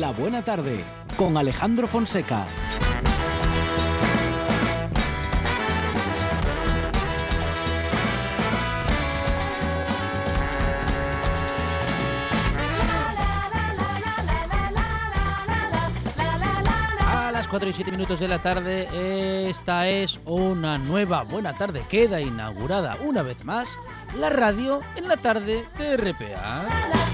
La 0.00 0.10
Buena 0.10 0.44
Tarde 0.44 0.84
con 1.16 1.38
Alejandro 1.38 1.86
Fonseca. 1.86 2.46
A 17.00 17.30
las 17.32 17.48
4 17.48 17.70
y 17.70 17.72
7 17.72 17.90
minutos 17.90 18.20
de 18.20 18.28
la 18.28 18.42
tarde, 18.42 19.48
esta 19.48 19.88
es 19.88 20.20
una 20.26 20.76
nueva 20.76 21.22
buena 21.22 21.56
tarde. 21.56 21.86
Queda 21.88 22.20
inaugurada 22.20 22.98
una 23.02 23.22
vez 23.22 23.46
más 23.46 23.78
la 24.14 24.28
radio 24.28 24.82
en 24.96 25.08
la 25.08 25.16
tarde 25.16 25.66
de 25.78 25.96
RPA. 25.96 27.05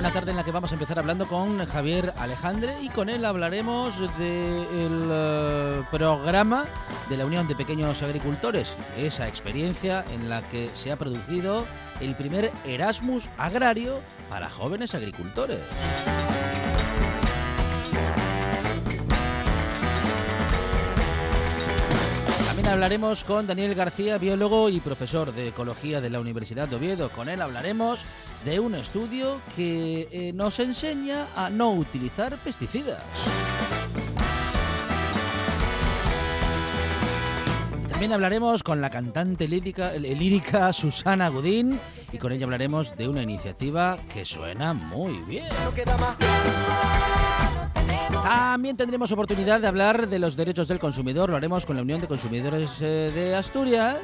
Una 0.00 0.14
tarde 0.14 0.30
en 0.30 0.38
la 0.38 0.44
que 0.44 0.50
vamos 0.50 0.70
a 0.70 0.76
empezar 0.76 0.98
hablando 0.98 1.28
con 1.28 1.62
Javier 1.66 2.14
Alejandre 2.16 2.80
y 2.80 2.88
con 2.88 3.10
él 3.10 3.22
hablaremos 3.22 4.00
del 4.16 5.08
eh, 5.12 5.82
programa 5.90 6.64
de 7.10 7.18
la 7.18 7.26
Unión 7.26 7.46
de 7.46 7.54
Pequeños 7.54 8.02
Agricultores, 8.02 8.72
esa 8.96 9.28
experiencia 9.28 10.02
en 10.10 10.30
la 10.30 10.40
que 10.48 10.70
se 10.72 10.90
ha 10.90 10.96
producido 10.96 11.66
el 12.00 12.14
primer 12.14 12.50
Erasmus 12.64 13.28
agrario 13.36 14.00
para 14.30 14.48
jóvenes 14.48 14.94
agricultores. 14.94 15.60
También 22.60 22.74
hablaremos 22.74 23.24
con 23.24 23.46
Daniel 23.46 23.74
García, 23.74 24.18
biólogo 24.18 24.68
y 24.68 24.80
profesor 24.80 25.32
de 25.32 25.48
ecología 25.48 26.02
de 26.02 26.10
la 26.10 26.20
Universidad 26.20 26.68
de 26.68 26.76
Oviedo. 26.76 27.08
Con 27.08 27.30
él 27.30 27.40
hablaremos 27.40 28.00
de 28.44 28.60
un 28.60 28.74
estudio 28.74 29.40
que 29.56 30.08
eh, 30.12 30.32
nos 30.34 30.58
enseña 30.58 31.28
a 31.34 31.48
no 31.48 31.72
utilizar 31.72 32.36
pesticidas. 32.44 33.02
También 38.00 38.14
hablaremos 38.14 38.62
con 38.62 38.80
la 38.80 38.88
cantante 38.88 39.46
lírica, 39.46 39.92
lírica 39.92 40.72
Susana 40.72 41.28
Gudín 41.28 41.78
y 42.10 42.16
con 42.16 42.32
ella 42.32 42.46
hablaremos 42.46 42.96
de 42.96 43.06
una 43.06 43.22
iniciativa 43.22 43.98
que 44.08 44.24
suena 44.24 44.72
muy 44.72 45.18
bien. 45.18 45.44
También 48.22 48.78
tendremos 48.78 49.12
oportunidad 49.12 49.60
de 49.60 49.66
hablar 49.66 50.08
de 50.08 50.18
los 50.18 50.34
derechos 50.34 50.66
del 50.68 50.78
consumidor. 50.78 51.28
Lo 51.28 51.36
haremos 51.36 51.66
con 51.66 51.76
la 51.76 51.82
Unión 51.82 52.00
de 52.00 52.08
Consumidores 52.08 52.80
eh, 52.80 53.12
de 53.14 53.34
Asturias. 53.34 53.98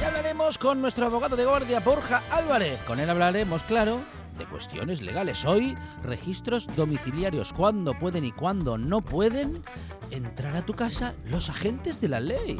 Y 0.00 0.04
hablaremos 0.04 0.56
con 0.56 0.80
nuestro 0.80 1.04
abogado 1.04 1.36
de 1.36 1.44
guardia, 1.44 1.80
Borja 1.80 2.22
Álvarez. 2.30 2.80
Con 2.84 3.00
él 3.00 3.10
hablaremos, 3.10 3.62
claro, 3.64 4.00
de 4.40 4.46
cuestiones 4.46 5.02
legales. 5.02 5.44
Hoy, 5.44 5.76
registros 6.02 6.66
domiciliarios. 6.74 7.52
¿Cuándo 7.52 7.92
pueden 7.92 8.24
y 8.24 8.32
cuándo 8.32 8.78
no 8.78 9.02
pueden 9.02 9.62
entrar 10.10 10.56
a 10.56 10.64
tu 10.64 10.72
casa 10.72 11.14
los 11.26 11.50
agentes 11.50 12.00
de 12.00 12.08
la 12.08 12.20
ley? 12.20 12.58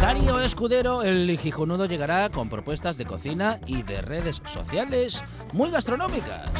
Darío 0.00 0.40
Escudero, 0.40 1.02
el 1.02 1.38
gijonudo, 1.38 1.86
llegará 1.86 2.28
con 2.28 2.48
propuestas 2.48 2.98
de 2.98 3.06
cocina 3.06 3.60
y 3.64 3.82
de 3.82 4.02
redes 4.02 4.42
sociales 4.44 5.22
muy 5.52 5.70
gastronómicas. 5.70 6.50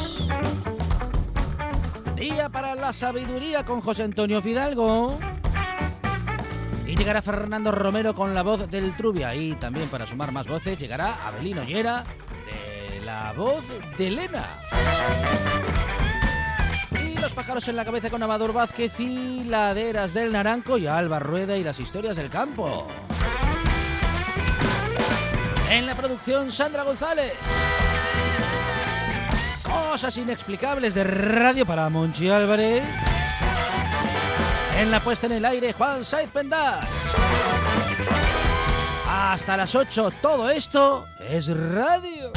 Día 2.15 2.49
para 2.49 2.75
la 2.75 2.93
sabiduría 2.93 3.65
con 3.65 3.81
José 3.81 4.03
Antonio 4.03 4.41
Fidalgo. 4.41 5.19
Y 6.87 6.95
llegará 6.95 7.21
Fernando 7.21 7.71
Romero 7.71 8.15
con 8.15 8.33
la 8.33 8.43
voz 8.43 8.69
del 8.71 8.95
Trubia. 8.95 9.35
Y 9.35 9.55
también 9.55 9.89
para 9.89 10.07
sumar 10.07 10.31
más 10.31 10.47
voces 10.47 10.79
llegará 10.79 11.27
Abelino 11.27 11.63
Llera 11.63 12.05
de 12.45 13.05
la 13.05 13.33
voz 13.33 13.63
de 13.97 14.07
Elena. 14.07 14.45
Y 17.03 17.19
los 17.19 17.33
pájaros 17.33 17.67
en 17.67 17.75
la 17.75 17.83
cabeza 17.83 18.09
con 18.09 18.23
Amador 18.23 18.53
Vázquez 18.53 18.97
y 18.99 19.43
Laderas 19.43 20.13
del 20.13 20.31
Naranco 20.31 20.77
y 20.77 20.87
Alba 20.87 21.19
Rueda 21.19 21.57
y 21.57 21.63
las 21.63 21.77
historias 21.79 22.15
del 22.15 22.29
campo. 22.29 22.87
En 25.69 25.85
la 25.85 25.95
producción, 25.95 26.53
Sandra 26.53 26.83
González. 26.83 27.33
Cosas 29.61 30.15
inexplicables 30.15 30.93
de 30.93 31.03
radio 31.03 31.65
para 31.65 31.89
Monchi 31.89 32.29
Álvarez. 32.29 32.83
En 34.77 34.91
la 34.91 34.99
puesta 34.99 35.25
en 35.25 35.31
el 35.33 35.45
aire, 35.45 35.73
Juan 35.73 36.05
Saiz 36.05 36.29
Pendar. 36.29 36.87
Hasta 39.09 39.57
las 39.57 39.73
8, 39.73 40.11
todo 40.21 40.49
esto 40.51 41.07
es 41.19 41.47
radio. 41.47 42.31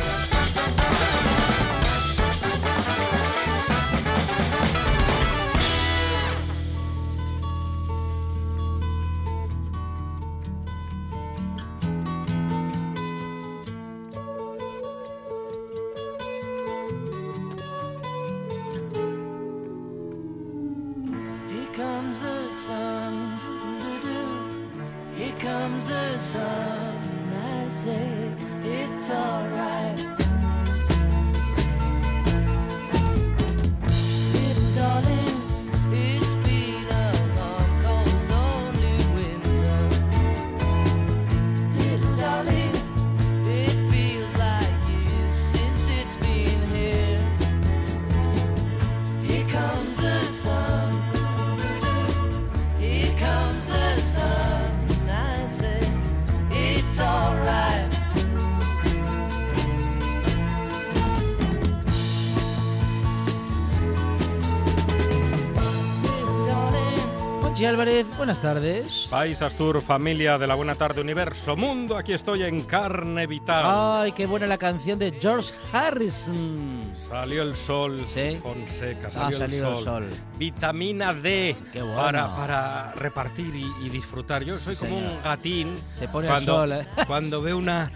Álvarez, 67.81 68.07
buenas 68.19 68.43
tardes. 68.43 69.07
País 69.09 69.41
Astur, 69.41 69.81
familia 69.81 70.37
de 70.37 70.47
la 70.47 70.55
Buena 70.55 70.75
Tarde 70.75 71.01
Universo 71.01 71.57
Mundo, 71.57 71.97
aquí 71.97 72.13
estoy 72.13 72.43
en 72.43 72.61
carne 72.65 73.27
vital. 73.27 73.65
Ay, 73.67 74.13
qué 74.13 74.27
buena 74.27 74.47
la 74.47 74.59
canción 74.59 74.99
de 74.99 75.11
George 75.19 75.51
Harrison. 75.73 76.83
Salió 76.95 77.43
el 77.43 77.57
sol, 77.57 78.05
Sí. 78.13 78.39
Fonseca, 78.43 79.11
salió 79.11 79.39
salido 79.39 79.69
el 79.73 79.79
el 79.79 79.85
sol. 79.85 80.11
sol. 80.11 80.21
Vitamina 80.37 81.15
D 81.15 81.57
Qué 81.73 81.81
bueno. 81.81 81.97
para, 82.03 82.37
para 82.37 82.93
repartir 82.93 83.57
y, 83.57 83.73
y 83.87 83.89
disfrutar. 83.89 84.45
Yo 84.45 84.59
soy 84.59 84.77
como 84.77 84.97
señor. 84.99 85.13
un 85.13 85.23
gatín 85.23 85.79
Se 85.79 86.07
pone 86.07 86.29
cuando, 86.29 86.53
sol, 86.57 86.73
¿eh? 86.73 86.87
cuando 87.07 87.41
veo 87.41 87.57
una, 87.57 87.91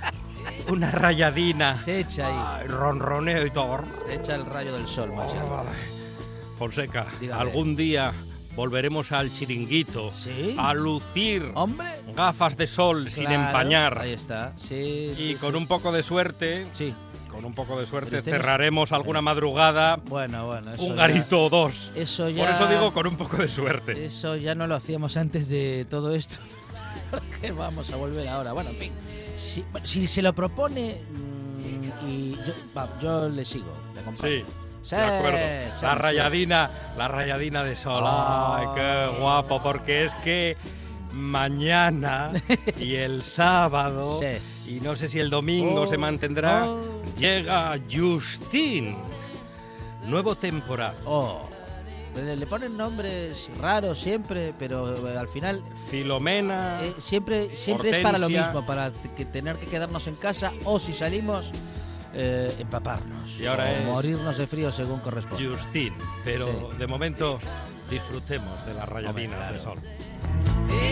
una 0.68 0.90
rayadina, 0.92 1.74
Se 1.74 1.98
echa 1.98 2.28
ahí, 2.28 2.62
ay, 2.62 2.68
ronroneo 2.68 3.44
y 3.44 3.50
todo. 3.50 3.80
se 4.06 4.14
echa 4.14 4.34
el 4.34 4.46
rayo 4.46 4.72
del 4.72 4.86
sol. 4.86 5.12
Ay, 5.20 5.28
Fonseca, 6.58 7.04
Dígame. 7.20 7.40
algún 7.42 7.76
día 7.76 8.14
volveremos 8.56 9.12
al 9.12 9.32
chiringuito 9.32 10.12
¿Sí? 10.16 10.54
a 10.58 10.74
lucir 10.74 11.50
Hombre. 11.54 11.88
gafas 12.14 12.56
de 12.56 12.66
sol 12.66 13.10
sin 13.10 13.30
empañar. 13.30 13.98
Ahí 13.98 14.12
está. 14.12 14.52
Sí, 14.56 15.12
sí, 15.14 15.30
Y 15.30 15.34
con 15.36 15.56
un 15.56 15.66
poco 15.66 15.90
de 15.92 16.02
suerte, 16.02 16.66
Sí. 16.72 16.94
con 17.28 17.44
un 17.44 17.52
poco 17.54 17.78
de 17.80 17.86
suerte, 17.86 18.22
cerraremos 18.22 18.92
alguuna 18.92 19.20
madrugada 19.20 19.96
Bueno, 20.08 20.46
bueno. 20.46 20.72
Eso 20.74 20.82
un 20.84 20.90
ya- 20.90 20.94
garito 21.08 21.44
o 21.44 21.50
dos. 21.50 21.90
Eso 21.96 22.28
ya. 22.28 22.44
Por 22.46 22.54
eso 22.54 22.66
digo 22.68 22.92
con 22.92 23.06
un 23.08 23.16
poco 23.16 23.38
de 23.38 23.48
suerte. 23.48 24.04
Eso 24.06 24.36
ya 24.36 24.54
no 24.54 24.66
lo 24.66 24.74
hacíamos 24.76 25.16
antes 25.16 25.48
de 25.48 25.86
todo 25.90 26.14
esto. 26.14 26.36
que 27.40 27.50
vamos 27.52 27.90
a 27.92 27.96
volver 27.96 28.28
ahora. 28.28 28.52
Bueno, 28.52 28.70
en 28.70 28.76
fin. 28.76 28.92
Si, 29.36 29.64
si 29.82 30.06
se 30.06 30.22
lo 30.22 30.32
propone 30.32 30.96
mm, 31.10 32.06
y 32.08 32.30
yo, 32.36 32.52
va, 32.76 32.88
yo 33.02 33.28
le 33.28 33.44
sigo. 33.44 33.72
Sí. 34.20 34.44
Sí, 34.84 34.94
De 34.96 35.02
acuerdo. 35.02 35.38
sí, 35.38 35.82
La 35.82 35.94
rayadina, 35.96 36.70
la 36.96 37.08
rayadina 37.08 37.64
de 37.64 37.74
sol. 37.74 38.04
Ah. 38.06 38.58
Ay, 38.60 38.66
qué 38.74 39.18
guapo, 39.20 39.60
porque 39.62 40.04
es 40.04 40.12
que 40.22 40.56
mañana 41.12 42.30
y 42.78 42.96
el 42.96 43.22
sábado 43.22 44.20
Sí. 44.20 44.76
y 44.76 44.80
no 44.80 44.94
sé 44.96 45.08
si 45.08 45.18
el 45.20 45.30
domingo 45.30 45.82
Oh, 45.82 45.86
se 45.86 45.96
mantendrá, 45.96 46.66
oh. 46.66 46.80
llega 47.16 47.78
Justin. 47.90 48.96
Nuevo 50.06 50.34
temporada. 50.34 50.94
Oh, 51.06 51.40
Le, 52.16 52.46
ponen 52.46 52.76
nombres 52.76 53.48
raros 53.58 53.98
siempre, 53.98 54.52
pero 54.58 55.08
eh, 55.08 55.16
al 55.18 55.28
final 55.28 55.62
Filomena. 55.88 56.78
eh, 56.82 56.92
siempre, 56.98 57.56
siempre 57.56 57.90
es 57.90 57.98
para 58.00 58.18
lo 58.18 58.28
mismo, 58.28 58.64
para 58.66 58.92
que 59.16 59.24
tener 59.24 59.56
que 59.56 59.66
quedarnos 59.66 60.06
en 60.06 60.14
casa 60.14 60.52
o 60.64 60.78
si 60.78 60.92
salimos, 60.92 61.50
eh, 62.14 62.54
empaparnos. 62.58 63.38
Y 63.40 63.46
ahora 63.46 63.64
o 63.64 63.66
es 63.66 63.84
morirnos 63.86 64.38
de 64.38 64.46
frío 64.46 64.72
según 64.72 65.00
corresponde. 65.00 65.46
Justin. 65.46 65.92
Pero 66.24 66.70
Sí. 66.72 66.78
de 66.78 66.86
momento 66.86 67.38
disfrutemos 67.90 68.64
de 68.66 68.74
las 68.74 68.88
rayadinas 68.88 69.36
claro. 69.36 69.52
de 69.54 69.58
sol. 69.60 69.78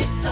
It's 0.00 0.26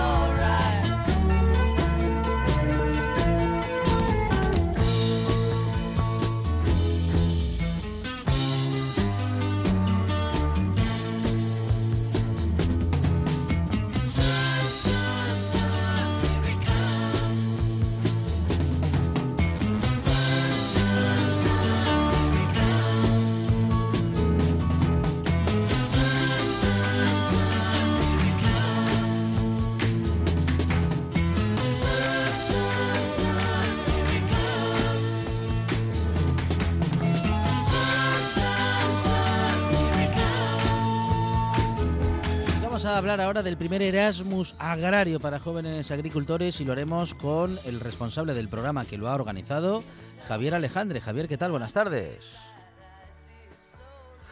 ahora 43.18 43.42
del 43.42 43.56
primer 43.56 43.82
Erasmus 43.82 44.54
agrario 44.58 45.18
para 45.18 45.40
jóvenes 45.40 45.90
agricultores 45.90 46.60
y 46.60 46.64
lo 46.64 46.72
haremos 46.72 47.14
con 47.14 47.58
el 47.64 47.80
responsable 47.80 48.34
del 48.34 48.48
programa 48.48 48.84
que 48.84 48.98
lo 48.98 49.08
ha 49.08 49.14
organizado, 49.14 49.82
Javier 50.28 50.54
Alejandre. 50.54 51.00
Javier, 51.00 51.26
¿qué 51.26 51.36
tal? 51.36 51.50
Buenas 51.50 51.72
tardes. 51.72 52.36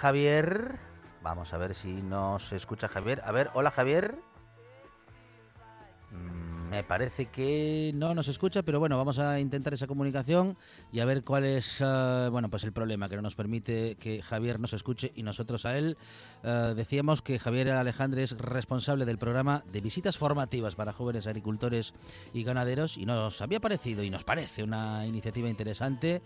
Javier, 0.01 0.77
vamos 1.23 1.53
a 1.53 1.59
ver 1.59 1.75
si 1.75 2.03
nos 2.03 2.53
escucha 2.53 2.87
Javier. 2.87 3.21
A 3.25 3.33
ver, 3.33 3.51
hola 3.55 3.73
Javier. 3.73 4.15
Me 6.71 6.83
parece 6.83 7.27
que 7.27 7.93
no 7.95 8.15
nos 8.15 8.29
escucha, 8.29 8.63
pero 8.63 8.79
bueno, 8.79 8.99
vamos 8.99 9.19
a 9.19 9.41
intentar 9.41 9.73
esa 9.73 9.87
comunicación 9.87 10.55
y 10.93 11.01
a 11.01 11.07
ver 11.07 11.25
cuál 11.25 11.45
es, 11.45 11.81
eh, 11.81 12.29
bueno, 12.31 12.51
pues 12.51 12.63
el 12.65 12.73
problema 12.73 13.09
que 13.09 13.17
no 13.17 13.23
nos 13.23 13.35
permite 13.35 13.97
que 13.97 14.21
Javier 14.21 14.61
nos 14.61 14.75
escuche 14.75 15.11
y 15.15 15.23
nosotros 15.23 15.65
a 15.65 15.79
él. 15.79 15.97
Eh, 16.43 16.75
decíamos 16.77 17.23
que 17.23 17.39
Javier 17.39 17.71
Alejandre 17.71 18.23
es 18.23 18.37
responsable 18.37 19.07
del 19.07 19.17
programa 19.17 19.65
de 19.73 19.81
visitas 19.81 20.19
formativas 20.19 20.75
para 20.75 20.93
jóvenes 20.93 21.27
agricultores 21.27 21.95
y 22.35 22.45
ganaderos 22.45 22.99
y 22.99 23.07
nos 23.07 23.41
había 23.41 23.61
parecido 23.61 24.03
y 24.03 24.11
nos 24.11 24.25
parece 24.25 24.63
una 24.63 25.07
iniciativa 25.07 25.49
interesante, 25.49 26.21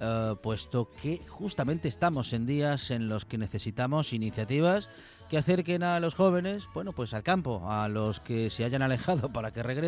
eh, 0.00 0.34
puesto 0.42 0.90
que 1.00 1.22
justamente 1.26 1.88
estamos 1.88 2.34
en 2.34 2.44
días 2.44 2.90
en 2.90 3.08
los 3.08 3.24
que 3.24 3.38
necesitamos 3.38 4.12
iniciativas 4.12 4.90
que 5.30 5.38
acerquen 5.38 5.82
a 5.82 5.98
los 5.98 6.14
jóvenes, 6.14 6.68
bueno, 6.72 6.92
pues 6.92 7.12
al 7.12 7.24
campo, 7.24 7.68
a 7.68 7.88
los 7.88 8.20
que 8.20 8.48
se 8.48 8.64
hayan 8.64 8.82
alejado 8.82 9.32
para 9.32 9.50
que 9.50 9.62
regresen 9.62 9.85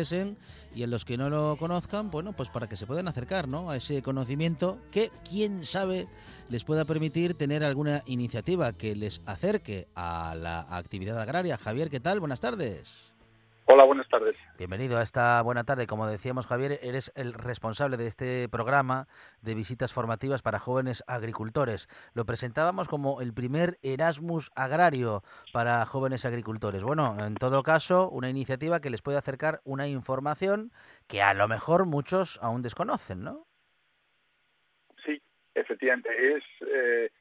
y 0.73 0.83
en 0.83 0.89
los 0.89 1.05
que 1.05 1.17
no 1.17 1.29
lo 1.29 1.57
conozcan, 1.57 2.11
bueno, 2.11 2.33
pues 2.33 2.49
para 2.49 2.67
que 2.67 2.75
se 2.75 2.85
puedan 2.85 3.07
acercar, 3.07 3.47
¿no? 3.47 3.69
A 3.69 3.75
ese 3.75 4.01
conocimiento 4.01 4.79
que, 4.91 5.11
quién 5.27 5.65
sabe, 5.65 6.07
les 6.49 6.63
pueda 6.63 6.85
permitir 6.85 7.33
tener 7.33 7.63
alguna 7.63 8.03
iniciativa 8.05 8.73
que 8.73 8.95
les 8.95 9.21
acerque 9.25 9.87
a 9.95 10.35
la 10.35 10.61
actividad 10.61 11.19
agraria. 11.19 11.57
Javier, 11.57 11.89
¿qué 11.89 11.99
tal? 11.99 12.19
Buenas 12.19 12.39
tardes. 12.39 13.08
Hola, 13.71 13.83
buenas 13.83 14.09
tardes. 14.09 14.35
Bienvenido 14.57 14.97
a 14.97 15.03
esta 15.03 15.39
buena 15.43 15.63
tarde. 15.63 15.85
Como 15.85 16.07
decíamos, 16.07 16.47
Javier, 16.47 16.79
eres 16.81 17.11
el 17.15 17.33
responsable 17.33 17.97
de 17.97 18.07
este 18.07 18.49
programa 18.49 19.07
de 19.43 19.53
visitas 19.53 19.93
formativas 19.93 20.41
para 20.41 20.57
jóvenes 20.57 21.03
agricultores. 21.05 21.87
Lo 22.15 22.25
presentábamos 22.25 22.87
como 22.87 23.21
el 23.21 23.31
primer 23.31 23.77
Erasmus 23.83 24.49
agrario 24.55 25.21
para 25.53 25.85
jóvenes 25.85 26.25
agricultores. 26.25 26.81
Bueno, 26.81 27.15
en 27.23 27.35
todo 27.35 27.61
caso, 27.61 28.09
una 28.09 28.31
iniciativa 28.31 28.79
que 28.81 28.89
les 28.89 29.03
puede 29.03 29.19
acercar 29.19 29.61
una 29.65 29.87
información 29.87 30.71
que 31.07 31.21
a 31.21 31.35
lo 31.35 31.47
mejor 31.47 31.85
muchos 31.85 32.39
aún 32.41 32.63
desconocen, 32.63 33.23
¿no? 33.23 33.45
Sí, 35.05 35.21
efectivamente. 35.53 36.09
Es, 36.09 36.43
eh, 36.61 37.11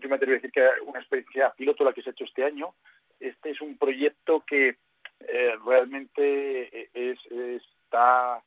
yo 0.00 0.08
me 0.08 0.14
atrevo 0.14 0.34
a 0.34 0.36
decir 0.36 0.52
que 0.52 0.64
una 0.86 1.00
experiencia 1.00 1.52
piloto 1.56 1.82
la 1.82 1.92
que 1.92 2.02
se 2.02 2.10
ha 2.10 2.12
hecho 2.12 2.26
este 2.26 2.44
año. 2.44 2.76
Este 3.18 3.50
es 3.50 3.60
un 3.60 3.76
proyecto 3.76 4.44
que 4.46 4.76
eh, 5.20 5.56
realmente 5.64 6.88
es, 6.92 7.18
está, 7.30 8.42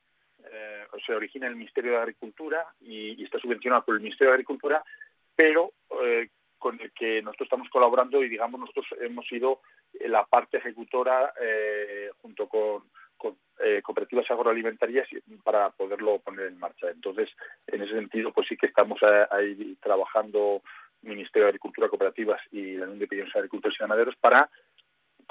eh, 0.51 0.85
o 0.91 0.99
se 0.99 1.13
origina 1.13 1.47
el 1.47 1.55
Ministerio 1.55 1.91
de 1.91 1.97
Agricultura 1.97 2.65
y, 2.81 3.23
está 3.23 3.39
subvencionado 3.39 3.83
por 3.83 3.95
el 3.95 4.01
Ministerio 4.01 4.31
de 4.31 4.35
Agricultura, 4.35 4.83
pero 5.35 5.73
eh, 6.03 6.29
con 6.57 6.79
el 6.79 6.91
que 6.91 7.21
nosotros 7.21 7.47
estamos 7.47 7.69
colaborando 7.69 8.23
y 8.23 8.29
digamos 8.29 8.59
nosotros 8.59 8.85
hemos 8.99 9.27
sido 9.27 9.61
la 9.99 10.25
parte 10.25 10.57
ejecutora 10.57 11.33
eh, 11.41 12.11
junto 12.21 12.47
con, 12.47 12.83
eh, 13.63 13.81
cooperativas 13.83 14.29
agroalimentarias 14.31 15.07
para 15.43 15.69
poderlo 15.69 16.19
poner 16.19 16.47
en 16.47 16.59
marcha. 16.59 16.89
Entonces, 16.89 17.29
en 17.67 17.83
ese 17.83 17.93
sentido, 17.93 18.31
pues 18.31 18.47
sí 18.47 18.57
que 18.57 18.65
estamos 18.65 18.99
eh, 19.03 19.25
ahí 19.29 19.77
trabajando 19.81 20.63
Ministerio 21.03 21.43
de 21.43 21.49
Agricultura, 21.49 21.89
Cooperativas 21.89 22.41
y 22.51 22.73
la 22.77 22.85
Unión 22.85 22.99
de 22.99 23.07
Pequeños 23.07 23.35
Agricultores 23.35 23.77
y 23.79 23.81
Ganaderos 23.81 24.15
para 24.17 24.49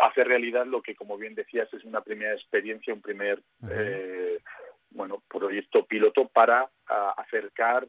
hacer 0.02 0.28
realidad 0.28 0.66
lo 0.66 0.82
que, 0.82 0.94
como 0.94 1.16
bien 1.16 1.34
decías, 1.34 1.72
es 1.72 1.84
una 1.84 2.00
primera 2.00 2.34
experiencia, 2.34 2.94
un 2.94 3.02
primer 3.02 3.42
eh, 3.70 4.38
bueno 4.90 5.22
proyecto 5.28 5.84
piloto 5.86 6.28
para 6.28 6.68
ah, 6.88 7.14
acercar 7.16 7.86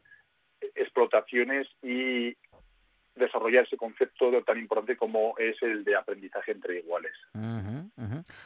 explotaciones 0.74 1.68
y 1.82 2.36
desarrollar 3.14 3.64
ese 3.64 3.76
concepto 3.76 4.30
tan 4.46 4.58
importante 4.58 4.96
como 4.96 5.34
es 5.38 5.56
el 5.62 5.84
de 5.84 5.96
aprendizaje 5.96 6.52
entre 6.52 6.78
iguales. 6.80 7.12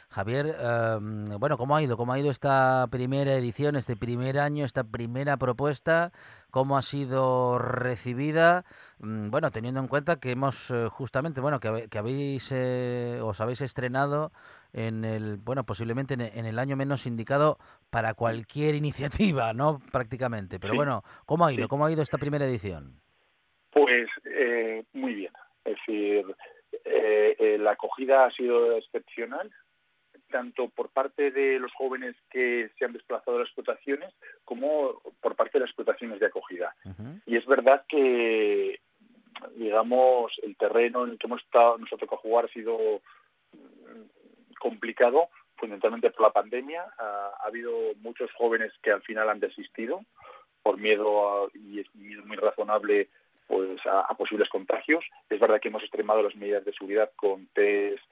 Javier, 0.09 0.55
eh, 0.59 0.97
bueno, 1.39 1.57
¿cómo 1.57 1.75
ha 1.75 1.81
ido? 1.81 1.97
¿Cómo 1.97 2.13
ha 2.13 2.19
ido 2.19 2.31
esta 2.31 2.87
primera 2.89 3.33
edición, 3.35 3.75
este 3.75 3.95
primer 3.95 4.39
año, 4.39 4.65
esta 4.65 4.83
primera 4.83 5.37
propuesta? 5.37 6.11
¿Cómo 6.51 6.77
ha 6.77 6.81
sido 6.81 7.59
recibida? 7.59 8.65
Mm, 8.99 9.29
Bueno, 9.29 9.51
teniendo 9.51 9.79
en 9.79 9.87
cuenta 9.87 10.19
que 10.19 10.31
hemos 10.31 10.71
eh, 10.71 10.87
justamente, 10.89 11.39
bueno, 11.41 11.59
que, 11.59 11.87
que 11.89 11.97
habéis, 11.97 12.49
eh, 12.51 13.19
os 13.21 13.39
habéis 13.41 13.61
estrenado 13.61 14.31
en 14.73 15.05
el, 15.05 15.37
bueno, 15.37 15.63
posiblemente 15.63 16.15
en, 16.15 16.21
e- 16.21 16.31
en 16.35 16.45
el 16.45 16.59
año 16.59 16.75
menos 16.75 17.05
indicado 17.05 17.57
para 17.89 18.13
cualquier 18.13 18.75
iniciativa, 18.83 19.53
¿no? 19.53 19.79
Prácticamente. 19.91 20.59
Pero 20.59 20.73
Sí, 20.73 20.77
bueno, 20.77 21.03
¿cómo 21.25 21.45
ha 21.45 21.53
ido? 21.53 21.63
sí. 21.63 21.67
¿Cómo 21.69 21.85
ha 21.85 21.91
ido 21.91 22.01
esta 22.01 22.17
primera 22.17 22.45
edición? 22.45 22.99
Pues 23.81 24.09
eh, 24.25 24.83
muy 24.93 25.13
bien. 25.13 25.33
Es 25.65 25.75
decir, 25.77 26.25
eh, 26.85 27.35
eh, 27.39 27.57
la 27.59 27.71
acogida 27.71 28.25
ha 28.25 28.31
sido 28.31 28.77
excepcional, 28.77 29.51
tanto 30.29 30.69
por 30.69 30.89
parte 30.89 31.31
de 31.31 31.59
los 31.59 31.71
jóvenes 31.73 32.15
que 32.29 32.69
se 32.77 32.85
han 32.85 32.93
desplazado 32.93 33.37
a 33.37 33.39
las 33.41 33.47
explotaciones 33.49 34.13
como 34.45 35.01
por 35.21 35.35
parte 35.35 35.53
de 35.57 35.61
las 35.61 35.69
explotaciones 35.69 36.19
de 36.19 36.25
acogida. 36.25 36.75
Y 37.25 37.37
es 37.37 37.45
verdad 37.45 37.85
que, 37.87 38.79
digamos, 39.55 40.33
el 40.43 40.55
terreno 40.57 41.05
en 41.05 41.11
el 41.11 41.17
que 41.17 41.27
hemos 41.27 41.41
estado, 41.43 41.77
nos 41.77 41.91
ha 41.93 41.97
tocado 41.97 42.21
jugar 42.21 42.45
ha 42.45 42.49
sido 42.49 43.01
mm, 43.53 44.57
complicado, 44.59 45.29
fundamentalmente 45.55 46.11
por 46.11 46.21
la 46.23 46.31
pandemia. 46.31 46.85
Ha, 46.97 47.31
ha 47.39 47.47
habido 47.47 47.71
muchos 48.01 48.31
jóvenes 48.33 48.71
que 48.81 48.91
al 48.91 49.01
final 49.03 49.29
han 49.29 49.39
desistido 49.39 50.01
por 50.63 50.77
miedo, 50.77 51.45
a- 51.45 51.49
y 51.53 51.79
es 51.79 51.95
miedo 51.95 52.23
muy 52.25 52.35
razonable, 52.37 53.09
pues 53.47 53.79
a, 53.85 54.13
posibles 54.15 54.49
contagios. 54.49 55.03
Es 55.29 55.39
verdad 55.39 55.59
que 55.59 55.69
hemos 55.69 55.83
extremado 55.83 56.21
las 56.21 56.35
medidas 56.35 56.65
de 56.65 56.73
seguridad 56.73 57.11
con 57.15 57.47
test, 57.47 58.03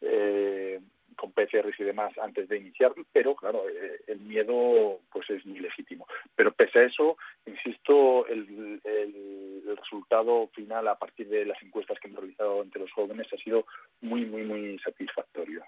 eh, 0.00 0.80
con 1.16 1.30
PCRs 1.32 1.78
y 1.78 1.84
demás 1.84 2.12
antes 2.18 2.48
de 2.48 2.58
iniciar, 2.58 2.92
pero 3.12 3.36
claro, 3.36 3.68
eh, 3.68 4.00
el 4.08 4.18
miedo 4.20 4.98
pues 5.12 5.30
es 5.30 5.44
muy 5.46 5.60
legítimo. 5.60 6.06
Pero 6.34 6.52
pese 6.52 6.80
a 6.80 6.84
eso, 6.84 7.16
insisto, 7.46 8.26
el, 8.26 8.80
el- 8.84 9.62
el 9.66 9.76
resultado 9.78 10.48
final 10.48 10.86
a 10.88 10.98
partir 10.98 11.28
de 11.28 11.46
las 11.46 11.60
encuestas 11.62 11.98
que 11.98 12.08
hemos 12.08 12.20
realizado 12.20 12.62
entre 12.62 12.80
los 12.82 12.92
jóvenes 12.92 13.26
ha 13.32 13.36
sido 13.38 13.64
muy, 14.02 14.24
muy, 14.26 14.42
muy 14.42 14.78
satisfactorio. 14.80 15.62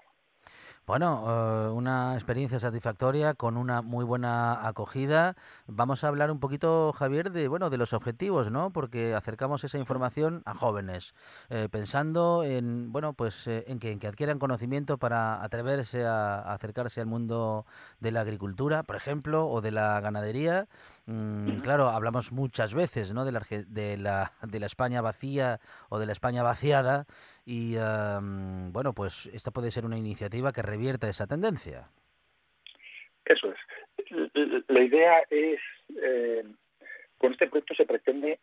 Bueno, 0.87 1.25
eh, 1.27 1.71
una 1.71 2.15
experiencia 2.15 2.61
satisfactoria 2.61 3.35
con 3.35 3.57
una 3.57 3.83
muy 3.83 4.05
buena 4.05 4.69
acogida. 4.69 5.35
Vamos 5.67 6.05
a 6.05 6.09
hablar 6.09 6.31
un 6.31 6.39
poquito, 6.39 6.93
Javier, 6.93 7.33
de 7.33 7.49
bueno, 7.49 7.71
de 7.71 7.77
los 7.77 7.93
objetivos, 7.93 8.53
¿no? 8.53 8.71
Porque 8.71 9.13
acercamos 9.13 9.65
esa 9.65 9.79
información 9.79 10.43
a 10.45 10.55
jóvenes, 10.55 11.13
eh, 11.51 11.69
pensando 11.69 12.45
en 12.45 12.93
bueno, 12.93 13.15
pues 13.15 13.49
eh, 13.49 13.65
en 13.67 13.81
que, 13.81 13.91
en 13.91 13.99
que 13.99 14.07
adquieran 14.07 14.39
conocimiento 14.39 14.97
para 14.97 15.43
atreverse 15.43 16.07
a, 16.07 16.37
a 16.37 16.55
acercarse 16.55 17.01
al 17.01 17.09
mundo 17.09 17.67
de 17.99 18.13
la 18.13 18.21
agricultura, 18.21 18.85
por 18.85 18.95
ejemplo, 18.95 19.49
o 19.49 19.61
de 19.61 19.73
la 19.73 19.99
ganadería. 19.99 20.69
Mm, 21.07 21.63
claro, 21.63 21.91
hablamos 21.91 22.31
muchas 22.31 22.75
veces, 22.75 23.13
¿no? 23.13 23.25
De 23.25 23.33
la, 23.33 23.43
de 23.67 23.97
la 23.97 24.33
de 24.43 24.61
la 24.61 24.67
España 24.67 25.01
vacía 25.01 25.59
o 25.89 25.99
de 25.99 26.07
la 26.07 26.13
España 26.13 26.45
vaciada 26.45 27.07
y 27.47 27.77
em, 27.77 28.73
bueno, 28.73 28.93
pues 28.93 29.27
esta 29.27 29.53
puede 29.53 29.71
ser 29.71 29.85
una 29.85 29.97
iniciativa 29.97 30.53
que 30.53 30.63
revierta 30.63 31.09
esa 31.09 31.27
tendencia. 31.27 31.89
Eso 33.25 33.53
es. 33.53 34.65
La 34.69 34.83
idea 34.83 35.15
es, 35.31 35.61
eh, 36.03 36.45
con 37.19 37.33
este 37.33 37.47
proyecto 37.47 37.75
se 37.75 37.87
pretende 37.87 38.41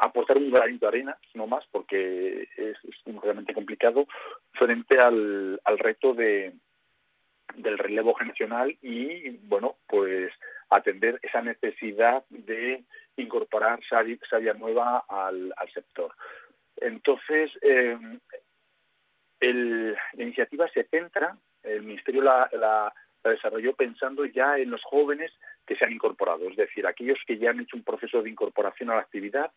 aportar 0.00 0.38
un 0.38 0.50
granito 0.50 0.86
de 0.86 0.88
arena, 0.88 1.18
no 1.34 1.46
más, 1.46 1.64
porque 1.70 2.48
es, 2.56 2.76
es 2.84 3.22
realmente 3.22 3.52
complicado, 3.52 4.06
frente 4.52 4.98
al, 4.98 5.60
al 5.64 5.78
reto 5.78 6.14
de, 6.14 6.54
del 7.56 7.78
relevo 7.78 8.14
generacional 8.14 8.76
y, 8.82 9.30
bueno, 9.48 9.76
pues 9.86 10.32
atender 10.70 11.18
esa 11.22 11.42
necesidad 11.42 12.24
de 12.30 12.84
incorporar 13.16 13.80
savia 13.88 14.54
nueva 14.54 15.04
al, 15.08 15.52
al 15.56 15.72
sector. 15.72 16.14
Entonces, 16.80 17.50
eh, 17.62 17.98
el- 19.40 19.92
la 19.92 20.22
iniciativa 20.24 20.68
se 20.68 20.84
centra, 20.84 21.36
el 21.62 21.82
Ministerio 21.82 22.22
la, 22.22 22.48
la- 22.52 22.92
la 23.24 23.30
desarrolló 23.30 23.74
pensando 23.74 24.24
ya 24.26 24.58
en 24.58 24.70
los 24.70 24.82
jóvenes 24.84 25.32
que 25.66 25.76
se 25.76 25.84
han 25.84 25.92
incorporado, 25.92 26.48
es 26.48 26.56
decir, 26.56 26.86
aquellos 26.86 27.18
que 27.26 27.36
ya 27.38 27.50
han 27.50 27.60
hecho 27.60 27.76
un 27.76 27.82
proceso 27.84 28.22
de 28.22 28.30
incorporación 28.30 28.90
a 28.90 28.94
la 28.94 29.00
actividad, 29.02 29.50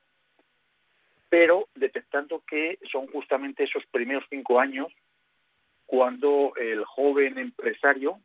pero 1.30 1.68
detectando 1.75 2.44
que 2.46 2.78
son 2.92 3.08
justamente 3.08 3.63
esos 3.63 3.86
primeros 3.88 4.25
cinco 4.30 4.60
años 4.60 4.92
cuando 5.86 6.54
el 6.58 6.84
joven 6.86 7.38
empresario 7.38 8.20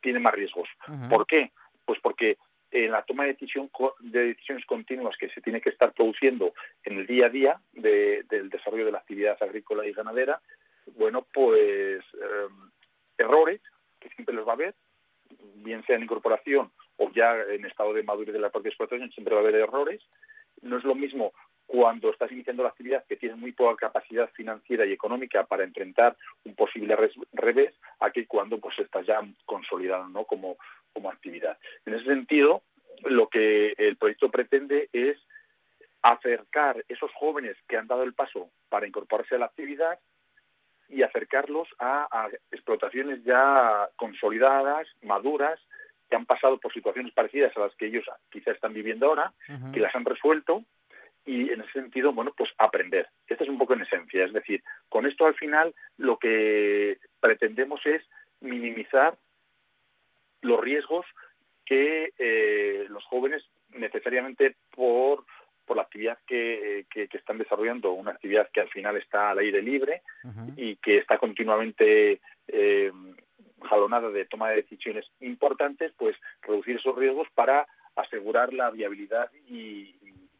tiene 0.00 0.20
más 0.20 0.34
riesgos. 0.34 0.68
¿Por 1.08 1.26
qué? 1.26 1.50
Pues 1.84 1.98
porque 2.00 2.36
en 2.70 2.90
la 2.92 3.02
toma 3.02 3.24
de, 3.24 3.32
decisión, 3.32 3.70
de 4.00 4.26
decisiones 4.26 4.64
continuas 4.66 5.16
que 5.16 5.28
se 5.30 5.40
tiene 5.40 5.60
que 5.60 5.70
estar 5.70 5.92
produciendo 5.92 6.52
en 6.84 6.98
el 6.98 7.06
día 7.06 7.26
a 7.26 7.30
día 7.30 7.60
de- 7.72 8.24
del 8.28 8.50
desarrollo 8.50 8.84
de 8.86 8.92
la 8.92 8.98
actividad 8.98 9.36
agrícola 9.42 9.86
y 9.86 9.92
ganadera, 9.92 10.40
bueno, 10.96 11.26
pues 11.32 12.00
eh, 12.00 12.48
errores 13.18 13.60
que 14.00 14.08
siempre 14.10 14.34
los 14.34 14.46
va 14.46 14.52
a 14.52 14.54
haber, 14.54 14.74
bien 15.56 15.84
sea 15.84 15.96
en 15.96 16.04
incorporación 16.04 16.70
o 16.96 17.10
ya 17.12 17.36
en 17.50 17.64
estado 17.64 17.92
de 17.92 18.02
madurez 18.02 18.32
de 18.32 18.40
la 18.40 18.50
propia 18.50 18.70
explotación, 18.70 19.10
siempre 19.12 19.34
va 19.34 19.40
a 19.40 19.44
haber 19.44 19.56
errores. 19.56 20.02
No 20.62 20.78
es 20.78 20.84
lo 20.84 20.94
mismo 20.94 21.32
cuando 21.66 22.10
estás 22.10 22.32
iniciando 22.32 22.62
la 22.62 22.70
actividad 22.70 23.04
que 23.06 23.16
tienes 23.16 23.36
muy 23.36 23.52
poca 23.52 23.76
capacidad 23.88 24.30
financiera 24.30 24.86
y 24.86 24.92
económica 24.92 25.44
para 25.44 25.64
enfrentar 25.64 26.16
un 26.44 26.54
posible 26.54 26.96
revés 27.32 27.74
a 28.00 28.10
que 28.10 28.26
cuando 28.26 28.58
pues 28.58 28.78
estás 28.78 29.06
ya 29.06 29.20
consolidado 29.44 30.08
¿no? 30.08 30.24
como, 30.24 30.56
como 30.92 31.10
actividad. 31.10 31.58
En 31.86 31.94
ese 31.94 32.04
sentido, 32.04 32.62
lo 33.04 33.28
que 33.28 33.74
el 33.76 33.96
proyecto 33.96 34.30
pretende 34.30 34.88
es 34.92 35.16
acercar 36.02 36.84
esos 36.88 37.12
jóvenes 37.14 37.56
que 37.68 37.76
han 37.76 37.86
dado 37.86 38.02
el 38.02 38.14
paso 38.14 38.50
para 38.68 38.86
incorporarse 38.86 39.34
a 39.34 39.38
la 39.38 39.46
actividad 39.46 39.98
y 40.88 41.02
acercarlos 41.02 41.68
a, 41.78 42.08
a 42.10 42.28
explotaciones 42.50 43.22
ya 43.24 43.88
consolidadas, 43.96 44.88
maduras, 45.02 45.60
que 46.08 46.16
han 46.16 46.26
pasado 46.26 46.58
por 46.58 46.72
situaciones 46.72 47.12
parecidas 47.12 47.54
a 47.56 47.60
las 47.60 47.74
que 47.76 47.86
ellos 47.86 48.04
quizá 48.30 48.52
están 48.52 48.72
viviendo 48.72 49.06
ahora, 49.06 49.32
que 49.72 49.80
las 49.80 49.94
han 49.94 50.04
resuelto 50.04 50.64
y 51.26 51.50
en 51.50 51.60
ese 51.60 51.72
sentido, 51.72 52.12
bueno, 52.12 52.32
pues 52.34 52.50
aprender. 52.56 53.06
Esto 53.26 53.44
es 53.44 53.50
un 53.50 53.58
poco 53.58 53.74
en 53.74 53.82
esencia, 53.82 54.24
es 54.24 54.32
decir, 54.32 54.62
con 54.88 55.06
esto 55.06 55.26
al 55.26 55.34
final 55.34 55.74
lo 55.98 56.18
que 56.18 56.98
pretendemos 57.20 57.84
es 57.84 58.02
minimizar 58.40 59.18
los 60.42 60.60
riesgos 60.60 61.04
que 61.64 62.12
eh, 62.18 62.86
los 62.88 63.04
jóvenes 63.04 63.42
necesariamente 63.70 64.56
por 64.74 65.24
por 65.66 65.76
la 65.76 65.82
actividad 65.82 66.16
que, 66.26 66.86
que- 66.90 67.08
que 67.08 67.18
están 67.18 67.36
desarrollando, 67.36 67.92
una 67.92 68.12
actividad 68.12 68.48
que 68.54 68.62
al 68.62 68.70
final 68.70 68.96
está 68.96 69.28
al 69.30 69.38
aire 69.40 69.60
libre 69.60 70.00
y 70.56 70.76
que 70.76 70.96
está 70.96 71.18
continuamente 71.18 72.22
eh, 72.46 72.90
jalonada 73.68 74.08
de 74.08 74.24
toma 74.24 74.48
de 74.48 74.56
decisiones 74.62 75.04
importantes, 75.20 75.92
pues 75.98 76.16
reducir 76.40 76.76
esos 76.76 76.96
riesgos 76.96 77.28
para 77.34 77.66
asegurar 77.96 78.54
la 78.54 78.70
viabilidad 78.70 79.30
y, 79.46 79.94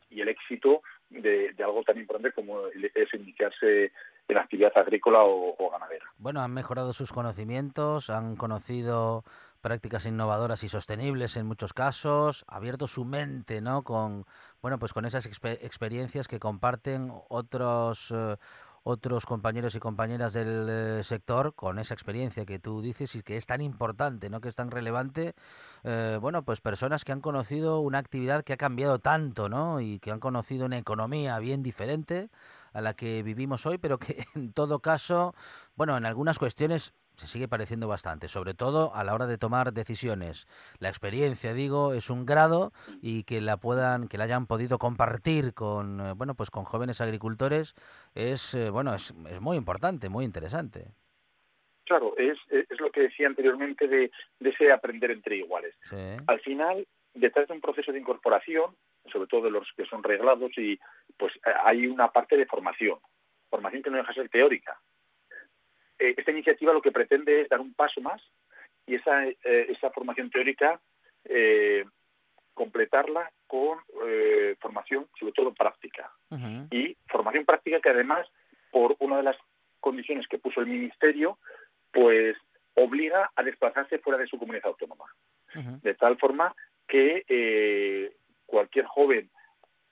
y 0.09 0.21
el 0.23 0.29
éxito 0.29 0.81
de, 1.11 1.53
de 1.53 1.63
algo 1.65 1.83
tan 1.83 1.99
importante 1.99 2.33
como 2.33 2.67
es 2.69 3.13
iniciarse 3.15 3.93
en 4.29 4.37
actividad 4.39 4.73
agrícola 4.79 5.25
o, 5.25 5.55
o 5.59 5.71
ganadera. 5.71 6.07
Bueno, 6.17 6.41
han 6.41 6.55
mejorado 6.55 6.95
sus 6.95 7.13
conocimientos, 7.13 8.09
han 8.09 8.37
conocido 8.37 9.25
prácticas 9.69 10.07
innovadoras 10.07 10.65
y 10.65 10.71
sostenibles 10.71 11.37
en 11.37 11.45
muchos 11.47 11.75
casos, 11.75 12.43
abierto 12.49 12.89
su 12.89 13.05
mente, 13.05 13.61
¿no? 13.61 13.83
Con 13.85 14.25
bueno, 14.63 14.79
pues 14.79 14.95
con 14.95 15.05
esas 15.05 15.27
expe- 15.29 15.59
experiencias 15.61 16.27
que 16.27 16.39
comparten 16.41 17.13
otros 17.29 18.11
eh, 18.17 18.37
otros 18.83 19.27
compañeros 19.27 19.75
y 19.75 19.79
compañeras 19.81 20.33
del 20.33 20.67
eh, 20.71 21.05
sector 21.05 21.55
con 21.55 21.79
esa 21.79 21.93
experiencia 21.93 22.47
que 22.47 22.59
tú 22.59 22.81
dices 22.81 23.15
y 23.15 23.23
que 23.23 23.37
es 23.37 23.45
tan 23.45 23.61
importante, 23.61 24.31
¿no? 24.31 24.41
Que 24.41 24.49
es 24.49 24.55
tan 24.57 24.71
relevante. 24.71 25.35
eh, 25.85 26.17
bueno, 26.19 26.43
pues 26.45 26.63
personas 26.63 27.05
que 27.05 27.13
han 27.13 27.21
conocido 27.21 27.81
una 27.81 27.99
actividad 27.99 28.43
que 28.45 28.55
ha 28.55 28.57
cambiado 28.57 28.99
tanto, 29.01 29.51
¿no? 29.51 29.81
Y 29.83 29.99
que 30.01 30.11
han 30.13 30.21
conocido 30.21 30.65
una 30.65 30.79
economía 30.79 31.39
bien 31.41 31.63
diferente 31.63 32.31
a 32.73 32.81
la 32.81 32.95
que 32.95 33.23
vivimos 33.23 33.67
hoy, 33.67 33.77
pero 33.77 33.99
que 33.99 34.25
en 34.35 34.53
todo 34.55 34.81
caso, 34.81 35.35
bueno, 35.77 35.97
en 35.99 36.07
algunas 36.07 36.39
cuestiones 36.39 36.95
se 37.19 37.27
sigue 37.27 37.49
pareciendo 37.49 37.89
bastante, 37.89 38.29
sobre 38.29 38.55
todo 38.55 38.95
a 38.95 39.03
la 39.03 39.13
hora 39.13 39.27
de 39.27 39.39
tomar 39.39 39.73
decisiones. 39.73 40.47
La 40.79 40.89
experiencia, 40.89 41.53
digo, 41.53 41.93
es 41.93 42.11
un 42.11 42.25
grado 42.25 42.73
y 43.03 43.25
que 43.25 43.41
la 43.41 43.57
puedan, 43.57 44.07
que 44.07 44.19
la 44.19 44.25
hayan 44.25 44.47
podido 44.47 44.79
compartir 44.79 45.53
con, 45.53 46.01
eh, 46.01 46.13
bueno, 46.15 46.37
pues 46.37 46.51
con 46.51 46.65
jóvenes 46.65 47.01
agricultores 47.01 47.75
es, 48.15 48.55
eh, 48.55 48.71
bueno, 48.71 48.95
es, 48.95 49.13
es 49.29 49.41
muy 49.41 49.57
importante, 49.57 50.09
muy 50.09 50.25
interesante. 50.25 50.93
Claro, 51.85 52.15
es, 52.17 52.39
es 52.51 52.81
lo 52.81 52.91
que 52.93 53.01
decía 53.01 53.27
anteriormente 53.27 53.89
de, 53.89 54.13
de 54.39 54.51
ese 54.51 54.71
aprender 54.71 55.11
entre 55.11 55.39
iguales. 55.39 55.75
Sí. 55.83 55.97
Al 56.27 56.39
final, 56.41 56.87
detrás 57.15 57.49
de 57.49 57.55
un 57.55 57.61
proceso 57.61 57.91
de 57.91 57.99
incorporación, 57.99 58.77
sobre 59.11 59.27
todo 59.27 59.43
de 59.43 59.51
los 59.51 59.67
que 59.77 59.87
son 59.87 60.05
reglados, 60.05 60.53
y 60.57 60.79
pues 61.17 61.33
hay 61.65 61.87
una 61.87 62.13
parte 62.13 62.37
de 62.37 62.47
formación, 62.47 62.99
formación 63.51 63.83
que 63.83 63.91
no 63.91 63.97
deja 63.97 64.11
de 64.11 64.15
ser 64.15 64.29
teórica. 64.29 64.79
Esta 66.19 66.33
iniciativa 66.33 66.73
lo 66.73 66.83
que 66.83 66.91
pretende 66.91 67.43
es 67.43 67.49
dar 67.49 67.61
un 67.61 67.73
paso 67.75 68.01
más 68.01 68.21
y 68.87 68.97
esa, 68.97 69.25
eh, 69.25 69.37
esa 69.45 69.89
formación 69.91 70.31
teórica 70.31 70.81
eh, 71.25 71.85
completarla 72.55 73.31
con 73.47 73.79
eh, 74.05 74.57
formación, 74.61 75.07
sobre 75.17 75.33
todo 75.33 75.55
práctica. 75.55 76.11
Y 76.73 76.97
formación 77.07 77.45
práctica 77.45 77.81
que 77.81 77.91
además, 77.91 78.27
por 78.73 78.97
una 78.99 79.19
de 79.19 79.23
las 79.23 79.37
condiciones 79.79 80.27
que 80.27 80.39
puso 80.39 80.61
el 80.61 80.67
Ministerio, 80.67 81.39
pues 81.93 82.37
obliga 82.75 83.31
a 83.37 83.45
desplazarse 83.45 84.01
fuera 84.01 84.19
de 84.19 84.27
su 84.27 84.41
comunidad 84.41 84.67
autónoma. 84.67 85.05
De 85.83 85.95
tal 85.95 86.19
forma 86.19 86.53
que 86.89 88.11
cualquier 88.45 88.87
joven 88.87 89.31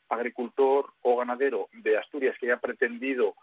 agricultor 0.08 0.92
o 1.02 1.16
ganadero 1.18 1.68
de 1.72 1.98
Asturias 1.98 2.36
que 2.40 2.46
haya 2.46 2.60
pretendido 2.60 3.36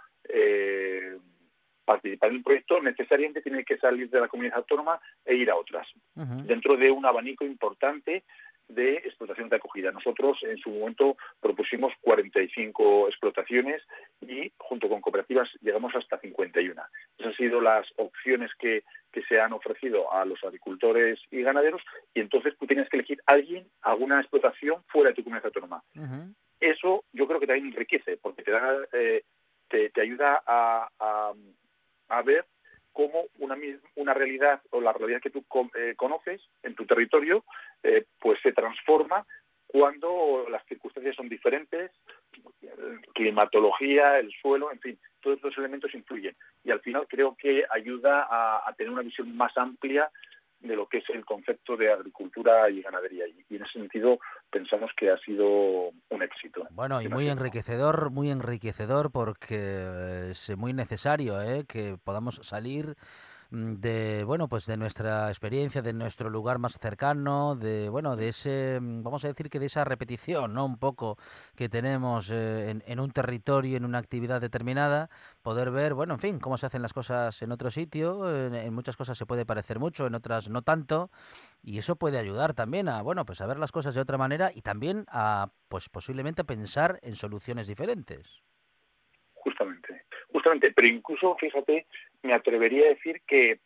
participar 1.85 2.29
en 2.29 2.37
un 2.37 2.43
proyecto 2.43 2.81
necesariamente 2.81 3.41
tiene 3.41 3.63
que 3.63 3.77
salir 3.77 4.09
de 4.09 4.19
la 4.19 4.27
comunidad 4.27 4.57
autónoma 4.57 4.99
e 5.25 5.35
ir 5.35 5.49
a 5.49 5.55
otras, 5.55 5.87
dentro 6.15 6.77
de 6.77 6.91
un 6.91 7.05
abanico 7.05 7.45
importante 7.45 8.23
de 8.67 8.95
explotación 8.95 9.49
de 9.49 9.57
acogida. 9.57 9.91
Nosotros 9.91 10.37
en 10.43 10.57
su 10.57 10.69
momento 10.69 11.17
propusimos 11.41 11.93
45 12.01 13.09
explotaciones 13.09 13.81
y 14.21 14.51
junto 14.57 14.89
con 14.89 15.01
cooperativas 15.01 15.49
llegamos 15.61 15.93
hasta 15.95 16.17
51. 16.19 16.81
Esas 17.17 17.27
han 17.27 17.37
sido 17.37 17.61
las 17.61 17.85
opciones 17.97 18.51
que, 18.57 18.83
que 19.11 19.23
se 19.23 19.39
han 19.39 19.53
ofrecido 19.53 20.11
a 20.13 20.25
los 20.25 20.43
agricultores 20.43 21.19
y 21.29 21.41
ganaderos 21.41 21.81
y 22.13 22.21
entonces 22.21 22.55
tú 22.57 22.65
tienes 22.65 22.89
que 22.89 22.97
elegir 22.97 23.21
a 23.25 23.33
alguien, 23.33 23.67
alguna 23.81 24.19
explotación 24.19 24.83
fuera 24.87 25.09
de 25.09 25.15
tu 25.15 25.23
comunidad 25.23 25.47
autónoma. 25.47 25.83
Eso 26.59 27.03
yo 27.11 27.27
creo 27.27 27.39
que 27.39 27.47
también 27.47 27.67
enriquece 27.67 28.17
porque 28.17 28.43
te, 28.43 28.51
da, 28.51 28.77
eh, 28.93 29.23
te, 29.67 29.89
te 29.89 30.01
ayuda 30.01 30.41
a, 30.45 30.87
a, 30.99 31.33
a 32.17 32.22
ver 32.22 32.46
cómo 32.91 33.25
una, 33.39 33.58
una 33.96 34.13
realidad 34.13 34.62
o 34.70 34.79
la 34.79 34.93
realidad 34.93 35.22
que 35.22 35.32
tú 35.32 35.43
eh, 35.75 35.96
conoces 35.96 36.41
en 36.62 36.75
tu 36.75 36.86
territorio 36.86 37.43
eh, 37.82 38.05
pues 38.20 38.39
se 38.41 38.53
transforma 38.53 39.25
cuando 39.67 40.46
las 40.51 40.63
circunstancias 40.67 41.15
son 41.15 41.27
diferentes, 41.27 41.89
climatología, 43.15 44.20
el 44.20 44.32
suelo, 44.39 44.72
en 44.72 44.79
fin, 44.79 45.00
todos 45.20 45.38
estos 45.38 45.58
elementos 45.58 45.96
influyen. 45.96 46.36
Y 46.63 46.70
al 46.70 46.79
final 46.82 47.08
creo 47.10 47.36
que 47.36 47.65
ayuda 47.72 48.27
a 48.29 48.72
tener 48.77 48.93
una 48.93 49.01
visión 49.01 49.36
más 49.36 49.58
amplia 49.58 50.12
de 50.63 50.75
lo 50.75 50.88
que 50.88 51.00
es 51.00 51.10
el 51.10 51.25
concepto 51.25 51.75
de 51.77 51.91
agricultura 51.91 52.70
y 52.70 52.82
ganadería. 52.82 53.25
Y, 53.27 53.55
en 53.55 53.63
ese 53.63 53.74
sentido 53.74 54.20
pensamos 54.50 54.91
que 54.98 55.12
ha 55.12 55.17
sido 55.20 55.89
un 56.10 56.24
éxito. 56.24 56.65
Bueno, 56.72 57.01
y 57.01 57.10
muy 57.10 57.27
enriquecedor, 57.27 58.10
muy 58.12 58.32
enriquecedor 58.32 59.12
porque 59.12 60.32
es 60.32 60.58
muy 60.58 60.74
necesario 60.74 61.41
¿eh? 61.41 61.65
que 61.67 61.98
podamos 62.03 62.36
salir 62.43 62.96
de 63.53 64.24
bueno 64.24 64.48
pues 64.48 64.65
de 64.65 64.77
nuestra 64.77 65.27
experiencia, 65.27 65.83
de 65.83 65.93
nuestro 65.93 66.31
lugar 66.31 66.57
más 66.57 66.79
cercano, 66.79 67.55
de 67.55 67.88
bueno 67.88 68.15
de 68.15 68.29
ese 68.29 68.79
mm, 68.81 69.03
vamos 69.03 69.24
a 69.24 69.27
decir 69.27 69.51
que 69.51 69.60
de 69.60 69.67
esa 69.67 69.83
repetición, 69.83 70.55
no 70.55 70.65
un 70.65 70.79
poco 70.79 71.17
que 71.55 71.69
tenemos 71.69 72.31
eh, 72.31 72.72
en, 72.72 72.83
en 72.88 73.00
un 73.00 73.12
territorio, 73.12 73.77
en 73.77 73.86
una 73.86 74.00
actividad 74.00 74.41
determinada, 74.41 75.12
poder 75.43 75.69
ver 75.69 75.93
bueno 75.93 76.15
en 76.15 76.19
fin 76.19 76.39
cómo 76.39 76.57
se 76.57 76.65
hacen 76.65 76.81
las 76.81 76.93
cosas 76.93 77.39
en 77.43 77.51
otro 77.51 77.69
sitio, 77.69 78.27
en, 78.48 78.55
en 78.55 78.74
muchas 78.74 78.98
cosas 78.98 79.19
se 79.19 79.27
puede 79.27 79.45
parecer 79.45 79.77
mucho, 79.77 80.07
en 80.07 80.15
otras 80.15 80.50
no 80.50 80.63
tanto 80.63 81.12
y 81.62 81.77
eso 81.77 81.95
puede 81.95 82.17
ayudar 82.17 82.55
también 82.55 82.89
a 82.89 83.03
bueno 83.03 83.24
pues 83.24 83.39
a 83.41 83.45
ver 83.45 83.60
las 83.60 83.72
cosas 83.72 83.93
de 83.93 84.01
otra 84.01 84.17
manera 84.17 84.50
y 84.51 84.63
también 84.63 85.05
a 85.10 85.51
pues 85.67 85.89
posiblemente 85.89 86.43
pensar 86.43 87.00
en 87.03 87.15
soluciones 87.15 87.67
diferentes. 87.67 88.41
Justamente, 89.36 90.05
justamente, 90.31 90.72
pero 90.72 90.88
incluso, 90.88 91.36
fíjate, 91.36 91.86
me 92.23 92.33
atrevería 92.33 92.85
a 92.85 92.89
decir 92.89 93.21
que 93.27 93.59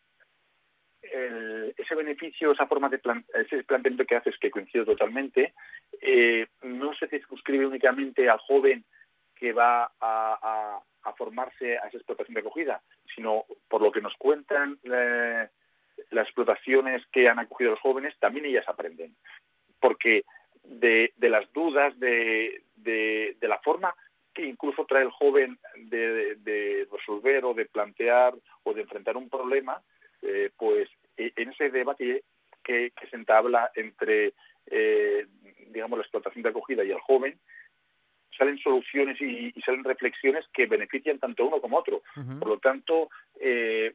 ese 1.77 1.95
beneficio, 1.95 2.51
esa 2.51 2.67
forma 2.67 2.89
de 2.89 2.99
plan- 2.99 3.25
ese 3.33 3.63
planteamiento 3.63 4.05
que 4.05 4.15
haces, 4.15 4.37
que 4.39 4.51
coincido 4.51 4.85
totalmente, 4.85 5.53
eh, 6.01 6.47
no 6.63 6.93
se 6.95 7.07
circunscribe 7.07 7.65
únicamente 7.65 8.29
al 8.29 8.39
joven 8.39 8.83
que 9.35 9.53
va 9.53 9.91
a, 10.01 10.81
formarse 11.17 11.77
a 11.77 11.87
esa 11.87 11.97
explotación 11.97 12.33
de 12.33 12.41
acogida, 12.41 12.81
sino 13.15 13.45
por 13.69 13.81
lo 13.81 13.93
que 13.93 14.01
nos 14.01 14.13
cuentan 14.17 14.77
las 14.83 15.49
explotaciones 16.11 17.01
que 17.13 17.29
han 17.29 17.39
acogido 17.39 17.71
los 17.71 17.79
jóvenes, 17.79 18.13
también 18.19 18.45
ellas 18.45 18.67
aprenden. 18.67 19.15
Porque 19.79 20.25
de, 20.63 21.13
las 21.17 21.51
dudas, 21.53 21.97
de 21.97 22.61
la 23.39 23.57
forma 23.59 23.95
que 24.37 24.45
incluso 24.45 24.85
trae 24.85 25.01
el 25.01 25.09
joven 25.09 25.57
de, 25.75 26.35
de 26.35 26.87
resolver 26.91 27.43
o 27.43 27.55
de 27.55 27.65
plantear 27.65 28.35
o 28.63 28.71
de 28.71 28.81
enfrentar 28.81 29.17
un 29.17 29.29
problema, 29.29 29.81
eh, 30.21 30.51
pues 30.55 30.87
eh, 31.17 31.33
en 31.35 31.49
ese 31.49 31.71
debate 31.71 32.23
que, 32.63 32.91
que 32.91 33.07
se 33.07 33.15
entabla 33.15 33.71
entre, 33.73 34.33
eh, 34.67 35.25
digamos, 35.69 35.97
la 35.97 36.03
explotación 36.03 36.43
de 36.43 36.49
acogida 36.49 36.83
y 36.83 36.91
el 36.91 36.99
joven, 36.99 37.39
salen 38.37 38.59
soluciones 38.59 39.19
y, 39.19 39.51
y 39.55 39.61
salen 39.61 39.83
reflexiones 39.83 40.45
que 40.53 40.67
benefician 40.67 41.17
tanto 41.17 41.47
uno 41.47 41.59
como 41.59 41.79
otro. 41.79 42.03
Por 42.37 42.47
lo 42.47 42.59
tanto, 42.59 43.09
eh, 43.39 43.91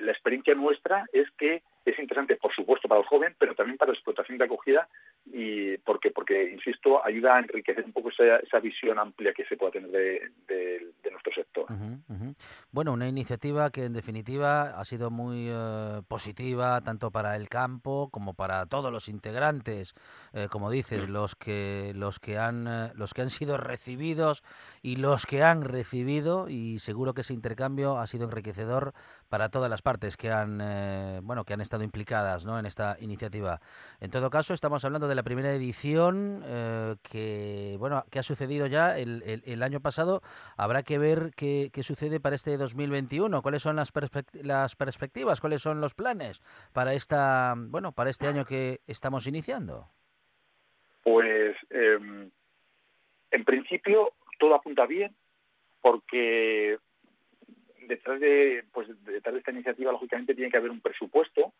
la 0.00 0.10
experiencia 0.10 0.56
nuestra 0.56 1.06
es 1.12 1.30
que 1.38 1.62
es 1.84 1.98
interesante, 1.98 2.36
por 2.36 2.54
supuesto, 2.54 2.88
para 2.88 3.00
el 3.00 3.06
joven, 3.06 3.34
pero 3.38 3.54
también 3.54 3.78
para 3.78 3.90
la 3.92 3.96
explotación 3.96 4.38
de 4.38 4.44
acogida 4.44 4.88
y 5.26 5.76
porque, 5.78 6.10
porque 6.10 6.50
insisto, 6.52 7.04
ayuda 7.04 7.36
a 7.36 7.40
enriquecer 7.40 7.84
un 7.84 7.92
poco 7.92 8.10
esa, 8.10 8.36
esa 8.36 8.60
visión 8.60 8.98
amplia 8.98 9.32
que 9.32 9.44
se 9.46 9.56
pueda 9.56 9.72
tener 9.72 9.90
de, 9.90 10.30
de- 10.46 10.92
de 11.02 11.10
nuestro 11.10 11.32
sector. 11.32 11.66
Ujú. 11.70 12.34
Bueno, 12.72 12.92
una 12.92 13.08
iniciativa 13.08 13.70
que 13.70 13.84
en 13.84 13.92
definitiva 13.92 14.78
ha 14.78 14.84
sido 14.84 15.10
muy 15.10 15.48
eh, 15.50 16.02
positiva 16.08 16.80
tanto 16.82 17.10
para 17.10 17.36
el 17.36 17.48
campo 17.48 18.08
como 18.10 18.34
para 18.34 18.66
todos 18.66 18.92
los 18.92 19.08
integrantes, 19.08 19.94
eh, 20.32 20.48
como 20.50 20.70
dices, 20.70 21.08
los 21.08 21.34
que 21.36 21.92
los 21.94 22.18
que 22.18 22.38
han 22.38 22.66
eh, 22.66 22.92
los 22.94 23.14
que 23.14 23.22
han 23.22 23.30
sido 23.30 23.56
recibidos 23.56 24.42
y 24.82 24.96
los 24.96 25.26
que 25.26 25.42
han 25.42 25.64
recibido 25.64 26.48
y 26.48 26.78
seguro 26.78 27.14
que 27.14 27.22
ese 27.22 27.34
intercambio 27.34 27.98
ha 27.98 28.06
sido 28.06 28.24
enriquecedor 28.24 28.92
para 29.30 29.48
todas 29.48 29.70
las 29.70 29.80
partes 29.80 30.16
que 30.18 30.30
han 30.30 30.58
eh, 30.60 31.20
bueno 31.22 31.44
que 31.44 31.54
han 31.54 31.60
estado 31.62 31.84
implicadas, 31.84 32.44
¿no? 32.44 32.58
en 32.58 32.66
esta 32.66 32.96
iniciativa. 33.00 33.60
En 34.00 34.10
todo 34.10 34.28
caso, 34.28 34.52
estamos 34.52 34.84
hablando 34.84 35.08
de 35.08 35.14
la 35.14 35.22
primera 35.22 35.52
edición 35.52 36.42
eh, 36.44 36.96
que 37.02 37.76
bueno 37.78 38.04
que 38.10 38.18
ha 38.18 38.22
sucedido 38.22 38.66
ya 38.66 38.98
el, 38.98 39.22
el- 39.46 39.62
año 39.62 39.80
pasado. 39.80 40.20
Habrá 40.56 40.82
que 40.82 40.98
ver 40.98 41.30
qué, 41.36 41.70
qué 41.72 41.82
sucede 41.82 42.18
para 42.18 42.34
este 42.34 42.56
2021. 42.56 43.40
¿Cuáles 43.42 43.62
son 43.62 43.76
las, 43.76 43.92
perspect- 43.94 44.42
las 44.42 44.74
perspectivas? 44.74 45.40
¿Cuáles 45.40 45.62
son 45.62 45.80
los 45.80 45.94
planes 45.94 46.40
para 46.72 46.94
esta 46.94 47.54
bueno 47.56 47.92
para 47.92 48.10
este 48.10 48.26
año 48.26 48.44
que 48.44 48.80
estamos 48.86 49.26
iniciando? 49.26 49.86
Pues 51.04 51.56
eh, 51.70 52.30
en 53.30 53.44
principio 53.44 54.12
todo 54.38 54.54
apunta 54.56 54.86
bien 54.86 55.14
porque 55.82 56.78
detrás 57.90 58.20
de 58.20 58.64
pues 58.72 58.88
detrás 59.04 59.34
de 59.34 59.40
esta 59.40 59.50
iniciativa 59.50 59.92
lógicamente 59.92 60.34
tiene 60.34 60.50
que 60.50 60.56
haber 60.56 60.70
un 60.70 60.80
presupuesto. 60.80 61.52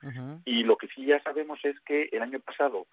Y 0.45 0.63
lo 0.63 0.77
que 0.77 0.89
sí 0.89 1.05
ya 1.05 1.23
sabemos 1.23 1.61
es 1.65 1.79
que 1.81 2.09
el 2.13 2.23
año 2.23 2.41
pasado 2.41 2.87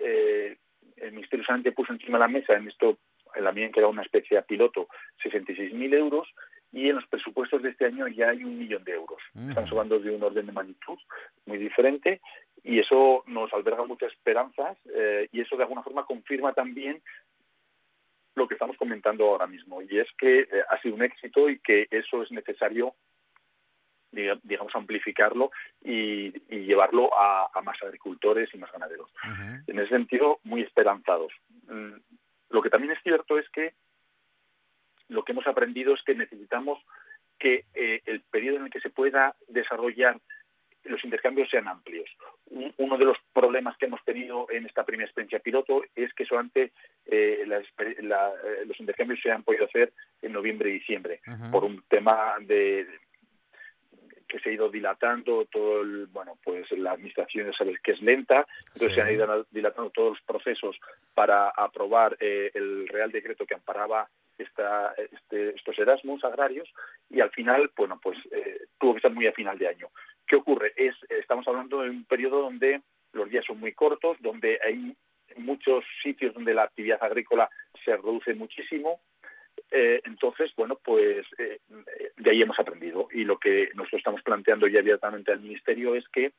eh, 0.00 0.56
el 0.96 1.12
Ministerio 1.12 1.44
Sanante 1.44 1.72
puso 1.72 1.92
encima 1.92 2.18
de 2.18 2.24
la 2.24 2.28
mesa 2.28 2.54
en 2.54 2.68
esto 2.68 2.98
en 3.34 3.44
la 3.44 3.52
medida 3.52 3.70
que 3.70 3.80
era 3.80 3.88
una 3.88 4.02
especie 4.02 4.36
de 4.36 4.42
piloto 4.42 4.88
66.000 5.22 5.94
euros 5.94 6.26
y 6.72 6.88
en 6.88 6.96
los 6.96 7.06
presupuestos 7.06 7.62
de 7.62 7.70
este 7.70 7.86
año 7.86 8.08
ya 8.08 8.30
hay 8.30 8.44
un 8.44 8.58
millón 8.58 8.84
de 8.84 8.92
euros. 8.92 9.18
Estamos 9.34 9.70
hablando 9.70 9.98
de 9.98 10.14
un 10.14 10.22
orden 10.22 10.46
de 10.46 10.52
magnitud 10.52 10.98
muy 11.46 11.58
diferente 11.58 12.20
y 12.62 12.80
eso 12.80 13.24
nos 13.26 13.52
alberga 13.52 13.84
muchas 13.84 14.12
esperanzas 14.12 14.76
eh, 14.94 15.28
y 15.32 15.40
eso 15.40 15.56
de 15.56 15.62
alguna 15.62 15.82
forma 15.82 16.04
confirma 16.04 16.52
también 16.52 17.00
lo 18.38 18.48
que 18.48 18.54
estamos 18.54 18.76
comentando 18.76 19.24
ahora 19.28 19.46
mismo 19.46 19.82
y 19.82 19.98
es 19.98 20.08
que 20.16 20.40
eh, 20.40 20.48
ha 20.70 20.80
sido 20.80 20.94
un 20.94 21.02
éxito 21.02 21.48
y 21.50 21.58
que 21.58 21.86
eso 21.90 22.22
es 22.22 22.30
necesario 22.30 22.94
diga- 24.12 24.40
digamos 24.42 24.74
amplificarlo 24.74 25.50
y, 25.82 26.32
y 26.48 26.60
llevarlo 26.64 27.10
a, 27.18 27.50
a 27.52 27.60
más 27.62 27.76
agricultores 27.82 28.48
y 28.54 28.58
más 28.58 28.72
ganaderos. 28.72 29.10
En 29.66 29.78
ese 29.78 29.90
sentido, 29.90 30.38
muy 30.44 30.62
esperanzados. 30.62 31.32
Mm, 31.68 31.94
Lo 32.50 32.62
que 32.62 32.70
también 32.70 32.92
es 32.92 33.02
cierto 33.02 33.38
es 33.38 33.48
que 33.50 33.74
lo 35.08 35.22
que 35.24 35.32
hemos 35.32 35.46
aprendido 35.46 35.94
es 35.94 36.02
que 36.02 36.14
necesitamos 36.14 36.78
que 37.38 37.64
eh, 37.74 38.02
el 38.06 38.20
periodo 38.22 38.56
en 38.58 38.64
el 38.64 38.70
que 38.70 38.80
se 38.80 38.90
pueda 38.90 39.34
desarrollar 39.48 40.18
los 40.88 41.04
intercambios 41.04 41.48
sean 41.50 41.68
amplios. 41.68 42.08
Un- 42.46 42.72
Uno 42.78 42.96
de 42.98 43.04
los 43.04 43.16
problemas 43.32 43.76
que 43.76 43.86
hemos 43.86 44.02
tenido 44.04 44.46
en 44.50 44.66
esta 44.66 44.84
primera 44.84 45.06
experiencia 45.06 45.38
piloto 45.40 45.82
es 45.94 46.12
que 46.14 46.24
solamente 46.24 46.72
eh, 47.06 47.44
la 47.46 47.60
exper- 47.60 48.00
la- 48.02 48.32
eh, 48.44 48.64
los 48.66 48.78
intercambios 48.80 49.20
se 49.20 49.30
han 49.30 49.42
podido 49.42 49.64
hacer 49.66 49.92
en 50.22 50.32
noviembre 50.32 50.70
y 50.70 50.74
diciembre 50.74 51.20
por 51.52 51.64
un 51.64 51.82
tema 51.88 52.34
de 52.40 52.86
que 54.28 54.38
se 54.40 54.50
ha 54.50 54.52
ido 54.52 54.68
dilatando 54.68 55.46
todo 55.46 55.80
el 55.80 56.06
bueno 56.06 56.38
pues 56.44 56.70
la 56.72 56.92
administración 56.92 57.46
ya 57.50 57.56
sabes 57.56 57.80
que 57.80 57.92
es 57.92 58.02
lenta 58.02 58.46
entonces 58.74 58.90
Sí. 58.90 58.94
se 58.96 59.00
han 59.00 59.12
ido 59.12 59.46
dilatando 59.50 59.88
todos 59.90 60.10
los 60.18 60.22
procesos 60.22 60.78
para 61.14 61.48
aprobar 61.48 62.14
eh, 62.20 62.50
el 62.52 62.88
real 62.88 63.10
decreto 63.10 63.46
que 63.46 63.54
amparaba 63.54 64.06
esta, 64.36 64.92
este- 65.10 65.56
estos 65.56 65.78
Erasmus 65.78 66.22
agrarios 66.24 66.68
y 67.08 67.20
al 67.20 67.30
final 67.30 67.70
bueno 67.74 67.98
pues 68.02 68.18
eh, 68.30 68.66
tuvo 68.78 68.92
que 68.92 68.98
estar 68.98 69.12
muy 69.12 69.26
a 69.26 69.32
final 69.32 69.58
de 69.58 69.68
año. 69.68 69.88
Qué 70.26 70.36
ocurre 70.36 70.72
es 70.76 70.94
estamos 71.08 71.46
hablando 71.48 71.82
de 71.82 71.90
un 71.90 72.04
periodo 72.04 72.42
donde 72.42 72.82
los 73.12 73.28
días 73.30 73.44
son 73.46 73.58
muy 73.60 73.72
cortos 73.72 74.16
donde 74.20 74.58
hay 74.64 74.94
muchos 75.36 75.84
sitios 76.02 76.34
donde 76.34 76.54
la 76.54 76.64
actividad 76.64 77.02
agrícola 77.02 77.48
se 77.84 77.96
reduce 77.96 78.34
muchísimo. 78.34 79.00
Eh, 79.70 80.00
entonces, 80.04 80.52
bueno, 80.56 80.78
pues 80.82 81.26
eh, 81.38 81.60
de 82.16 82.30
ahí 82.30 82.42
hemos 82.42 82.58
aprendido. 82.58 83.08
Y 83.12 83.24
lo 83.24 83.38
que 83.38 83.70
nosotros 83.74 84.00
estamos 84.00 84.22
planteando 84.22 84.66
ya 84.66 84.80
abiertamente 84.80 85.32
al 85.32 85.40
Ministerio 85.40 85.94
es 85.94 86.08
que 86.08 86.32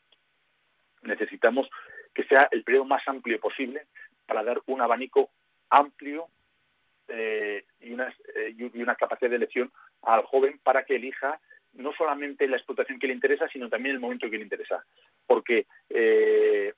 necesitamos 1.03 1.69
que 2.13 2.23
sea 2.25 2.47
el 2.51 2.63
periodo 2.63 2.85
más 2.85 3.07
amplio 3.07 3.39
posible 3.39 3.83
para 4.25 4.43
dar 4.43 4.61
un 4.65 4.81
abanico 4.81 5.29
amplio 5.69 6.27
eh, 7.07 7.65
y 7.79 7.93
una 8.81 8.95
capacidad 8.95 9.29
de 9.29 9.37
elección 9.37 9.71
al 10.01 10.23
joven 10.23 10.59
para 10.63 10.83
que 10.83 10.95
elija 10.95 11.39
no 11.73 11.93
solamente 11.93 12.47
la 12.47 12.57
explotación 12.57 12.99
que 12.99 13.07
le 13.07 13.13
interesa, 13.13 13.47
sino 13.47 13.69
también 13.69 13.95
el 13.95 14.01
momento 14.01 14.29
que 14.29 14.37
le 14.37 14.43
interesa. 14.43 14.83
Porque 15.27 15.65
eh, 15.89 16.73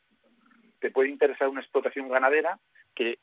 te 0.80 0.91
puede 0.91 1.10
interesar 1.10 1.47
una 1.47 1.62
explotación 1.62 2.10
ganadera 2.10 2.60
que 2.95 3.19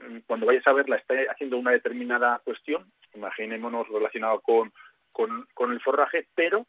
mm, 0.00 0.18
cuando 0.26 0.46
vayas 0.46 0.66
a 0.66 0.72
verla 0.72 0.96
está 0.96 1.14
haciendo 1.30 1.58
una 1.58 1.70
determinada 1.72 2.40
cuestión, 2.44 2.90
imaginémonos 3.14 3.88
relacionado 3.88 4.40
con, 4.40 4.72
con, 5.12 5.72
el 5.72 5.80
forraje, 5.80 6.26
pero 6.34 6.66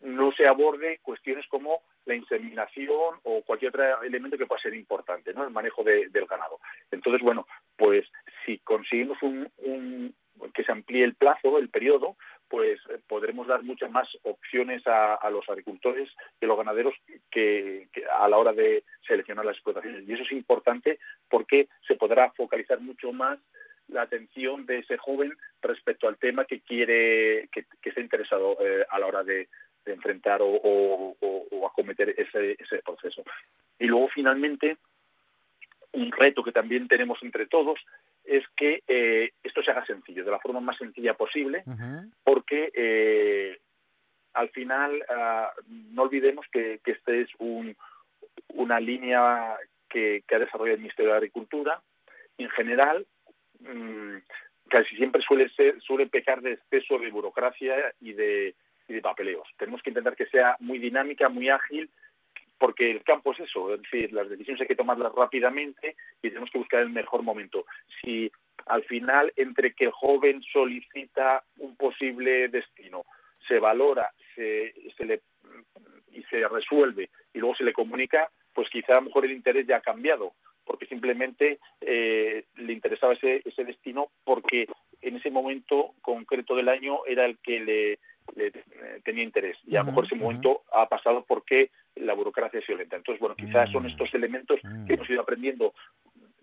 no 0.00 0.32
se 0.32 0.46
aborde 0.46 1.00
cuestiones 1.02 1.46
como 1.48 1.82
la 2.06 2.14
inseminación 2.14 3.16
o 3.24 3.42
cualquier 3.42 3.70
otro 3.70 4.02
elemento 4.02 4.38
que 4.38 4.46
pueda 4.46 4.60
ser 4.62 4.74
importante, 4.74 5.34
¿no? 5.34 5.44
El 5.44 5.50
manejo 5.50 5.82
de- 5.84 6.08
del 6.08 6.26
ganado. 6.26 6.58
Entonces, 6.90 7.20
bueno, 7.20 7.46
pues 7.76 8.06
si 8.46 8.58
conseguimos 8.58 9.18
un, 9.22 9.50
un- 9.58 10.14
que 10.54 10.64
se 10.64 10.72
amplíe 10.72 11.04
el 11.04 11.14
plazo, 11.14 11.58
el 11.58 11.68
periodo, 11.68 12.16
pues 12.52 12.78
eh, 12.90 12.98
podremos 13.08 13.46
dar 13.46 13.62
muchas 13.62 13.90
más 13.90 14.06
opciones 14.24 14.82
a, 14.86 15.18
los 15.30 15.48
agricultores 15.48 16.10
y 16.38 16.44
a 16.44 16.48
los 16.48 16.58
ganaderos 16.58 16.94
que, 17.30 17.88
a 18.20 18.28
la 18.28 18.36
hora 18.36 18.52
de 18.52 18.84
seleccionar 19.06 19.46
las 19.46 19.56
explotaciones. 19.56 20.06
Y 20.06 20.12
eso 20.12 20.22
es 20.22 20.32
importante 20.32 20.98
porque 21.30 21.68
se 21.88 21.94
podrá 21.94 22.30
focalizar 22.32 22.78
mucho 22.78 23.10
más 23.10 23.38
la 23.88 24.02
atención 24.02 24.66
de 24.66 24.80
ese 24.80 24.98
joven 24.98 25.32
respecto 25.62 26.08
al 26.08 26.18
tema 26.18 26.44
que 26.44 26.60
quiere, 26.60 27.48
que, 27.52 27.64
que 27.80 27.88
está 27.88 28.02
interesado 28.02 28.58
eh, 28.60 28.84
a 28.90 28.98
la 28.98 29.06
hora 29.06 29.24
de, 29.24 29.48
enfrentar 29.86 30.42
o, 30.42 30.46
o- 30.48 31.16
o- 31.20 31.46
o 31.50 31.66
acometer 31.66 32.14
ese 32.18 32.56
proceso. 32.84 33.24
Y 33.78 33.86
luego, 33.86 34.08
finalmente, 34.14 34.76
un 35.92 36.12
reto 36.12 36.42
que 36.44 36.52
también 36.52 36.86
tenemos 36.86 37.18
entre 37.22 37.46
todos 37.46 37.80
es 38.24 38.44
que 38.56 38.82
eh, 38.86 39.30
esto 39.42 39.62
se 39.62 39.70
haga 39.70 39.84
sencillo, 39.84 40.24
de 40.24 40.30
la 40.30 40.38
forma 40.38 40.60
más 40.60 40.76
sencilla 40.76 41.14
posible, 41.14 41.64
porque 42.24 42.70
eh, 42.74 43.58
al 44.34 44.48
final 44.50 45.04
ah, 45.08 45.52
no 45.66 46.02
olvidemos 46.02 46.46
que, 46.52 46.80
que 46.84 46.92
este 46.92 47.22
es 47.22 47.28
un, 47.38 47.76
una 48.54 48.80
línea 48.80 49.56
que, 49.88 50.22
que 50.26 50.34
ha 50.34 50.38
desarrollado 50.38 50.76
el 50.76 50.82
Ministerio 50.82 51.10
de 51.12 51.18
Agricultura. 51.18 51.82
En 52.38 52.48
general, 52.50 53.06
mm, 53.60 54.16
casi 54.68 54.96
siempre 54.96 55.22
suele 55.22 55.48
ser 55.50 55.80
suele 55.80 56.06
pecar 56.06 56.40
de 56.40 56.52
exceso 56.52 56.98
de 56.98 57.10
burocracia 57.10 57.92
y 58.00 58.12
de, 58.12 58.54
y 58.88 58.94
de 58.94 59.02
papeleos. 59.02 59.48
Tenemos 59.58 59.82
que 59.82 59.90
intentar 59.90 60.16
que 60.16 60.26
sea 60.26 60.56
muy 60.60 60.78
dinámica, 60.78 61.28
muy 61.28 61.48
ágil, 61.48 61.90
porque 62.62 62.92
el 62.92 63.02
campo 63.02 63.32
es 63.32 63.40
eso, 63.40 63.74
es 63.74 63.82
decir, 63.82 64.12
las 64.12 64.28
decisiones 64.28 64.60
hay 64.60 64.68
que 64.68 64.76
tomarlas 64.76 65.12
rápidamente 65.12 65.96
y 66.22 66.28
tenemos 66.28 66.48
que 66.48 66.58
buscar 66.58 66.80
el 66.82 66.90
mejor 66.90 67.24
momento. 67.24 67.66
Si 68.00 68.30
al 68.66 68.84
final, 68.84 69.32
entre 69.34 69.74
que 69.74 69.86
el 69.86 69.90
joven 69.90 70.40
solicita 70.44 71.42
un 71.58 71.74
posible 71.74 72.46
destino, 72.46 73.04
se 73.48 73.58
valora, 73.58 74.12
se, 74.36 74.72
se 74.96 75.04
le, 75.04 75.22
y 76.12 76.22
se 76.30 76.46
resuelve 76.46 77.10
y 77.34 77.40
luego 77.40 77.56
se 77.56 77.64
le 77.64 77.72
comunica, 77.72 78.30
pues 78.54 78.68
quizá 78.70 78.92
a 78.92 79.00
lo 79.00 79.06
mejor 79.06 79.24
el 79.24 79.32
interés 79.32 79.66
ya 79.66 79.78
ha 79.78 79.80
cambiado, 79.80 80.34
porque 80.64 80.86
simplemente 80.86 81.58
eh, 81.80 82.44
le 82.54 82.72
interesaba 82.72 83.14
ese, 83.14 83.42
ese 83.44 83.64
destino 83.64 84.12
porque 84.22 84.68
en 85.02 85.16
ese 85.16 85.30
momento 85.30 85.94
concreto 86.00 86.54
del 86.54 86.68
año 86.68 87.00
era 87.06 87.24
el 87.26 87.38
que 87.38 87.60
le, 87.60 87.98
le, 88.36 88.46
eh, 88.46 89.00
tenía 89.04 89.24
interés. 89.24 89.58
Y 89.66 89.76
a 89.76 89.80
lo 89.80 89.86
mejor 89.86 90.04
ese 90.06 90.14
momento 90.14 90.62
ha 90.72 90.88
pasado 90.88 91.24
porque 91.26 91.70
la 91.96 92.14
burocracia 92.14 92.60
es 92.60 92.66
violenta. 92.66 92.96
Entonces, 92.96 93.20
bueno, 93.20 93.36
quizás 93.36 93.70
son 93.70 93.82
Mm. 93.84 93.86
estos 93.86 94.14
elementos 94.14 94.60
Mm. 94.62 94.86
que 94.86 94.94
hemos 94.94 95.10
ido 95.10 95.20
aprendiendo 95.20 95.74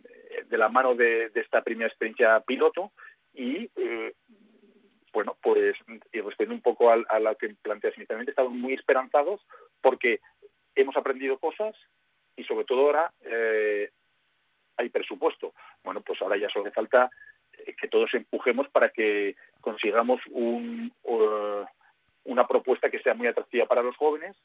eh, 0.05 0.43
de 0.47 0.57
la 0.57 0.69
mano 0.69 0.93
de, 0.95 1.29
de 1.29 1.41
esta 1.41 1.61
primera 1.63 1.87
experiencia 1.87 2.39
piloto 2.41 2.91
y, 3.33 3.69
eh, 3.75 4.13
bueno, 5.13 5.35
pues, 5.41 5.75
y 6.11 6.19
respondiendo 6.21 6.55
un 6.55 6.61
poco 6.61 6.91
al- 6.91 7.05
a, 7.09 7.19
lo 7.19 7.35
que 7.35 7.49
planteas 7.61 7.97
inicialmente, 7.97 8.31
estamos 8.31 8.53
muy 8.53 8.73
esperanzados 8.73 9.41
porque 9.81 10.19
hemos 10.75 10.95
aprendido 10.97 11.39
cosas 11.39 11.75
y 12.35 12.43
sobre 12.43 12.65
todo 12.65 12.81
ahora 12.81 13.11
eh, 13.21 13.89
hay 14.77 14.89
presupuesto. 14.89 15.53
Bueno, 15.83 16.01
pues 16.01 16.21
ahora 16.21 16.37
ya 16.37 16.49
solo 16.49 16.71
falta 16.71 17.05
eh, 17.05 17.09
que 17.79 17.87
todos 17.87 18.13
empujemos 18.13 18.67
para 18.69 18.89
que 18.89 19.35
consigamos 19.61 20.21
un, 20.31 20.91
eh, 21.03 21.65
una 22.25 22.45
propuesta 22.47 22.89
que 22.89 22.99
sea 22.99 23.13
muy 23.13 23.27
atractiva 23.27 23.65
para 23.65 23.81
los 23.81 23.95
jóvenes, 23.95 24.35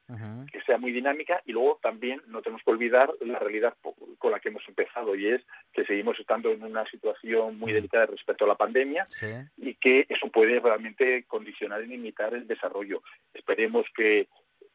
que 0.51 0.61
sea 0.63 0.79
muy 0.79 0.93
dinámica 0.93 1.43
y 1.45 1.53
luego 1.53 1.79
también 1.83 2.23
no 2.29 2.41
tenemos 2.41 2.63
que 2.65 2.71
olvidar 2.71 3.13
la 3.21 3.39
realidad 3.39 3.75
con 4.19 4.31
la 4.31 4.41
que 4.41 4.49
hemos 4.49 4.67
empezado 4.69 5.15
y 5.15 5.29
es 5.29 5.43
que 5.73 5.85
seguimos 5.85 6.19
estando 6.19 6.51
en 6.51 6.63
una 6.63 6.87
situación 6.87 7.59
muy 7.59 7.73
Mm. 7.73 7.75
delicada 7.75 8.07
respecto 8.07 8.45
a 8.45 8.49
la 8.49 8.55
pandemia 8.55 9.05
Sí. 9.07 9.27
y 9.59 9.75
que 9.75 10.07
eso 10.09 10.29
puede 10.29 10.61
realmente 10.61 11.25
condicionar 11.25 11.83
y 11.83 11.89
limitar 11.89 12.33
el 12.33 12.47
desarrollo. 12.47 13.03
Esperemos 13.35 13.85
que 13.95 14.29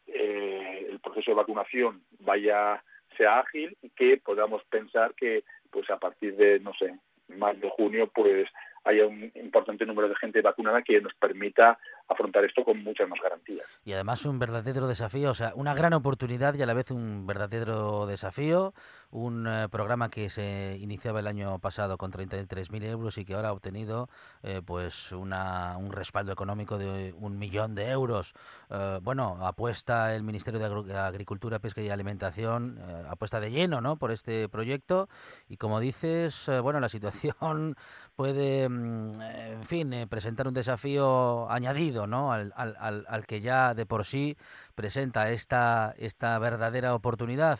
eh, 0.07 0.87
el 0.89 0.99
proceso 0.99 1.31
de 1.31 1.35
vacunación 1.35 2.03
vaya 2.19 2.83
sea 3.17 3.39
ágil 3.39 3.75
y 3.81 3.89
que 3.89 4.17
podamos 4.17 4.63
pensar 4.65 5.13
que 5.15 5.43
pues 5.71 5.89
a 5.89 5.97
partir 5.97 6.35
de 6.35 6.59
no 6.59 6.73
sé 6.73 6.95
mayo 7.37 7.69
junio 7.71 8.07
pues 8.07 8.47
haya 8.83 9.05
un 9.05 9.31
importante 9.35 9.85
número 9.85 10.09
de 10.09 10.15
gente 10.15 10.41
vacunada 10.41 10.81
que 10.81 11.01
nos 11.01 11.13
permita 11.15 11.77
afrontar 12.09 12.43
esto 12.43 12.63
con 12.63 12.83
muchas 12.83 13.07
más 13.07 13.19
garantías. 13.21 13.65
Y 13.85 13.93
además 13.93 14.25
un 14.25 14.39
verdadero 14.39 14.87
desafío, 14.87 15.31
o 15.31 15.35
sea, 15.35 15.53
una 15.55 15.73
gran 15.73 15.93
oportunidad 15.93 16.55
y 16.55 16.61
a 16.61 16.65
la 16.65 16.73
vez 16.73 16.91
un 16.91 17.27
verdadero 17.27 18.07
desafío. 18.07 18.73
Un 19.11 19.47
eh, 19.47 19.67
programa 19.69 20.09
que 20.09 20.29
se 20.29 20.77
iniciaba 20.79 21.19
el 21.19 21.27
año 21.27 21.59
pasado 21.59 21.97
con 21.97 22.11
33.000 22.11 22.83
euros 22.83 23.17
y 23.17 23.25
que 23.25 23.33
ahora 23.33 23.49
ha 23.49 23.53
obtenido 23.53 24.09
eh, 24.43 24.61
pues 24.65 25.11
una, 25.11 25.77
un 25.77 25.91
respaldo 25.91 26.31
económico 26.31 26.77
de 26.77 27.13
un 27.17 27.37
millón 27.37 27.75
de 27.75 27.89
euros. 27.89 28.33
Eh, 28.69 28.99
bueno, 29.01 29.39
apuesta 29.45 30.15
el 30.15 30.23
Ministerio 30.23 30.59
de 30.59 30.97
Agricultura, 30.97 31.59
Pesca 31.59 31.81
y 31.81 31.89
Alimentación, 31.89 32.79
eh, 32.79 33.03
apuesta 33.09 33.39
de 33.39 33.51
lleno 33.51 33.81
¿no? 33.81 33.97
por 33.97 34.11
este 34.11 34.49
proyecto. 34.49 35.09
Y 35.47 35.57
como 35.57 35.79
dices, 35.79 36.49
bueno, 36.61 36.79
la 36.79 36.89
situación 36.89 37.75
puede, 38.15 38.69
mm, 38.69 39.21
en 39.21 39.65
fin, 39.65 40.07
presentar 40.09 40.47
un 40.47 40.53
desafío 40.53 41.49
añadido 41.49 41.98
¿no? 42.07 42.31
al, 42.33 42.53
al, 42.55 42.75
al, 42.79 43.05
al 43.07 43.25
que 43.25 43.41
ya 43.41 43.73
de 43.73 43.85
por 43.85 44.05
sí 44.05 44.37
presenta 44.75 45.31
esta, 45.31 45.93
esta 45.97 46.37
verdadera 46.39 46.95
oportunidad. 46.95 47.59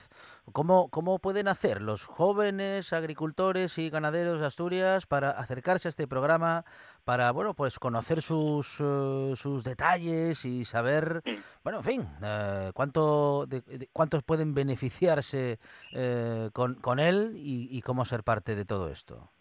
¿Cómo, 0.52 0.90
¿Cómo 0.90 1.20
pueden 1.20 1.48
hacer 1.48 1.82
los 1.82 2.06
jóvenes 2.06 2.94
agricultores 2.94 3.78
y 3.78 3.90
ganaderos 3.90 4.40
de 4.40 4.48
Asturias 4.48 5.06
para 5.06 5.32
acercarse 5.32 5.88
a 5.88 5.90
este 5.90 6.08
programa, 6.08 6.66
para 7.04 7.32
bueno, 7.32 7.54
pues 7.54 7.78
conocer 7.80 8.22
sus, 8.22 8.78
eh, 8.80 9.34
sus 9.36 9.64
detalles 9.64 10.46
y 10.46 10.66
saber, 10.66 11.22
bueno, 11.64 11.80
en 11.80 11.84
fin, 11.84 12.08
eh, 12.24 12.72
cuánto, 12.74 13.46
de- 13.48 13.62
de- 13.62 13.90
cuántos 13.94 14.24
pueden 14.24 14.54
beneficiarse 14.54 15.60
eh, 15.94 16.50
con, 16.54 16.76
con 16.76 17.00
él 17.00 17.34
y, 17.36 17.68
y 17.72 17.82
cómo 17.82 18.06
ser 18.06 18.24
parte 18.24 18.56
de 18.56 18.66
todo 18.66 18.90
esto? 18.90 19.32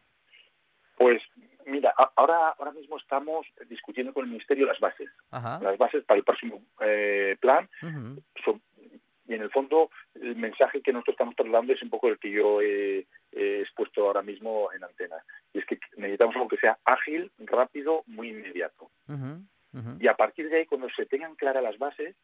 Pues 0.98 1.22
ahora 2.18 2.50
ahora 2.59 2.72
mismo 2.72 2.96
estamos 2.98 3.46
discutiendo 3.68 4.12
con 4.12 4.24
el 4.24 4.31
Ministerio 4.31 4.66
las 4.66 4.81
bases, 4.81 5.09
Ajá. 5.31 5.59
las 5.62 5.78
bases 5.78 6.04
para 6.04 6.18
el 6.18 6.24
próximo 6.24 6.61
eh, 6.81 7.37
plan 7.40 7.68
son- 8.44 8.61
y 9.26 9.35
en 9.35 9.42
el 9.42 9.50
fondo 9.50 9.90
el 10.14 10.37
mensaje 10.37 10.81
que 10.81 10.90
nosotros 10.92 11.12
estamos 11.14 11.37
trasladando 11.37 11.72
es 11.74 11.83
un 11.83 11.90
poco 11.90 12.09
el 12.09 12.18
que 12.18 12.31
yo 12.31 12.62
he, 12.62 13.07
he 13.33 13.61
expuesto 13.61 14.07
ahora 14.07 14.22
mismo 14.22 14.70
en 14.74 14.83
antena. 14.85 15.16
Y 15.52 15.59
es 15.59 15.66
que 15.66 15.78
necesitamos 15.98 16.35
algo 16.37 16.48
que 16.48 16.57
sea 16.57 16.78
ágil, 16.87 17.31
rápido, 17.40 18.04
muy 18.07 18.31
inmediato. 18.31 18.90
Y 20.00 20.07
a 20.09 20.14
partir 20.16 20.48
de 20.48 20.57
ahí, 20.57 20.66
cuando 20.66 20.88
se 20.96 21.04
tengan 21.04 21.35
claras 21.37 21.62
las 21.62 21.76
bases, 21.78 22.16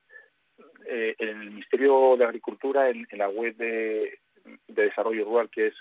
eh, 0.87 1.15
en 1.19 1.29
el 1.29 1.37
Ministerio 1.51 2.17
de 2.17 2.25
Agricultura, 2.25 2.89
en, 2.89 3.07
en 3.11 3.19
la 3.19 3.29
web 3.29 3.55
de, 3.57 4.19
de 4.69 4.83
Desarrollo 4.85 5.27
Rural, 5.27 5.51
que 5.51 5.67
es 5.69 5.75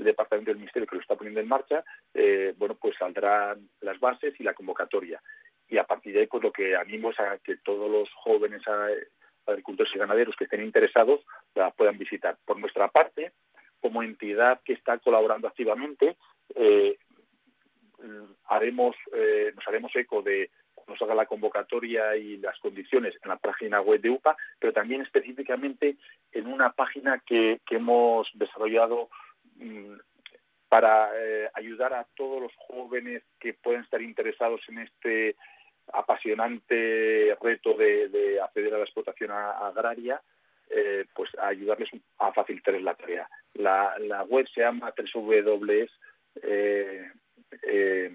el 0.00 0.06
departamento 0.06 0.50
del 0.50 0.58
Ministerio 0.58 0.88
que 0.88 0.96
lo 0.96 1.02
está 1.02 1.14
poniendo 1.14 1.40
en 1.40 1.48
marcha, 1.48 1.84
eh, 2.14 2.54
bueno, 2.56 2.74
pues 2.74 2.96
saldrán 2.98 3.68
las 3.80 4.00
bases 4.00 4.34
y 4.38 4.42
la 4.42 4.54
convocatoria. 4.54 5.22
Y 5.68 5.78
a 5.78 5.84
partir 5.84 6.14
de 6.14 6.20
ahí, 6.20 6.26
pues 6.26 6.42
lo 6.42 6.52
que 6.52 6.74
animo 6.74 7.10
es 7.10 7.20
a 7.20 7.38
que 7.38 7.58
todos 7.58 7.90
los 7.90 8.08
jóvenes 8.14 8.62
agricultores 9.46 9.94
y 9.94 9.98
ganaderos 9.98 10.34
que 10.36 10.44
estén 10.44 10.64
interesados 10.64 11.20
la 11.54 11.70
puedan 11.70 11.98
visitar. 11.98 12.36
Por 12.44 12.58
nuestra 12.58 12.88
parte, 12.88 13.32
como 13.80 14.02
entidad 14.02 14.60
que 14.64 14.72
está 14.72 14.98
colaborando 14.98 15.46
activamente, 15.46 16.16
eh, 16.54 16.98
haremos, 18.46 18.96
eh, 19.12 19.52
nos 19.54 19.68
haremos 19.68 19.94
eco 19.94 20.22
de 20.22 20.50
se 20.96 21.04
haga 21.04 21.14
la 21.14 21.26
convocatoria 21.26 22.16
y 22.16 22.36
las 22.38 22.58
condiciones 22.58 23.14
en 23.22 23.28
la 23.28 23.36
página 23.36 23.80
web 23.80 24.00
de 24.00 24.10
UPA, 24.10 24.36
pero 24.58 24.72
también 24.72 25.02
específicamente 25.02 25.96
en 26.32 26.46
una 26.46 26.72
página 26.72 27.22
que, 27.24 27.60
hemos 27.70 28.28
desarrollado 28.34 29.08
para 30.70 31.10
eh, 31.16 31.50
ayudar 31.54 31.92
a 31.92 32.06
todos 32.14 32.40
los 32.40 32.52
jóvenes 32.68 33.24
que 33.40 33.54
pueden 33.54 33.82
estar 33.82 34.00
interesados 34.00 34.60
en 34.68 34.78
este 34.78 35.34
apasionante 35.92 37.36
reto 37.42 37.74
de, 37.74 38.08
de 38.08 38.40
acceder 38.40 38.74
a 38.74 38.78
la 38.78 38.84
explotación 38.84 39.32
agraria, 39.32 40.22
eh, 40.70 41.06
pues 41.12 41.28
a 41.40 41.48
ayudarles 41.48 41.90
a 42.18 42.32
facilitarles 42.32 42.84
la 42.84 42.94
tarea. 42.94 43.28
La, 43.54 44.24
web 44.28 44.46
se 44.54 44.60
llama 44.60 44.94
www 44.96 45.86
eh, 46.42 47.10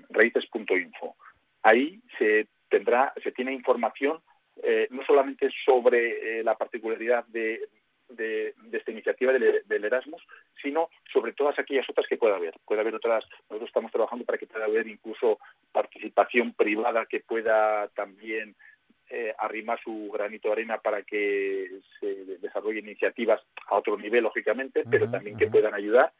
raíces.info. 0.09 1.17
Ahí 1.61 1.99
se 2.17 2.47
tendrá, 2.69 3.13
se 3.21 3.33
tiene 3.33 3.51
información 3.51 4.21
no 4.89 5.05
solamente 5.05 5.49
sobre 5.65 6.41
la 6.41 6.55
particularidad 6.55 7.25
de, 7.25 7.67
de, 8.09 8.53
de 8.57 8.77
esta 8.77 8.91
iniciativa 8.91 9.33
del, 9.33 9.63
del 9.65 9.85
Erasmus, 9.85 10.21
sino 10.61 10.89
sobre 11.11 11.33
todas 11.33 11.57
aquellas 11.59 11.89
otras 11.89 12.07
que 12.07 12.17
pueda 12.17 12.35
haber. 12.35 12.55
Puede 12.65 12.81
haber 12.81 12.95
otras, 12.95 13.23
nosotros 13.49 13.69
estamos 13.69 13.91
trabajando 13.91 14.25
para 14.25 14.37
que 14.37 14.47
pueda 14.47 14.65
haber 14.65 14.87
incluso 14.87 15.39
participación 15.71 16.53
privada 16.53 17.05
que 17.05 17.19
pueda 17.19 17.87
también 17.89 18.55
eh, 19.09 19.33
arrimar 19.37 19.79
su 19.83 20.09
granito 20.11 20.47
de 20.47 20.53
arena 20.53 20.77
para 20.79 21.03
que 21.03 21.79
se 21.99 22.25
desarrollen 22.39 22.85
iniciativas 22.85 23.41
a 23.67 23.75
otro 23.75 23.97
nivel, 23.97 24.23
lógicamente, 24.23 24.83
pero 24.89 25.09
también 25.09 25.37
que 25.37 25.47
puedan 25.47 25.73
ayudar. 25.75 26.11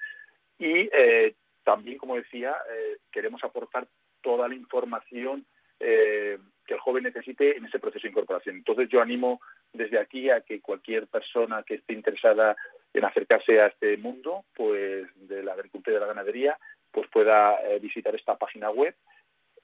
Y 0.60 0.89
eh, 0.93 1.34
también, 1.63 1.98
como 1.98 2.15
decía, 2.15 2.56
eh, 2.69 2.98
queremos 3.12 3.43
aportar 3.43 3.88
toda 4.21 4.48
la 4.48 4.56
información 4.56 5.45
eh, 5.79 6.38
que 6.65 6.73
el 6.73 6.79
joven 6.79 7.03
necesite 7.03 7.57
en 7.57 7.65
ese 7.65 7.79
proceso 7.79 8.03
de 8.03 8.09
incorporación. 8.09 8.57
Entonces 8.57 8.89
yo 8.89 9.01
animo 9.01 9.41
desde 9.73 9.99
aquí 9.99 10.29
a 10.29 10.41
que 10.41 10.61
cualquier 10.61 11.07
persona 11.07 11.63
que 11.63 11.75
esté 11.75 11.93
interesada 11.93 12.55
en 12.93 13.05
acercarse 13.05 13.59
a 13.61 13.67
este 13.67 13.97
mundo, 13.97 14.45
pues 14.55 15.07
de 15.15 15.43
la 15.43 15.53
agricultura 15.53 15.91
y 15.91 15.95
de 15.95 15.99
la 16.01 16.13
ganadería, 16.13 16.57
pues 16.91 17.07
pueda 17.09 17.59
eh, 17.67 17.79
visitar 17.79 18.15
esta 18.15 18.35
página 18.38 18.71
web 18.71 18.95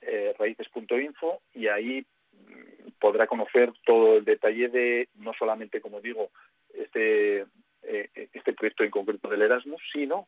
eh, 0.01 0.35
raíces.info 0.37 1.41
y 1.53 1.67
ahí 1.67 2.05
mm, 2.33 2.91
podrá 2.99 3.27
conocer 3.27 3.71
todo 3.85 4.17
el 4.17 4.25
detalle 4.25 4.67
de 4.67 5.09
no 5.15 5.33
solamente, 5.33 5.81
como 5.81 6.01
digo, 6.01 6.29
este 6.73 7.45
eh, 7.83 8.09
este 8.13 8.53
proyecto 8.53 8.83
en 8.83 8.91
concreto 8.91 9.27
del 9.27 9.41
Erasmus, 9.41 9.81
sino 9.91 10.27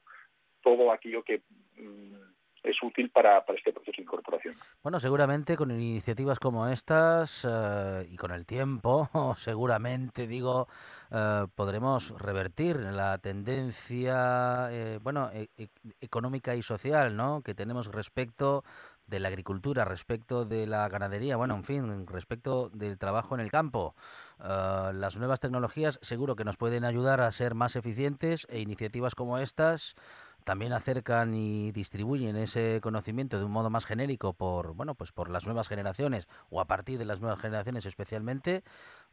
todo 0.61 0.91
aquello 0.91 1.23
que 1.23 1.41
mm, 1.77 2.32
es 2.63 2.81
útil 2.81 3.09
para, 3.09 3.45
para 3.45 3.57
este 3.57 3.73
proceso 3.73 3.97
de 3.97 4.03
incorporación. 4.03 4.55
Bueno, 4.81 4.99
seguramente 4.99 5.57
con 5.57 5.71
iniciativas 5.71 6.39
como 6.39 6.67
estas 6.67 7.45
eh, 7.49 8.07
y 8.09 8.15
con 8.15 8.31
el 8.31 8.45
tiempo, 8.45 9.09
seguramente 9.37 10.27
digo, 10.27 10.67
eh, 11.11 11.45
podremos 11.55 12.11
revertir 12.19 12.77
la 12.77 13.17
tendencia, 13.17 14.69
eh, 14.71 14.99
bueno, 15.01 15.29
e- 15.33 15.49
e- 15.57 15.69
económica 16.01 16.55
y 16.55 16.61
social, 16.61 17.15
¿no? 17.15 17.41
Que 17.41 17.53
tenemos 17.53 17.87
respecto 17.87 18.63
de 19.07 19.19
la 19.19 19.27
agricultura, 19.27 19.85
respecto 19.85 20.45
de 20.45 20.65
la 20.65 20.87
ganadería, 20.87 21.35
bueno, 21.35 21.55
en 21.55 21.63
fin, 21.63 22.07
respecto 22.07 22.69
del 22.69 22.97
trabajo 22.97 23.35
en 23.35 23.41
el 23.41 23.51
campo. 23.51 23.95
Eh, 24.39 24.91
las 24.93 25.17
nuevas 25.17 25.39
tecnologías 25.39 25.99
seguro 26.01 26.35
que 26.35 26.45
nos 26.45 26.57
pueden 26.57 26.85
ayudar 26.85 27.21
a 27.21 27.31
ser 27.31 27.53
más 27.53 27.75
eficientes 27.75 28.47
e 28.49 28.59
iniciativas 28.61 29.15
como 29.15 29.37
estas 29.37 29.95
también 30.43 30.73
acercan 30.73 31.33
y 31.33 31.71
distribuyen 31.71 32.35
ese 32.35 32.79
conocimiento 32.81 33.39
de 33.39 33.45
un 33.45 33.51
modo 33.51 33.69
más 33.69 33.85
genérico 33.85 34.33
por 34.33 34.75
bueno 34.75 34.95
pues 34.95 35.11
por 35.11 35.29
las 35.29 35.45
nuevas 35.45 35.69
generaciones 35.69 36.27
o 36.49 36.61
a 36.61 36.65
partir 36.65 36.99
de 36.99 37.05
las 37.05 37.21
nuevas 37.21 37.39
generaciones 37.39 37.85
especialmente 37.85 38.63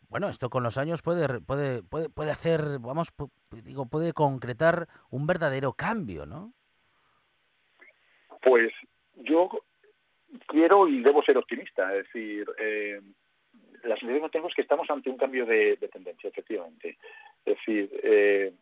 bueno 0.09 0.29
esto 0.29 0.51
con 0.51 0.63
los 0.63 0.79
años 0.79 1.03
puede 1.03 1.41
puede 1.41 1.83
puede, 1.83 2.09
puede 2.09 2.31
hacer 2.31 2.79
vamos 2.81 3.13
digo 3.65 3.87
puede 3.87 4.13
concretar 4.13 4.89
un 5.11 5.27
verdadero 5.27 5.73
cambio 5.73 6.27
no 6.27 6.53
Pues 8.43 8.73
yo 9.17 9.49
quiero 10.47 10.89
y 10.89 11.03
debo 11.03 11.23
ser 11.23 11.37
optimista, 11.37 11.95
es 11.95 12.05
decir, 12.05 12.47
eh, 12.59 13.01
la 13.85 13.97
que 13.97 14.29
tengo 14.31 14.49
es 14.49 14.55
que 14.55 14.63
estamos 14.63 14.89
ante 14.91 15.11
un 15.11 15.17
cambio 15.17 15.47
de, 15.47 15.77
de 15.77 15.89
tendencia, 15.89 16.29
efectivamente. 16.29 16.99
Es 17.45 17.57
decir, 17.57 17.91
eh, 18.03 18.53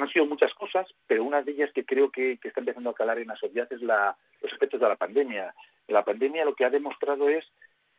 no 0.00 0.06
han 0.06 0.12
sido 0.12 0.26
muchas 0.26 0.52
cosas, 0.54 0.88
pero 1.06 1.24
una 1.24 1.42
de 1.42 1.52
ellas 1.52 1.70
que 1.72 1.84
creo 1.84 2.10
que, 2.10 2.38
que 2.38 2.48
está 2.48 2.60
empezando 2.60 2.90
a 2.90 2.94
calar 2.94 3.18
en 3.18 3.28
la 3.28 3.36
sociedad 3.36 3.72
es 3.72 3.82
la, 3.82 4.16
los 4.40 4.52
efectos 4.52 4.80
de 4.80 4.88
la 4.88 4.96
pandemia. 4.96 5.54
La 5.88 6.04
pandemia 6.04 6.44
lo 6.44 6.54
que 6.54 6.64
ha 6.64 6.70
demostrado 6.70 7.28
es 7.28 7.44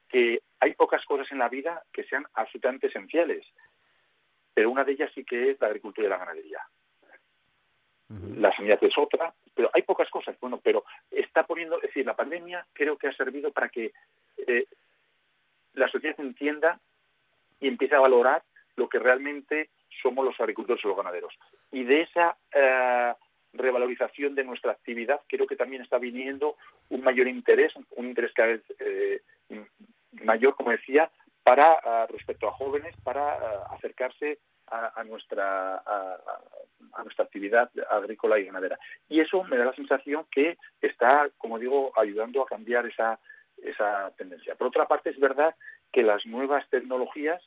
que 0.09 0.41
hay 0.59 0.73
pocas 0.73 1.05
cosas 1.05 1.31
en 1.31 1.39
la 1.39 1.47
vida 1.47 1.83
que 1.93 2.03
sean 2.03 2.25
absolutamente 2.33 2.87
esenciales, 2.87 3.45
pero 4.53 4.69
una 4.69 4.83
de 4.83 4.93
ellas 4.93 5.11
sí 5.15 5.23
que 5.23 5.51
es 5.51 5.61
la 5.61 5.67
agricultura 5.67 6.07
y 6.07 6.09
la 6.09 6.17
ganadería 6.17 6.59
la 8.37 8.53
sanidad 8.55 8.83
es 8.83 8.97
otra, 8.97 9.33
pero 9.55 9.69
hay 9.73 9.83
pocas 9.83 10.09
cosas. 10.09 10.35
Bueno, 10.39 10.59
pero 10.61 10.83
está 11.09 11.43
poniendo, 11.43 11.77
es 11.77 11.83
decir, 11.83 12.05
la 12.05 12.15
pandemia 12.15 12.65
creo 12.73 12.97
que 12.97 13.07
ha 13.07 13.13
servido 13.13 13.51
para 13.51 13.69
que 13.69 13.93
eh, 14.47 14.65
la 15.73 15.87
sociedad 15.89 16.19
entienda 16.19 16.79
y 17.59 17.67
empiece 17.67 17.95
a 17.95 17.99
valorar 17.99 18.43
lo 18.75 18.89
que 18.89 18.99
realmente 18.99 19.69
somos 20.01 20.25
los 20.25 20.39
agricultores 20.39 20.83
y 20.83 20.87
los 20.87 20.97
ganaderos. 20.97 21.33
Y 21.71 21.83
de 21.83 22.01
esa 22.01 22.37
eh, 22.53 23.13
revalorización 23.53 24.35
de 24.35 24.43
nuestra 24.43 24.71
actividad 24.71 25.21
creo 25.27 25.47
que 25.47 25.55
también 25.55 25.81
está 25.81 25.97
viniendo 25.97 26.55
un 26.89 27.01
mayor 27.01 27.27
interés, 27.27 27.73
un 27.95 28.05
interés 28.05 28.33
cada 28.33 28.49
vez 28.49 28.61
eh, 28.79 29.21
mayor, 30.23 30.55
como 30.55 30.71
decía, 30.71 31.09
para 31.43 31.73
ah, 31.83 32.07
respecto 32.09 32.47
a 32.47 32.53
jóvenes, 32.53 32.95
para 33.03 33.33
ah, 33.33 33.67
acercarse 33.71 34.39
a, 34.67 35.03
nuestra 35.03 35.83
a 36.93 37.03
nuestra 37.03 37.25
actividad 37.25 37.69
agrícola 37.89 38.39
y 38.39 38.45
ganadera. 38.45 38.79
Y 39.09 39.19
eso 39.19 39.43
me 39.43 39.57
da 39.57 39.65
la 39.65 39.73
sensación 39.73 40.25
que 40.31 40.57
está, 40.81 41.29
como 41.37 41.59
digo, 41.59 41.91
ayudando 41.97 42.41
a 42.41 42.45
cambiar 42.45 42.85
esa 42.85 43.19
esa 43.63 44.11
tendencia. 44.17 44.55
Por 44.55 44.67
otra 44.67 44.87
parte, 44.87 45.09
es 45.09 45.19
verdad 45.19 45.55
que 45.91 46.03
las 46.03 46.25
nuevas 46.25 46.67
tecnologías 46.69 47.41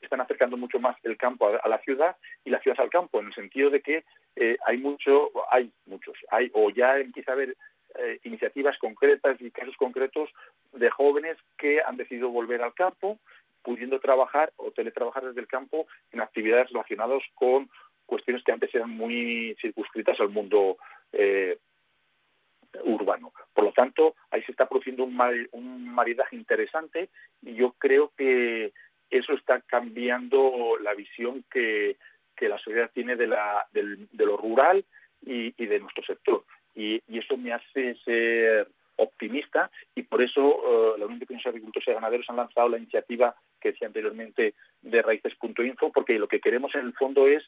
están 0.00 0.20
acercando 0.20 0.56
mucho 0.56 0.78
más 0.78 0.96
el 1.02 1.16
campo 1.16 1.48
a, 1.48 1.56
a 1.56 1.68
la 1.68 1.78
ciudad 1.78 2.16
y 2.44 2.50
la 2.50 2.60
ciudad 2.60 2.80
al 2.80 2.90
campo, 2.90 3.20
en 3.20 3.26
el 3.26 3.34
sentido 3.34 3.70
de 3.70 3.80
que 3.80 4.04
eh, 4.36 4.56
hay 4.66 4.78
mucho, 4.78 5.30
hay 5.50 5.72
muchos, 5.86 6.14
hay 6.30 6.50
o 6.54 6.70
ya 6.70 6.98
empieza 6.98 7.32
a 7.32 7.34
haber 7.34 7.56
eh, 7.98 8.20
iniciativas 8.24 8.76
concretas 8.78 9.40
y 9.40 9.50
casos 9.50 9.74
concretos 9.76 10.28
de 10.72 10.90
jóvenes 10.90 11.38
que 11.56 11.80
han 11.80 11.96
decidido 11.96 12.28
volver 12.28 12.60
al 12.62 12.74
campo, 12.74 13.18
pudiendo 13.62 13.98
trabajar 13.98 14.52
o 14.56 14.70
teletrabajar 14.70 15.24
desde 15.24 15.40
el 15.40 15.46
campo 15.46 15.86
en 16.12 16.20
actividades 16.20 16.68
relacionadas 16.70 17.22
con 17.34 17.70
cuestiones 18.04 18.44
que 18.44 18.52
antes 18.52 18.74
eran 18.74 18.90
muy 18.90 19.56
circunscritas 19.60 20.20
al 20.20 20.28
mundo 20.28 20.76
eh, 21.12 21.58
urbano. 22.84 23.32
Por 23.54 23.64
lo 23.64 23.72
tanto, 23.72 24.14
ahí 24.30 24.42
se 24.42 24.52
está 24.52 24.68
produciendo 24.68 25.04
un, 25.04 25.16
mari- 25.16 25.48
un 25.52 25.88
maridaje 25.88 26.36
interesante 26.36 27.08
y 27.42 27.54
yo 27.54 27.74
creo 27.78 28.12
que 28.16 28.72
eso 29.10 29.32
está 29.34 29.60
cambiando 29.60 30.76
la 30.80 30.94
visión 30.94 31.44
que, 31.50 31.96
la 32.40 32.58
sociedad 32.58 32.90
tiene 32.92 33.16
de, 33.16 33.26
lo 33.26 34.36
rural 34.36 34.84
y, 35.24 35.50
de 35.52 35.78
nuestro 35.80 36.04
sector. 36.04 36.44
Y, 36.74 37.02
y 37.08 37.18
eso 37.18 37.36
me 37.36 37.52
hace 37.52 37.94
ser 38.04 38.68
optimista 38.96 39.70
y 39.94 40.02
por 40.02 40.22
eso 40.22 40.40
eh, 40.40 40.98
la 40.98 41.04
Unión 41.04 41.18
de 41.18 41.26
Pequeños 41.26 41.46
Agricultores 41.46 41.86
y 41.88 41.92
Ganaderos 41.92 42.28
han 42.30 42.36
lanzado 42.36 42.68
la 42.68 42.78
iniciativa 42.78 43.34
que 43.60 43.72
decía 43.72 43.86
anteriormente 43.88 44.54
de 44.82 45.02
raíces.info 45.02 45.92
porque 45.92 46.18
lo 46.18 46.28
que 46.28 46.40
queremos 46.40 46.74
en 46.74 46.86
el 46.86 46.92
fondo 46.94 47.26
es 47.26 47.44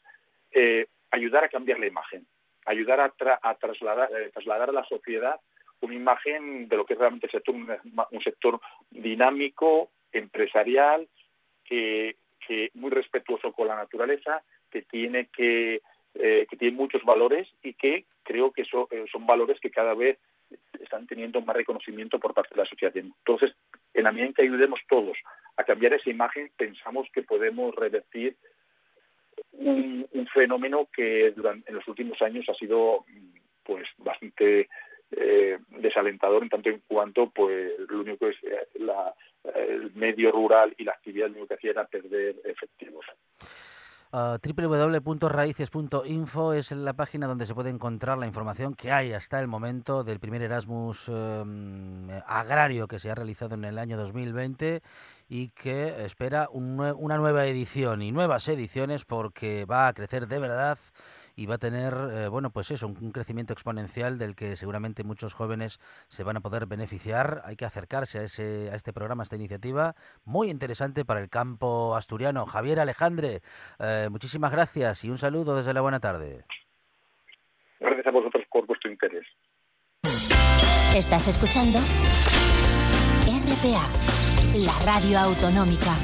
eh, 0.53 0.87
ayudar 1.11 1.45
a 1.45 1.49
cambiar 1.49 1.79
la 1.81 1.87
imagen, 1.87 2.27
ayudar 2.71 3.01
a, 3.01 3.13
tra- 3.15 3.39
a 3.43 3.55
trasladar, 3.55 4.11
eh, 4.13 4.31
trasladar 4.33 4.71
a 4.71 4.73
la 4.73 4.85
sociedad 4.85 5.41
una 5.81 5.95
imagen 5.95 6.69
de 6.69 6.77
lo 6.77 6.85
que 6.85 6.95
es 6.95 6.99
realmente 6.99 7.27
el 7.27 7.33
sector, 7.33 7.55
un, 7.55 8.23
sector 8.23 8.61
dinámico, 8.91 9.91
empresarial, 10.13 11.07
que, 11.65 12.17
que 12.47 12.71
muy 12.75 12.91
respetuoso 12.91 13.53
con 13.53 13.69
la 13.69 13.77
naturaleza, 13.77 14.43
que 14.71 14.83
tiene 14.83 15.27
que, 15.27 15.81
eh, 16.15 16.47
que 16.51 16.57
tiene 16.57 16.77
muchos 16.77 17.05
valores 17.05 17.47
y 17.63 17.75
que 17.75 18.07
creo 18.25 18.51
que 18.51 18.63
eso, 18.63 18.89
eh, 18.91 19.05
son 19.13 19.25
valores 19.27 19.61
que 19.61 19.71
cada 19.71 19.95
vez 19.95 20.19
están 20.81 21.07
teniendo 21.07 21.41
más 21.43 21.55
reconocimiento 21.55 22.19
por 22.19 22.35
parte 22.35 22.55
de 22.55 22.63
la 22.63 22.69
sociedad. 22.69 22.97
Entonces, 22.97 23.55
en 23.95 24.05
la 24.05 24.11
medida 24.13 24.27
en 24.27 24.35
que 24.35 24.43
ayudemos 24.43 24.81
todos 24.89 25.17
a 25.57 25.65
cambiar 25.65 25.93
esa 25.95 26.11
imagen, 26.11 26.51
pensamos 26.57 27.07
que 27.13 27.23
podemos 27.23 27.75
revertir 27.75 28.37
un, 29.53 30.07
un 30.13 30.27
fenómeno 30.29 30.89
que 30.95 31.33
durante, 31.33 31.71
en 31.71 31.77
los 31.77 31.89
últimos 31.89 32.21
años 32.23 32.47
ha 32.49 32.55
sido 32.55 33.05
pues 33.63 33.87
bastante 33.99 34.69
eh, 35.11 35.59
desalentador 35.69 36.43
en 36.43 36.49
tanto 36.49 36.69
en 36.69 36.83
cuanto 36.87 37.31
pues 37.31 37.73
lo 37.89 38.01
único 38.01 38.27
que 38.27 38.49
eh, 38.49 38.69
la, 38.75 39.15
el 39.55 39.93
medio 39.95 40.31
rural 40.31 40.75
y 40.77 40.85
la 40.85 40.93
actividad 40.93 41.27
lo 41.29 41.33
único 41.33 41.49
que 41.49 41.55
hacía 41.55 41.71
era 41.71 41.87
perder 41.87 42.37
efectivos. 42.45 43.07
Uh, 44.11 44.39
www.raices.info 44.43 46.55
es 46.55 46.73
la 46.73 46.95
página 46.95 47.27
donde 47.27 47.45
se 47.45 47.55
puede 47.55 47.69
encontrar 47.69 48.17
la 48.17 48.27
información 48.27 48.75
que 48.75 48.91
hay 48.91 49.13
hasta 49.13 49.39
el 49.39 49.49
momento 49.49 50.03
del 50.03 50.19
primer 50.19 50.41
Erasmus 50.41 51.09
um, 51.09 52.09
agrario 52.27 52.89
que 52.89 52.99
se 52.99 53.11
ha 53.11 53.15
realizado 53.15 53.55
en 53.55 53.67
el 53.67 53.79
año 53.79 53.99
2020 53.99 54.81
y 55.29 55.49
que 55.49 56.07
espera 56.07 56.49
una 56.51 57.19
nueva 57.19 57.45
edición 57.45 58.01
y 58.01 58.11
nuevas 58.11 58.49
ediciones 58.49 59.05
porque 59.05 59.67
va 59.67 59.89
a 59.89 59.93
crecer 59.93 60.27
de 60.27 60.39
verdad 60.39 60.79
y 61.39 61.47
va 61.47 61.55
a 61.55 61.59
tener, 61.59 61.95
eh, 61.95 62.27
bueno, 62.27 62.51
pues 62.51 62.73
eso, 62.73 62.89
un, 62.89 62.99
un, 63.01 63.13
crecimiento 63.13 63.53
exponencial 63.53 64.19
del 64.19 64.35
que 64.35 64.57
seguramente 64.57 65.05
muchos 65.05 65.35
jóvenes 65.35 65.79
se 66.09 66.25
van 66.25 66.37
a 66.37 66.41
poder 66.41 66.67
beneficiar. 66.67 67.43
Hay 67.45 67.55
que 67.55 67.65
acercarse 67.65 68.19
a, 68.19 68.23
ese, 68.25 68.71
a 68.73 68.75
este 68.75 68.93
programa, 68.93 69.23
a 69.23 69.25
esta 69.25 69.37
iniciativa, 69.37 69.95
muy 70.25 70.51
interesante 70.51 71.05
para 71.05 71.21
el 71.21 71.31
campo 71.31 71.95
asturiano. 71.95 72.45
Javier 72.45 72.81
Alejandre, 72.81 73.43
eh, 73.79 74.09
muchísimas 74.11 74.51
gracias 74.51 75.05
y 75.05 75.11
un 75.11 75.19
saludo 75.19 75.57
desde 75.57 75.73
la 75.73 75.81
buena 75.81 76.01
tarde. 76.01 76.43
Gracias 77.79 78.07
a 78.09 78.11
vosotros 78.11 78.45
por 78.51 78.67
vuestro 78.67 78.91
interés. 78.91 79.25
Estás 80.97 81.29
escuchando 81.29 81.79
RPA, 83.29 83.87
la 84.57 84.73
radio 84.85 85.21
autonómica. 85.21 85.95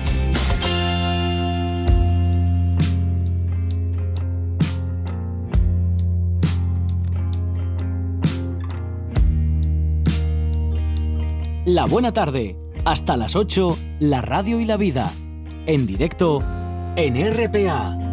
La 11.66 11.86
buena 11.86 12.12
tarde, 12.12 12.58
hasta 12.84 13.16
las 13.16 13.34
8, 13.36 13.78
la 14.00 14.20
radio 14.20 14.60
y 14.60 14.66
la 14.66 14.76
vida. 14.76 15.10
En 15.64 15.86
directo 15.86 16.40
en 16.94 17.16
RPA. 17.32 18.03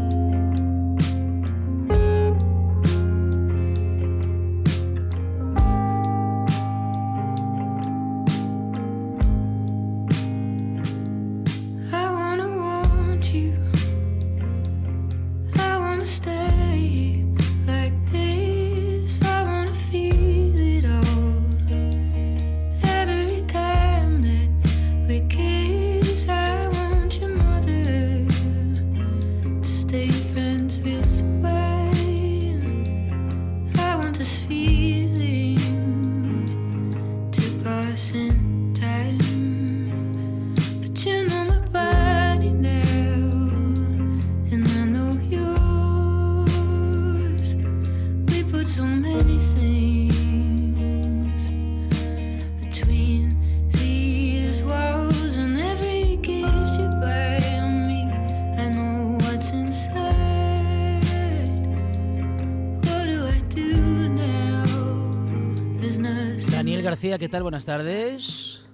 García, 67.12 67.28
¿qué 67.28 67.30
tal? 67.30 67.43
Buenas 67.43 67.65
tardes. 67.65 68.65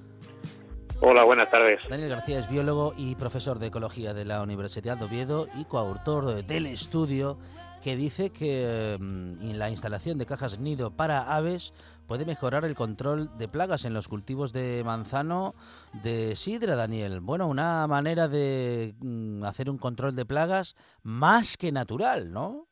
Hola, 1.02 1.24
buenas 1.24 1.50
tardes. 1.50 1.82
Daniel 1.90 2.10
García 2.10 2.38
es 2.38 2.48
biólogo 2.48 2.94
y 2.96 3.16
profesor 3.16 3.58
de 3.58 3.68
ecología 3.68 4.14
de 4.14 4.26
la 4.26 4.44
Universidad 4.44 4.96
de 4.96 5.06
Oviedo 5.06 5.48
y 5.56 5.66
coautor 5.66 6.44
del 6.46 6.68
estudio 6.68 7.40
que 7.84 7.96
dice 7.96 8.32
que 8.32 8.96
mm, 9.00 9.56
la 9.56 9.72
instalación 9.72 10.20
de 10.20 10.28
cajas 10.28 10.60
nido 10.60 10.96
para 10.96 11.36
aves 11.36 11.74
puede 12.08 12.28
mejorar 12.28 12.64
el 12.64 12.76
control 12.76 13.36
de 13.40 13.48
plagas 13.48 13.86
en 13.86 13.96
los 13.96 14.08
cultivos 14.08 14.54
de 14.54 14.84
manzano 14.86 15.56
de 16.04 16.36
sidra, 16.36 16.76
Daniel. 16.76 17.22
Bueno, 17.22 17.48
una 17.48 17.88
manera 17.88 18.28
de 18.28 18.94
mm, 19.00 19.46
hacer 19.46 19.68
un 19.68 19.80
control 19.80 20.16
de 20.16 20.28
plagas 20.28 20.76
más 21.02 21.58
que 21.58 21.72
natural, 21.72 22.32
¿no? 22.32 22.68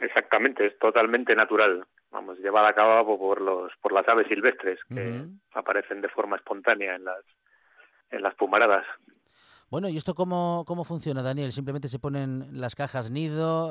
Exactamente, 0.00 0.64
es 0.64 0.78
totalmente 0.78 1.34
natural. 1.34 1.84
Vamos, 2.10 2.38
llevada 2.38 2.68
a 2.68 2.74
cabo 2.74 3.18
por 3.18 3.40
los 3.40 3.72
por 3.82 3.92
las 3.92 4.08
aves 4.08 4.26
silvestres 4.28 4.78
que 4.88 5.26
aparecen 5.52 6.00
de 6.00 6.08
forma 6.08 6.36
espontánea 6.36 6.94
en 6.94 7.04
las 7.04 7.24
en 8.10 8.22
las 8.22 8.34
pumaradas. 8.34 8.86
Bueno, 9.70 9.90
¿y 9.90 9.98
esto 9.98 10.14
cómo, 10.14 10.64
cómo 10.66 10.82
funciona, 10.82 11.22
Daniel? 11.22 11.52
¿Simplemente 11.52 11.88
se 11.88 11.98
ponen 11.98 12.58
las 12.58 12.74
cajas 12.74 13.10
nido? 13.10 13.70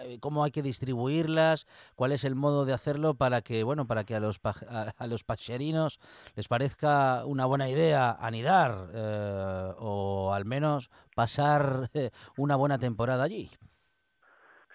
eh, 0.00 0.18
¿Cómo 0.20 0.44
hay 0.44 0.50
que 0.50 0.62
distribuirlas? 0.62 1.66
¿Cuál 1.94 2.12
es 2.12 2.24
el 2.24 2.34
modo 2.34 2.64
de 2.64 2.72
hacerlo 2.72 3.12
para 3.12 3.42
que, 3.42 3.64
bueno, 3.64 3.86
para 3.86 4.04
que 4.04 4.14
a 4.14 4.20
los, 4.20 4.40
a 4.42 5.06
los 5.06 5.22
pacherinos 5.22 6.00
les 6.36 6.48
parezca 6.48 7.26
una 7.26 7.44
buena 7.44 7.68
idea 7.68 8.12
anidar 8.12 8.88
eh, 8.94 9.72
o 9.78 10.32
al 10.32 10.46
menos 10.46 10.90
pasar 11.14 11.90
eh, 11.92 12.08
una 12.38 12.56
buena 12.56 12.78
temporada 12.78 13.24
allí? 13.24 13.50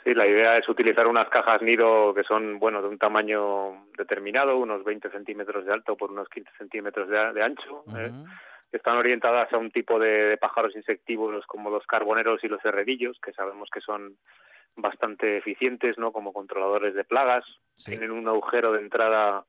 Sí, 0.10 0.16
la 0.16 0.26
idea 0.26 0.58
es 0.58 0.68
utilizar 0.68 1.06
unas 1.06 1.30
cajas 1.30 1.62
nido 1.62 2.16
que 2.16 2.24
son, 2.24 2.58
bueno, 2.58 2.82
de 2.82 2.88
un 2.88 2.98
tamaño 2.98 3.86
determinado, 3.96 4.58
unos 4.58 4.84
20 4.84 5.12
centímetros 5.12 5.66
de 5.66 5.72
alto 5.72 5.96
por 5.96 6.10
unos 6.10 6.28
15 6.30 6.50
centímetros 6.58 7.10
de, 7.10 7.32
de 7.32 7.44
ancho. 7.44 7.84
¿eh? 7.96 8.10
Están 8.72 8.98
orientadas 8.98 9.54
a 9.54 9.58
un 9.60 9.70
tipo 9.70 10.00
de, 10.00 10.10
de 10.10 10.38
pájaros 10.38 10.76
insectívoros 10.76 11.46
como 11.46 11.70
los 11.70 11.86
carboneros 11.86 12.44
y 12.44 12.48
los 12.48 12.66
herrerillos, 12.66 13.20
que 13.24 13.34
sabemos 13.34 13.70
que 13.72 13.82
son 13.82 14.18
bastante 14.76 15.38
eficientes, 15.38 16.00
¿no? 16.00 16.12
Como 16.12 16.34
controladores 16.34 16.96
de 16.96 17.04
plagas. 17.04 17.46
Sí. 17.76 17.92
Tienen 17.92 18.10
un 18.10 18.28
agujero 18.28 18.72
de 18.72 18.80
entrada 18.80 19.46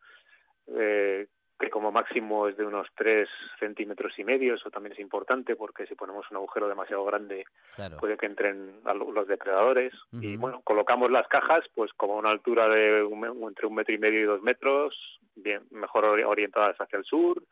eh, 0.78 1.26
que 1.60 1.70
como 1.70 1.92
máximo 1.92 2.48
es 2.48 2.56
de 2.56 2.64
unos 2.64 2.88
3 2.96 3.28
centímetros 3.60 4.18
y 4.18 4.24
medio. 4.24 4.54
Eso 4.54 4.70
también 4.70 4.94
es 4.94 4.98
importante 4.98 5.54
porque 5.54 5.86
si 5.86 5.94
ponemos 5.94 6.28
un 6.30 6.38
agujero 6.38 6.68
demasiado 6.68 7.04
grande 7.04 7.44
Claro. 7.76 7.98
puede 7.98 8.16
que 8.16 8.26
entren 8.26 8.80
los 8.84 9.28
depredadores. 9.28 9.92
Y 10.12 10.36
bueno, 10.36 10.62
colocamos 10.64 11.10
las 11.10 11.28
cajas 11.28 11.60
pues 11.74 11.92
como 11.92 12.14
a 12.14 12.18
una 12.18 12.30
altura 12.30 12.68
de 12.68 13.02
un 13.04 13.24
entre 13.48 13.66
un 13.66 13.74
metro 13.74 13.94
y 13.94 13.98
medio 13.98 14.20
y 14.20 14.24
dos 14.24 14.42
metros, 14.42 15.20
bien 15.36 15.62
mejor 15.70 16.04
ori- 16.04 16.24
orientadas 16.26 16.76
hacia 16.80 16.98
el 16.98 17.04
sur, 17.04 17.42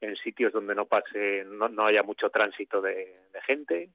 en 0.00 0.16
sitios 0.16 0.52
donde 0.52 0.74
no 0.74 0.86
pase, 0.86 1.44
no, 1.46 1.68
no 1.68 1.84
haya 1.86 2.02
mucho 2.02 2.30
tránsito 2.30 2.80
de, 2.80 2.94
de 3.32 3.40
gente. 3.42 3.90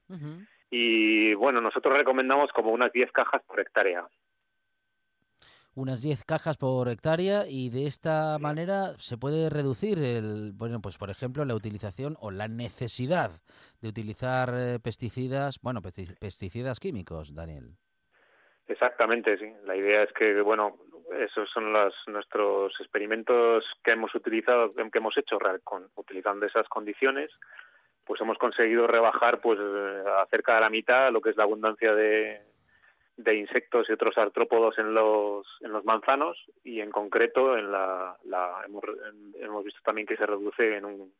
Y 0.70 1.34
bueno, 1.34 1.60
nosotros 1.60 1.96
recomendamos 1.96 2.50
como 2.52 2.72
unas 2.72 2.92
10 2.92 3.10
cajas 3.12 3.42
por 3.46 3.60
hectárea. 3.60 4.06
Unas 5.76 6.02
10 6.02 6.24
cajas 6.24 6.56
por 6.56 6.88
hectárea 6.88 7.44
y 7.46 7.70
de 7.70 7.86
esta 7.86 8.38
manera 8.40 8.94
se 8.98 9.16
puede 9.16 9.50
reducir 9.50 9.98
el 9.98 10.52
bueno 10.54 10.80
pues 10.80 10.98
por 10.98 11.10
ejemplo 11.10 11.44
la 11.44 11.54
utilización 11.54 12.16
o 12.18 12.30
la 12.30 12.48
necesidad 12.48 13.30
de 13.82 13.88
utilizar 13.88 14.54
eh, 14.56 14.78
pesticidas 14.82 15.60
bueno 15.62 15.82
pesti- 15.82 16.18
pesticidas 16.18 16.80
químicos 16.80 17.34
Daniel. 17.34 17.76
Exactamente, 18.68 19.38
sí. 19.38 19.46
La 19.64 19.76
idea 19.76 20.02
es 20.02 20.12
que, 20.12 20.40
bueno, 20.40 20.76
esos 21.20 21.48
son 21.50 21.72
los, 21.72 21.94
nuestros 22.08 22.72
experimentos 22.80 23.64
que 23.84 23.92
hemos 23.92 24.12
utilizado, 24.14 24.74
que 24.74 24.98
hemos 24.98 25.16
hecho 25.16 25.38
con, 25.62 25.88
utilizando 25.94 26.46
esas 26.46 26.66
condiciones, 26.68 27.30
pues 28.04 28.20
hemos 28.20 28.38
conseguido 28.38 28.88
rebajar 28.88 29.40
pues 29.40 29.58
eh, 29.60 30.02
a 30.20 30.26
cerca 30.26 30.56
de 30.56 30.60
la 30.62 30.70
mitad 30.70 31.12
lo 31.12 31.20
que 31.20 31.30
es 31.30 31.36
la 31.36 31.44
abundancia 31.44 31.94
de, 31.94 32.40
de 33.16 33.34
insectos 33.34 33.88
y 33.88 33.92
otros 33.92 34.16
artrópodos 34.18 34.78
en 34.78 34.92
los 34.92 35.46
en 35.62 35.72
los 35.72 35.84
manzanos 35.84 36.36
y 36.64 36.80
en 36.80 36.90
concreto 36.90 37.56
en 37.56 37.72
la, 37.72 38.16
la 38.24 38.62
hemos, 38.66 38.84
hemos 39.40 39.64
visto 39.64 39.80
también 39.82 40.06
que 40.06 40.16
se 40.16 40.26
reduce 40.26 40.76
en 40.76 40.84
un 40.84 41.12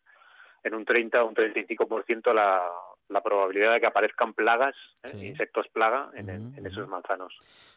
en 0.63 0.75
un 0.75 0.85
30 0.85 1.23
o 1.23 1.29
un 1.29 1.35
35% 1.35 2.35
la, 2.35 2.61
la 3.09 3.23
probabilidad 3.23 3.73
de 3.73 3.81
que 3.81 3.87
aparezcan 3.87 4.35
plagas, 4.35 4.75
¿eh? 5.05 5.09
Sí. 5.13 5.27
insectos 5.27 5.67
plaga 5.73 6.11
en, 6.15 6.29
esos 6.67 6.89
manzanos. 6.89 7.33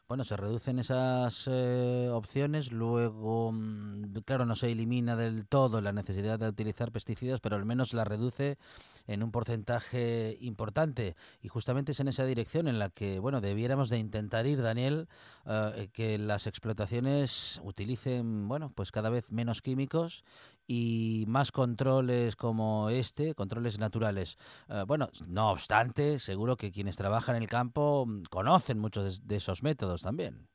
Bueno, 0.07 0.23
se 0.23 0.35
reducen 0.35 0.79
esas 0.79 1.47
eh, 1.51 2.09
opciones, 2.11 2.71
luego, 2.71 3.51
mm, 3.51 4.21
claro, 4.25 4.45
no 4.45 4.55
se 4.55 4.71
elimina 4.71 5.15
del 5.15 5.47
todo 5.47 5.81
la 5.81 5.93
necesidad 5.93 6.39
de 6.39 6.47
utilizar 6.47 6.91
pesticidas, 6.91 7.41
pero 7.41 7.55
al 7.55 7.65
menos 7.65 7.93
la 7.93 8.05
reduce 8.05 8.57
en 9.05 9.21
un 9.21 9.31
porcentaje 9.31 10.35
importante. 10.41 11.15
Y 11.41 11.47
justamente 11.47 11.91
es 11.91 11.99
en 11.99 12.07
esa 12.07 12.25
dirección 12.25 12.67
en 12.67 12.79
la 12.79 12.89
que, 12.89 13.19
bueno, 13.19 13.39
debiéramos 13.39 13.89
de 13.89 13.99
intentar 13.99 14.47
ir, 14.47 14.63
Daniel, 14.63 15.07
eh, 15.45 15.89
que 15.93 16.17
las 16.17 16.47
explotaciones 16.47 17.61
utilicen, 17.63 18.47
bueno, 18.47 18.71
pues 18.73 18.91
cada 18.91 19.11
vez 19.11 19.31
menos 19.31 19.61
químicos 19.61 20.23
y 20.65 21.25
más 21.27 21.51
controles 21.51 22.35
como 22.35 22.89
este, 22.89 23.33
controles 23.33 23.79
naturales. 23.79 24.37
Bueno, 24.85 25.09
no 25.27 25.51
obstante, 25.51 26.19
seguro 26.19 26.55
que 26.55 26.71
quienes 26.71 26.97
trabajan 26.97 27.35
en 27.35 27.43
el 27.43 27.49
campo 27.49 28.05
mm, 28.07 28.23
conocen 28.29 28.79
muchos 28.79 29.27
de, 29.27 29.35
esos 29.35 29.63
métodos 29.63 30.03
también. 30.03 30.47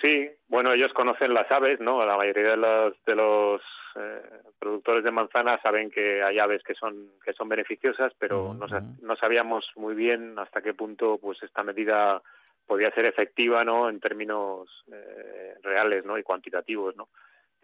Sí, 0.00 0.28
bueno, 0.48 0.72
ellos 0.72 0.92
conocen 0.92 1.34
las 1.34 1.50
aves, 1.50 1.80
¿no? 1.80 2.04
La 2.04 2.16
mayoría 2.16 2.50
de 2.50 2.56
los, 2.56 3.04
de 3.04 3.14
los 3.14 3.62
eh, 3.96 4.22
productores 4.58 5.02
de 5.02 5.10
manzana 5.10 5.60
saben 5.62 5.90
que 5.90 6.22
hay 6.22 6.38
aves 6.38 6.62
que 6.62 6.74
son 6.74 7.10
que 7.24 7.32
son 7.32 7.48
beneficiosas, 7.48 8.12
pero 8.18 8.54
no 8.54 9.16
sabíamos 9.16 9.64
muy 9.76 9.94
bien 9.94 10.38
hasta 10.38 10.60
qué 10.60 10.74
punto 10.74 11.18
pues 11.18 11.42
esta 11.42 11.62
medida 11.62 12.20
podía 12.66 12.90
ser 12.92 13.06
efectiva, 13.06 13.64
¿no? 13.64 13.88
En 13.88 14.00
términos 14.00 14.68
eh, 14.92 15.54
reales, 15.62 16.04
¿no? 16.04 16.18
Y 16.18 16.22
cuantitativos, 16.22 16.96
¿no? 16.96 17.08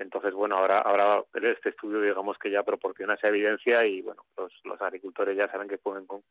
Entonces, 0.01 0.33
bueno, 0.33 0.57
ahora 0.57 0.79
ahora 0.81 1.23
este 1.35 1.69
estudio 1.69 2.01
digamos 2.01 2.39
que 2.39 2.51
ya 2.51 2.63
proporciona 2.63 3.15
esa 3.15 3.29
evidencia 3.29 3.85
y 3.85 4.01
bueno, 4.01 4.25
los, 4.37 4.81
agricultores 4.81 5.37
ya 5.37 5.47
saben 5.49 5.69
que 5.69 5.77
pueden 5.77 6.07
con- 6.07 6.25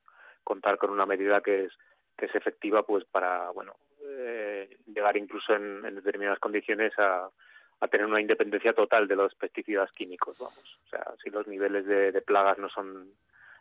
contar 0.44 0.78
con 0.80 0.90
una 0.90 1.06
medida 1.06 1.42
que 1.42 1.66
es 1.66 1.74
que 2.18 2.26
es 2.26 2.36
efectiva 2.36 2.82
pues 2.82 3.06
para 3.06 3.52
bueno 3.52 3.76
eh, 4.02 4.78
llegar 4.88 5.16
incluso 5.18 5.54
en, 5.54 5.84
determinadas 5.96 6.40
condiciones 6.40 6.94
a, 6.98 7.30
tener 7.92 8.08
una 8.08 8.20
independencia 8.20 8.74
total 8.74 9.08
de 9.08 9.16
los 9.16 9.36
pesticidas 9.36 9.92
químicos 9.92 10.38
vamos. 10.40 10.80
O 10.86 10.90
sea 10.90 11.06
si 11.24 11.30
los 11.30 11.48
niveles 11.48 11.86
de 11.86 12.22
plagas 12.22 12.58
no 12.58 12.70
son 12.70 13.14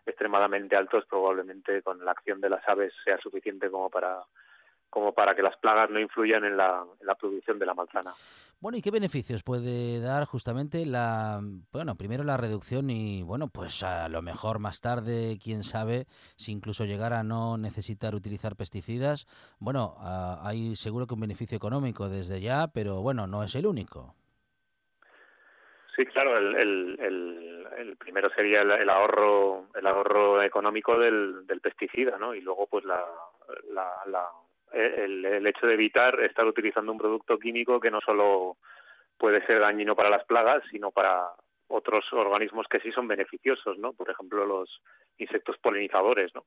extremadamente 0.06 0.74
altos 0.74 1.04
probablemente 1.04 1.82
con 1.82 2.02
la 2.02 2.12
acción 2.12 2.40
de 2.40 2.48
las 2.48 2.66
aves 2.66 2.94
sea 3.04 3.18
suficiente 3.18 3.70
como 3.70 3.90
para 3.90 4.22
como 4.90 5.12
para 5.12 5.34
que 5.34 5.42
las 5.42 5.56
plagas 5.58 5.90
no 5.90 6.00
influyan 6.00 6.44
en 6.44 6.56
la, 6.56 6.84
en 7.00 7.06
la 7.06 7.14
producción 7.14 7.58
de 7.58 7.66
la 7.66 7.74
manzana 7.74 8.14
Bueno, 8.60 8.78
¿y 8.78 8.82
qué 8.82 8.90
beneficios 8.90 9.42
puede 9.42 10.00
dar 10.00 10.24
justamente 10.24 10.84
la, 10.86 11.40
bueno, 11.72 11.94
primero 11.96 12.24
la 12.24 12.36
reducción 12.36 12.90
y, 12.90 13.22
bueno, 13.22 13.48
pues 13.48 13.82
a 13.82 14.08
lo 14.08 14.22
mejor 14.22 14.58
más 14.58 14.80
tarde, 14.80 15.38
quién 15.42 15.62
sabe, 15.62 16.06
si 16.36 16.52
incluso 16.52 16.84
llegara 16.84 17.20
a 17.20 17.24
no 17.24 17.56
necesitar 17.58 18.14
utilizar 18.14 18.56
pesticidas? 18.56 19.26
Bueno, 19.58 19.96
hay 20.42 20.74
seguro 20.76 21.06
que 21.06 21.14
un 21.14 21.20
beneficio 21.20 21.56
económico 21.56 22.08
desde 22.08 22.40
ya, 22.40 22.68
pero 22.72 23.02
bueno, 23.02 23.26
no 23.26 23.42
es 23.42 23.54
el 23.54 23.66
único. 23.66 24.14
Sí, 25.94 26.06
claro, 26.06 26.38
el, 26.38 26.54
el, 26.54 27.00
el, 27.00 27.66
el 27.76 27.96
primero 27.96 28.30
sería 28.30 28.62
el, 28.62 28.70
el 28.70 28.88
ahorro 28.88 29.66
el 29.74 29.84
ahorro 29.84 30.42
económico 30.42 30.96
del, 30.96 31.44
del 31.44 31.60
pesticida, 31.60 32.16
¿no? 32.18 32.34
Y 32.36 32.40
luego, 32.40 32.68
pues, 32.68 32.84
la, 32.84 33.04
la, 33.72 34.02
la, 34.06 34.28
el, 34.72 35.24
el 35.24 35.46
hecho 35.46 35.66
de 35.66 35.74
evitar 35.74 36.20
estar 36.20 36.46
utilizando 36.46 36.92
un 36.92 36.98
producto 36.98 37.38
químico 37.38 37.80
que 37.80 37.90
no 37.90 38.00
solo 38.00 38.56
puede 39.16 39.44
ser 39.46 39.60
dañino 39.60 39.96
para 39.96 40.10
las 40.10 40.24
plagas, 40.24 40.62
sino 40.70 40.90
para 40.90 41.28
otros 41.68 42.04
organismos 42.12 42.66
que 42.68 42.80
sí 42.80 42.90
son 42.92 43.08
beneficiosos, 43.08 43.78
¿no? 43.78 43.92
Por 43.92 44.10
ejemplo, 44.10 44.46
los 44.46 44.80
insectos 45.18 45.58
polinizadores, 45.58 46.34
¿no? 46.34 46.44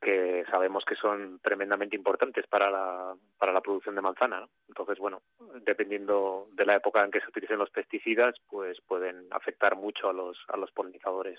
que 0.00 0.44
sabemos 0.50 0.84
que 0.84 0.96
son 0.96 1.40
tremendamente 1.40 1.94
importantes 1.94 2.46
para 2.46 2.70
la, 2.70 3.14
para 3.38 3.52
la 3.52 3.60
producción 3.60 3.94
de 3.94 4.00
manzana. 4.00 4.46
Entonces, 4.68 4.98
bueno, 4.98 5.20
dependiendo 5.62 6.48
de 6.52 6.64
la 6.64 6.76
época 6.76 7.04
en 7.04 7.10
que 7.10 7.20
se 7.20 7.28
utilicen 7.28 7.58
los 7.58 7.70
pesticidas, 7.70 8.34
pues 8.48 8.80
pueden 8.80 9.26
afectar 9.30 9.76
mucho 9.76 10.08
a 10.08 10.12
los, 10.12 10.38
a 10.48 10.56
los 10.56 10.70
polinizadores. 10.72 11.38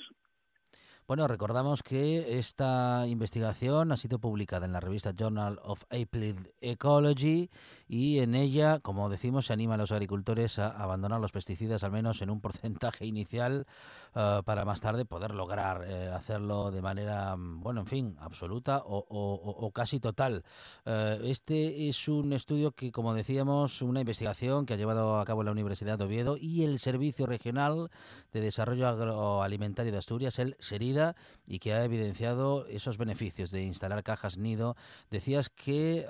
Bueno, 1.11 1.27
recordamos 1.27 1.83
que 1.83 2.39
esta 2.39 3.05
investigación 3.05 3.91
ha 3.91 3.97
sido 3.97 4.19
publicada 4.19 4.65
en 4.65 4.71
la 4.71 4.79
revista 4.79 5.11
Journal 5.13 5.59
of 5.61 5.83
Applied 5.89 6.37
Ecology 6.61 7.49
y 7.85 8.19
en 8.19 8.33
ella, 8.33 8.79
como 8.79 9.09
decimos, 9.09 9.47
se 9.47 9.51
anima 9.51 9.73
a 9.73 9.77
los 9.77 9.91
agricultores 9.91 10.57
a 10.57 10.69
abandonar 10.69 11.19
los 11.19 11.33
pesticidas 11.33 11.83
al 11.83 11.91
menos 11.91 12.21
en 12.21 12.29
un 12.29 12.39
porcentaje 12.39 13.05
inicial 13.05 13.67
eh, 14.15 14.41
para 14.45 14.65
más 14.65 14.81
tarde 14.81 15.05
poder 15.05 15.31
lograr 15.33 15.83
eh, 15.87 16.09
hacerlo 16.09 16.71
de 16.71 16.81
manera, 16.81 17.35
bueno, 17.37 17.81
en 17.81 17.87
fin, 17.87 18.17
absoluta 18.19 18.83
o, 18.85 19.05
o- 19.09 19.71
casi 19.71 19.99
total. 19.99 20.43
Eh, 20.85 21.19
este 21.25 21.87
es 21.87 22.07
un 22.07 22.33
estudio 22.33 22.71
que, 22.71 22.91
como 22.91 23.13
decíamos, 23.13 23.81
una 23.81 24.01
investigación 24.01 24.65
que 24.65 24.73
ha 24.73 24.77
llevado 24.77 25.19
a 25.19 25.25
cabo 25.25 25.43
la 25.43 25.51
Universidad 25.51 25.97
de 25.97 26.05
Oviedo 26.05 26.37
y 26.37 26.63
el 26.63 26.79
Servicio 26.79 27.25
Regional 27.25 27.89
de 28.31 28.41
Desarrollo 28.41 28.87
Agroalimentario 28.87 29.91
de 29.91 29.97
Asturias, 29.97 30.39
el 30.39 30.55
SERIDA, 30.59 31.15
y 31.47 31.59
que 31.59 31.73
ha 31.73 31.83
evidenciado 31.83 32.65
esos 32.67 32.97
beneficios 32.97 33.51
de 33.51 33.63
instalar 33.63 34.03
cajas 34.03 34.37
nido. 34.37 34.75
Decías 35.09 35.49
que, 35.49 36.05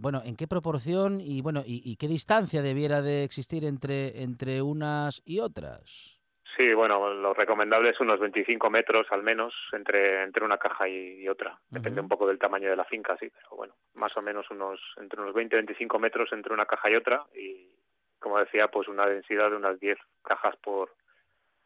bueno, 0.00 0.22
¿en 0.24 0.36
qué 0.36 0.46
proporción 0.46 1.20
y, 1.20 1.40
bueno, 1.40 1.62
y 1.66 1.96
qué 1.96 2.08
distancia 2.08 2.62
debiera 2.62 3.02
de 3.02 3.24
existir 3.24 3.64
entre, 3.64 4.22
entre 4.22 4.62
unas 4.62 5.22
y 5.24 5.40
otras? 5.40 6.21
Sí, 6.56 6.74
bueno, 6.74 7.12
lo 7.14 7.32
recomendable 7.32 7.90
es 7.90 8.00
unos 8.00 8.20
25 8.20 8.68
metros 8.68 9.06
al 9.10 9.22
menos 9.22 9.54
entre, 9.72 10.22
entre 10.22 10.44
una 10.44 10.58
caja 10.58 10.86
y, 10.88 11.22
y 11.22 11.28
otra. 11.28 11.58
Depende 11.70 12.00
un 12.02 12.08
poco 12.08 12.26
del 12.26 12.38
tamaño 12.38 12.68
de 12.68 12.76
la 12.76 12.84
finca, 12.84 13.16
sí, 13.18 13.30
pero 13.34 13.56
bueno, 13.56 13.74
más 13.94 14.14
o 14.16 14.22
menos 14.22 14.50
unos 14.50 14.78
entre 14.98 15.20
unos 15.22 15.34
20 15.34 15.56
y 15.56 15.58
25 15.58 15.98
metros 15.98 16.28
entre 16.32 16.52
una 16.52 16.66
caja 16.66 16.90
y 16.90 16.94
otra 16.96 17.24
y, 17.34 17.70
como 18.18 18.38
decía, 18.38 18.68
pues 18.68 18.86
una 18.88 19.06
densidad 19.06 19.50
de 19.50 19.56
unas 19.56 19.80
10 19.80 19.98
cajas 20.22 20.54
por, 20.62 20.94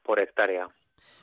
por 0.04 0.20
hectárea. 0.20 0.68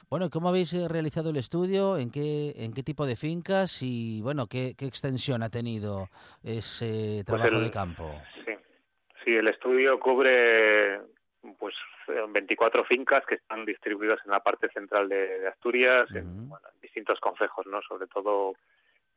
Bueno, 0.10 0.30
¿cómo 0.30 0.50
habéis 0.50 0.74
eh, 0.74 0.88
realizado 0.90 1.30
el 1.30 1.38
estudio? 1.38 1.98
¿En 1.98 2.12
qué, 2.12 2.54
en 2.58 2.74
qué 2.74 2.84
tipo 2.84 3.06
de 3.06 3.16
fincas? 3.16 3.82
Y, 3.82 4.22
bueno, 4.22 4.48
¿qué, 4.48 4.76
qué 4.78 4.86
extensión 4.86 5.42
ha 5.42 5.50
tenido 5.50 6.10
ese 6.44 7.24
Pues 7.26 7.26
trabajo 7.26 7.58
el- 7.58 7.64
de 7.64 7.72
campo? 7.72 8.04
Sí, 8.46 8.52
sí, 9.24 9.32
el 9.36 9.48
estudio 9.48 9.98
cubre 10.00 11.00
pues 11.60 11.76
eh, 12.08 12.24
24 12.30 12.84
fincas 12.86 13.26
que 13.26 13.36
están 13.36 13.66
distribuidas 13.66 14.20
en 14.26 14.32
la 14.32 14.40
parte 14.42 14.70
central 14.70 15.10
de, 15.10 15.40
de 15.40 15.48
Asturias, 15.48 16.10
en, 16.16 16.50
bueno, 16.50 16.68
en 16.74 16.82
distintos 16.82 17.20
concejos, 17.20 17.66
¿no? 17.68 17.82
Sobre 17.82 18.08
todo 18.08 18.54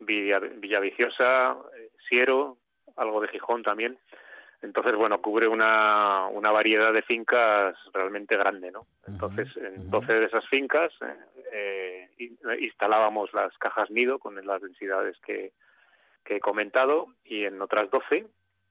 Villa, 0.01 0.39
Villaviciosa, 0.41 1.57
eh, 1.77 1.91
Siero, 2.09 2.57
algo 2.97 3.21
de 3.21 3.29
Gijón 3.29 3.63
también. 3.63 3.99
Entonces, 4.63 4.95
bueno, 4.97 5.21
cubre 5.21 5.47
una, 5.49 6.27
una 6.29 6.51
variedad 6.51 6.93
de 6.93 7.03
fincas 7.03 7.77
realmente 7.93 8.37
grande, 8.37 8.71
¿no? 8.71 8.87
Entonces, 9.07 9.55
en 9.57 9.81
ujú. 9.83 9.91
12 10.01 10.13
de 10.15 10.25
esas 10.25 10.49
fincas 10.49 10.93
eh, 11.03 11.17
eh, 11.53 12.11
in- 12.19 12.39
instalábamos 12.61 13.33
las 13.35 13.57
cajas 13.59 13.91
nido 13.91 14.19
con 14.19 14.35
las 14.45 14.63
densidades 14.63 15.17
que, 15.21 15.53
que 16.25 16.37
he 16.37 16.41
comentado 16.41 17.07
y 17.25 17.45
en 17.45 17.61
otras 17.61 17.91
12 17.91 18.27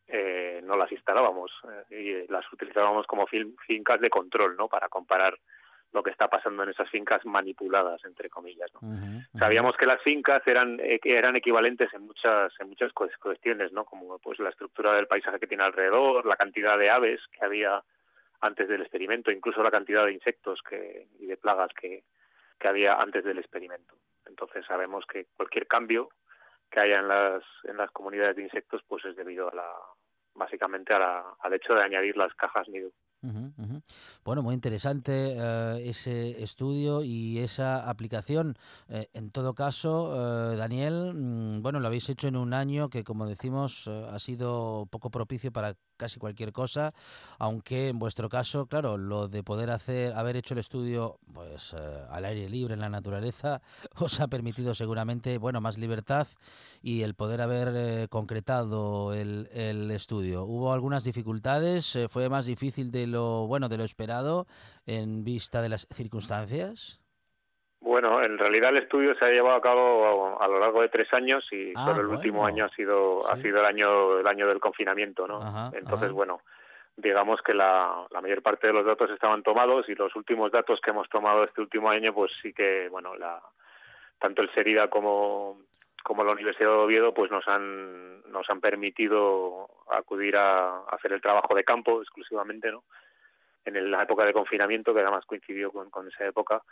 eh, 0.08 0.62
no 0.64 0.76
las 0.78 0.92
instalábamos 0.92 1.52
eh, 1.92 2.26
y 2.28 2.32
las 2.32 2.52
utilizábamos 2.52 3.06
como 3.08 3.26
fin- 3.28 3.56
fincas 3.66 4.00
de 4.02 4.10
control, 4.10 4.56
¿no? 4.58 4.68
Para 4.68 4.88
comparar 4.90 5.38
lo 5.94 6.04
que 6.04 6.12
está 6.12 6.28
pasando 6.28 6.64
en 6.64 6.70
esas 6.70 6.90
fincas 6.90 7.26
manipuladas, 7.26 8.04
entre 8.06 8.30
comillas, 8.30 8.70
¿no? 8.74 8.80
Sabíamos 9.40 9.78
que 9.78 9.86
las 9.86 10.02
fincas 10.02 10.46
eran 10.46 10.80
eh, 10.82 11.00
eran 11.04 11.36
equivalentes 11.38 11.94
en 11.94 12.02
muchas 12.02 12.52
en 12.60 12.68
muchas 12.70 12.92
cues- 12.94 13.16
cuestiones, 13.18 13.72
¿no? 13.72 13.86
Como 13.86 14.20
pues 14.20 14.40
la 14.40 14.50
estructura 14.50 14.94
del 14.94 15.08
paisaje 15.08 15.40
que 15.40 15.48
tiene 15.48 15.64
alrededor, 15.64 16.26
la 16.26 16.36
cantidad 16.36 16.78
de 16.78 16.90
aves 16.90 17.22
que 17.32 17.46
había 17.46 17.82
antes 18.42 18.68
del 18.68 18.82
experimento, 18.82 19.32
incluso 19.32 19.64
la 19.64 19.72
cantidad 19.72 20.06
de 20.06 20.12
insectos 20.14 20.62
que 20.62 21.08
y 21.20 21.26
de 21.28 21.38
plagas 21.38 21.72
que, 21.74 22.04
que 22.60 22.68
había 22.68 22.96
antes 22.96 23.24
del 23.24 23.40
experimento. 23.40 23.96
Entonces 24.28 24.66
sabemos 24.66 25.06
que 25.06 25.28
cualquier 25.38 25.66
cambio 25.66 26.10
que 26.72 26.80
haya 26.80 27.00
en 27.00 27.08
las 27.08 27.44
en 27.64 27.78
las 27.78 27.92
comunidades 27.92 28.36
de 28.36 28.44
insectos 28.44 28.82
pues 28.88 29.04
es 29.06 29.16
debido 29.16 29.50
a 29.52 29.56
la 29.56 29.70
básicamente 30.34 30.94
a 30.94 31.00
la- 31.00 31.36
al 31.40 31.54
hecho 31.54 31.74
de 31.74 31.84
añadir 31.84 32.18
las 32.18 32.34
cajas 32.36 32.68
nido. 32.68 32.92
Bueno, 34.24 34.44
muy 34.44 34.54
interesante 34.54 35.34
eh, 35.36 35.90
ese 35.90 36.44
estudio 36.44 37.02
y 37.04 37.40
esa 37.40 37.90
aplicación. 37.90 38.56
Eh, 38.88 39.08
en 39.14 39.32
todo 39.32 39.56
caso, 39.56 40.14
eh, 40.54 40.58
Daniel, 40.58 41.14
mm, 41.16 41.62
bueno, 41.64 41.80
lo 41.80 41.88
habéis 41.88 42.08
hecho 42.10 42.28
en 42.28 42.36
un 42.36 42.54
año 42.54 42.90
que, 42.90 43.04
como 43.04 43.26
decimos, 43.26 43.88
ha 43.88 44.20
sido 44.20 44.88
poco 44.92 45.10
propicio 45.10 45.52
para 45.52 45.74
casi 45.98 46.20
cualquier 46.20 46.52
cosa, 46.52 46.94
aunque 47.40 47.90
en 47.90 48.00
vuestro 48.00 48.30
caso, 48.30 48.68
claro, 48.68 48.98
lo 48.98 49.28
de 49.28 49.44
poder 49.44 49.70
hacer, 49.70 50.14
haber 50.14 50.36
hecho 50.36 50.54
el 50.54 50.60
estudio, 50.60 51.20
pues 51.34 51.74
eh, 51.78 52.04
al 52.10 52.26
aire 52.26 52.50
libre 52.50 52.74
en 52.74 52.82
la 52.82 52.90
naturaleza, 52.90 53.62
os 53.96 54.20
ha 54.20 54.28
permitido 54.28 54.74
seguramente, 54.74 55.38
bueno, 55.38 55.62
más 55.62 55.78
libertad 55.78 56.28
y 56.82 57.02
el 57.02 57.16
poder 57.16 57.42
haber 57.42 57.74
eh, 57.76 58.08
concretado 58.10 59.14
el, 59.14 59.50
el 59.54 59.92
estudio. 59.92 60.44
¿Hubo 60.44 60.74
algunas 60.74 61.04
dificultades? 61.04 61.96
Eh, 61.96 62.08
¿Fue 62.10 62.30
más 62.30 62.46
difícil 62.46 62.92
de 62.92 63.08
lo 63.08 63.48
bueno 63.48 63.70
de 63.70 63.78
lo 63.78 63.84
esperado 63.84 64.48
en 64.86 65.24
vista 65.24 65.62
de 65.62 65.70
las 65.70 65.88
circunstancias? 65.94 67.00
Bueno, 67.86 68.24
en 68.24 68.40
realidad 68.40 68.72
el 68.72 68.78
estudio 68.78 69.14
se 69.16 69.26
ha 69.26 69.30
llevado 69.30 69.56
a 69.58 69.62
cabo 69.62 70.38
a, 70.42 70.44
a 70.44 70.48
lo 70.48 70.60
largo 70.60 70.82
de 70.82 70.90
tres 70.90 71.14
años 71.14 71.48
y 71.52 71.72
Ah, 71.76 71.86
solo 71.86 72.02
el 72.02 72.08
último 72.08 72.44
año 72.44 72.66
ha 72.66 72.70
sido 72.70 73.22
ha 73.30 73.38
sido 73.38 73.60
el 73.60 73.66
año 73.66 74.18
el 74.20 74.26
año 74.28 74.48
del 74.48 74.60
confinamiento, 74.60 75.28
¿no? 75.28 75.38
Ajá, 75.38 75.70
Entonces, 75.78 76.08
ajá. 76.08 76.14
bueno, 76.14 76.42
digamos 76.98 77.42
que 77.44 77.54
la, 77.54 78.08
la 78.10 78.22
mayor 78.22 78.42
parte 78.42 78.66
de 78.68 78.74
los 78.74 78.86
datos 78.88 79.12
estaban 79.12 79.44
tomados 79.44 79.88
y 79.88 79.94
los 79.94 80.16
últimos 80.16 80.52
datos 80.52 80.82
que 80.82 80.90
hemos 80.90 81.08
tomado 81.10 81.44
este 81.44 81.62
último 81.62 81.90
año, 81.92 82.12
pues 82.12 82.32
sí 82.42 82.54
que, 82.54 82.90
bueno, 82.90 83.16
la, 83.16 83.40
tanto 84.18 84.42
el 84.42 84.52
Serida 84.56 84.90
como 84.90 85.60
como 86.04 86.24
la 86.24 86.32
Universidad 86.32 86.70
de 86.72 86.76
Oviedo, 86.78 87.14
pues 87.14 87.30
nos 87.30 87.48
han 87.48 88.22
nos 88.32 88.50
han 88.50 88.62
permitido 88.62 89.68
acudir 89.92 90.38
a, 90.38 90.70
a 90.80 90.86
hacer 90.96 91.14
el 91.14 91.22
trabajo 91.22 91.54
de 91.54 91.64
campo 91.64 92.02
exclusivamente, 92.02 92.72
¿no? 92.72 92.84
En 93.64 93.76
el- 93.76 93.92
la 93.92 94.02
época 94.04 94.26
de 94.26 94.34
confinamiento, 94.34 94.92
que 94.94 95.02
además 95.02 95.24
coincidió 95.28 95.72
con, 95.72 95.92
con 95.92 96.08
esa 96.08 96.26
época, 96.26 96.64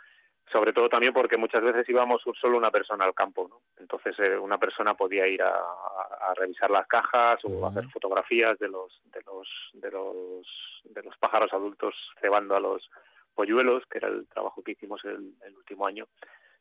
sobre 0.52 0.72
todo 0.72 0.88
también 0.88 1.12
porque 1.12 1.36
muchas 1.36 1.62
veces 1.62 1.88
íbamos 1.88 2.22
solo 2.40 2.58
una 2.58 2.70
persona 2.70 3.04
al 3.04 3.14
campo, 3.14 3.48
¿no? 3.48 3.60
Entonces 3.78 4.14
eh, 4.18 4.36
una 4.38 4.58
persona 4.58 4.94
podía 4.94 5.26
ir 5.26 5.42
a, 5.42 5.48
a- 5.48 6.30
a 6.30 6.34
revisar 6.34 6.70
las 6.70 6.86
cajas 6.86 7.40
o 7.44 7.66
hacer 7.66 7.88
fotografías 7.90 8.58
de 8.58 8.68
los 8.68 9.00
de 9.04 9.20
los 9.22 9.48
de 9.72 9.90
los 9.90 10.46
de 10.84 11.02
los 11.02 11.16
pájaros 11.18 11.52
adultos 11.52 11.94
cebando 12.20 12.54
a 12.56 12.60
los 12.60 12.88
polluelos, 13.34 13.84
que 13.90 13.98
era 13.98 14.08
el 14.08 14.26
trabajo 14.28 14.62
que 14.62 14.72
hicimos 14.72 15.04
el, 15.04 15.34
el 15.44 15.56
último 15.56 15.86
año 15.86 16.06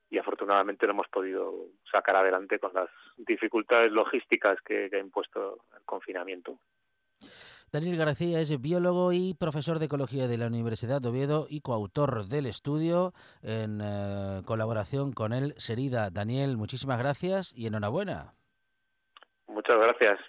y 0.09 0.17
afortunadamente 0.17 0.85
lo 0.85 0.93
hemos 0.93 1.07
podido 1.07 1.53
sacar 1.91 2.15
adelante 2.15 2.59
con 2.59 2.71
las 2.73 2.89
dificultades 3.17 3.91
logísticas 3.91 4.59
que, 4.61 4.89
que 4.89 4.95
ha 4.97 4.99
impuesto 4.99 5.59
el 5.77 5.83
confinamiento. 5.85 6.57
Daniel 7.73 7.97
García 7.97 8.39
es 8.39 8.61
biólogo 8.61 9.13
y 9.13 9.33
profesor 9.33 9.79
de 9.79 9.85
ecología 9.85 10.27
de 10.27 10.37
la 10.37 10.45
Universidad 10.45 11.01
de 11.01 11.09
Oviedo 11.09 11.47
y 11.49 11.61
coautor 11.61 12.27
del 12.27 12.45
estudio 12.45 13.13
en 13.41 13.81
eh, 13.83 14.43
colaboración 14.45 15.11
con 15.11 15.33
el 15.33 15.55
Serida. 15.57 16.11
Daniel, 16.11 16.55
muchísimas 16.55 16.99
gracias 16.99 17.51
y 17.57 17.65
enhorabuena. 17.65 18.35
Muchas 19.47 19.75
gracias. 19.79 20.19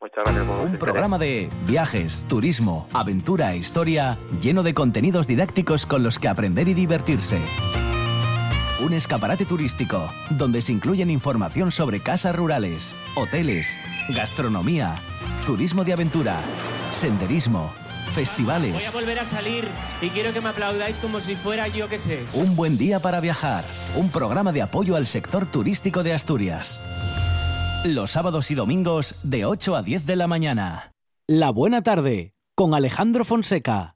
Muchas 0.00 0.22
gracias 0.24 0.46
por 0.46 0.66
Un 0.68 0.78
programa 0.78 1.18
de 1.18 1.48
viajes, 1.66 2.24
turismo, 2.28 2.86
aventura 2.92 3.52
e 3.54 3.56
historia 3.56 4.16
lleno 4.40 4.62
de 4.62 4.72
contenidos 4.72 5.26
didácticos 5.26 5.84
con 5.84 6.04
los 6.04 6.20
que 6.20 6.28
aprender 6.28 6.68
y 6.68 6.74
divertirse. 6.74 7.40
Un 8.80 8.92
escaparate 8.94 9.44
turístico 9.44 10.12
donde 10.30 10.62
se 10.62 10.72
incluyen 10.72 11.10
información 11.10 11.70
sobre 11.70 12.00
casas 12.00 12.34
rurales, 12.34 12.96
hoteles, 13.16 13.78
gastronomía, 14.08 14.94
turismo 15.46 15.84
de 15.84 15.92
aventura, 15.92 16.40
senderismo, 16.90 17.72
Voy 18.04 18.14
festivales. 18.14 18.88
a 18.88 18.92
volver 18.92 19.18
a 19.20 19.24
salir 19.24 19.66
y 20.02 20.08
quiero 20.10 20.32
que 20.32 20.40
me 20.40 20.48
aplaudáis 20.48 20.98
como 20.98 21.20
si 21.20 21.34
fuera 21.34 21.68
yo 21.68 21.88
que 21.88 21.98
sé. 21.98 22.24
Un 22.34 22.56
buen 22.56 22.76
día 22.76 22.98
para 23.00 23.20
viajar. 23.20 23.64
Un 23.96 24.10
programa 24.10 24.52
de 24.52 24.62
apoyo 24.62 24.96
al 24.96 25.06
sector 25.06 25.46
turístico 25.46 26.02
de 26.02 26.12
Asturias. 26.12 26.80
Los 27.84 28.10
sábados 28.12 28.50
y 28.50 28.54
domingos 28.54 29.14
de 29.22 29.44
8 29.44 29.76
a 29.76 29.82
10 29.82 30.06
de 30.06 30.16
la 30.16 30.26
mañana. 30.26 30.92
La 31.28 31.50
buena 31.50 31.82
tarde 31.82 32.34
con 32.54 32.74
Alejandro 32.74 33.24
Fonseca. 33.24 33.94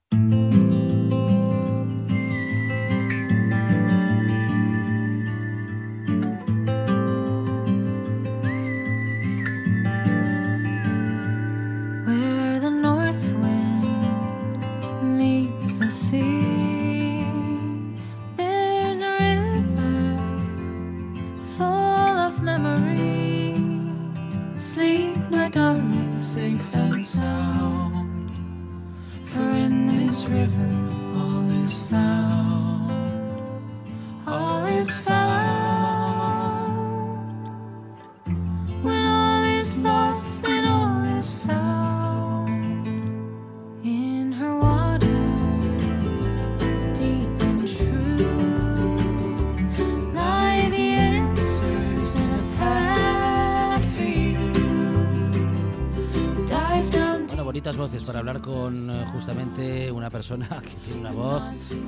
Hablar 58.27 58.41
con 58.41 58.75
eh, 58.75 59.05
justamente 59.13 59.89
una 59.89 60.09
persona 60.09 60.47
que 60.61 60.73
tiene 60.85 60.99
una 60.99 61.11
voz 61.11 61.43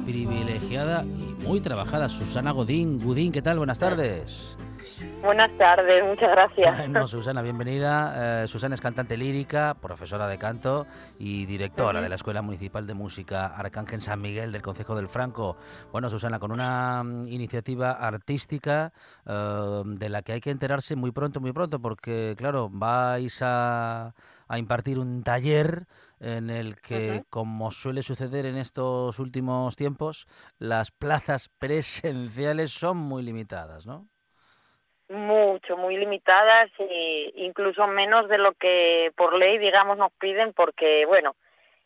privilegiada 0.06 1.04
y 1.04 1.36
muy 1.46 1.60
trabajada, 1.60 2.08
Susana 2.08 2.52
Godín. 2.52 2.98
Gudín, 3.00 3.34
¿qué 3.34 3.42
tal? 3.42 3.58
Buenas 3.58 3.80
tardes. 3.80 4.56
Buenas 5.22 5.52
tardes, 5.58 6.04
muchas 6.06 6.32
gracias. 6.32 6.78
Bueno, 6.90 7.08
Susana, 7.08 7.42
bienvenida. 7.42 8.44
Eh, 8.44 8.48
Susana 8.48 8.76
es 8.76 8.82
cantante 8.82 9.18
lírica, 9.18 9.76
profesora 9.82 10.28
de 10.28 10.38
canto 10.38 10.88
y 11.18 11.46
directora 11.46 12.02
de 12.02 12.08
la 12.08 12.16
Escuela 12.16 12.42
Municipal 12.42 12.88
de 12.88 12.94
Música 12.94 13.48
Arcángel 13.48 14.02
San 14.02 14.22
Miguel 14.22 14.54
del 14.54 14.62
Concejo 14.62 14.96
del 14.96 15.10
Franco. 15.10 15.58
Bueno, 15.92 16.10
Susana, 16.10 16.40
con 16.40 16.54
una 16.54 17.04
mm, 17.04 17.28
iniciativa 17.28 17.92
artística 17.92 18.94
eh, 19.26 19.82
de 19.86 20.10
la 20.10 20.22
que 20.22 20.34
hay 20.34 20.40
que 20.40 20.52
enterarse 20.52 20.96
muy 20.96 21.12
pronto, 21.12 21.42
muy 21.42 21.52
pronto, 21.52 21.80
porque, 21.80 22.36
claro, 22.38 22.70
vais 22.72 23.42
a, 23.42 24.14
a 24.48 24.58
impartir 24.58 25.00
un 25.00 25.24
taller 25.24 25.86
en 26.20 26.50
el 26.50 26.82
que, 26.82 27.24
como 27.30 27.72
suele 27.72 28.04
suceder 28.04 28.46
en 28.46 28.58
estos 28.58 29.20
últimos 29.20 29.76
tiempos, 29.76 30.28
las 30.58 30.92
plazas 30.92 31.50
presenciales 31.60 32.72
son 32.72 32.98
muy 32.98 33.24
limitadas, 33.24 33.86
¿no? 33.86 34.08
Mucho, 35.10 35.76
muy 35.76 35.98
limitadas 35.98 36.70
e 36.78 37.32
incluso 37.36 37.88
menos 37.88 38.30
de 38.30 38.38
lo 38.38 38.54
que 38.54 39.12
por 39.16 39.34
ley, 39.36 39.58
digamos, 39.58 39.98
nos 39.98 40.12
piden 40.14 40.54
porque, 40.54 41.06
bueno, 41.08 41.36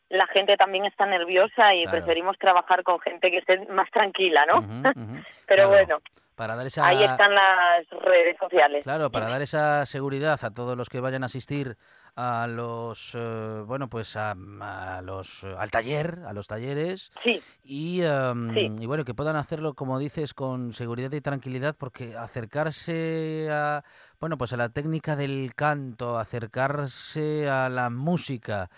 la 0.09 0.27
gente 0.27 0.57
también 0.57 0.85
está 0.85 1.05
nerviosa 1.05 1.73
y 1.73 1.83
Claro. 1.83 1.99
preferimos 1.99 2.37
trabajar 2.37 2.83
con 2.83 2.99
gente 2.99 3.31
que 3.31 3.37
esté 3.37 3.65
más 3.67 3.89
tranquila, 3.91 4.45
¿no? 4.45 4.55
Pero 5.47 5.69
Claro, 5.69 5.69
bueno, 5.69 5.97
para 6.35 6.55
dar 6.55 6.65
esa 6.67 6.85
ahí 6.85 7.01
están 7.03 7.33
las 7.33 7.87
redes 8.01 8.35
sociales. 8.37 8.83
claro 8.83 9.09
para 9.11 9.29
dar 9.29 9.41
esa 9.41 9.85
seguridad 9.85 10.39
a 10.43 10.53
todos 10.53 10.75
los 10.75 10.89
que 10.89 10.99
vayan 10.99 11.23
a 11.23 11.27
asistir 11.27 11.77
a 12.15 12.45
los 12.47 13.11
eh, 13.15 13.63
bueno 13.65 13.89
pues 13.89 14.15
a, 14.15 14.31
a 14.61 15.01
los 15.01 15.43
eh, 15.43 15.55
al 15.57 15.71
taller 15.71 16.21
a 16.27 16.33
los 16.33 16.47
talleres 16.47 17.11
Sí, 17.23 17.41
y, 17.63 18.01
em, 18.01 18.53
Sí. 18.53 18.83
y 18.83 18.85
bueno 18.85 19.03
que 19.03 19.13
puedan 19.15 19.35
hacerlo 19.35 19.73
como 19.73 19.97
dices 19.97 20.33
con 20.33 20.73
seguridad 20.73 21.11
y 21.11 21.21
tranquilidad 21.21 21.75
porque 21.77 22.15
acercarse 22.15 23.49
a 23.51 23.83
bueno 24.19 24.37
pues 24.37 24.53
a 24.53 24.57
la 24.57 24.69
técnica 24.69 25.15
del 25.15 25.53
canto 25.55 26.19
acercarse 26.19 27.49
a 27.49 27.69
la 27.69 27.89
música 27.89 28.69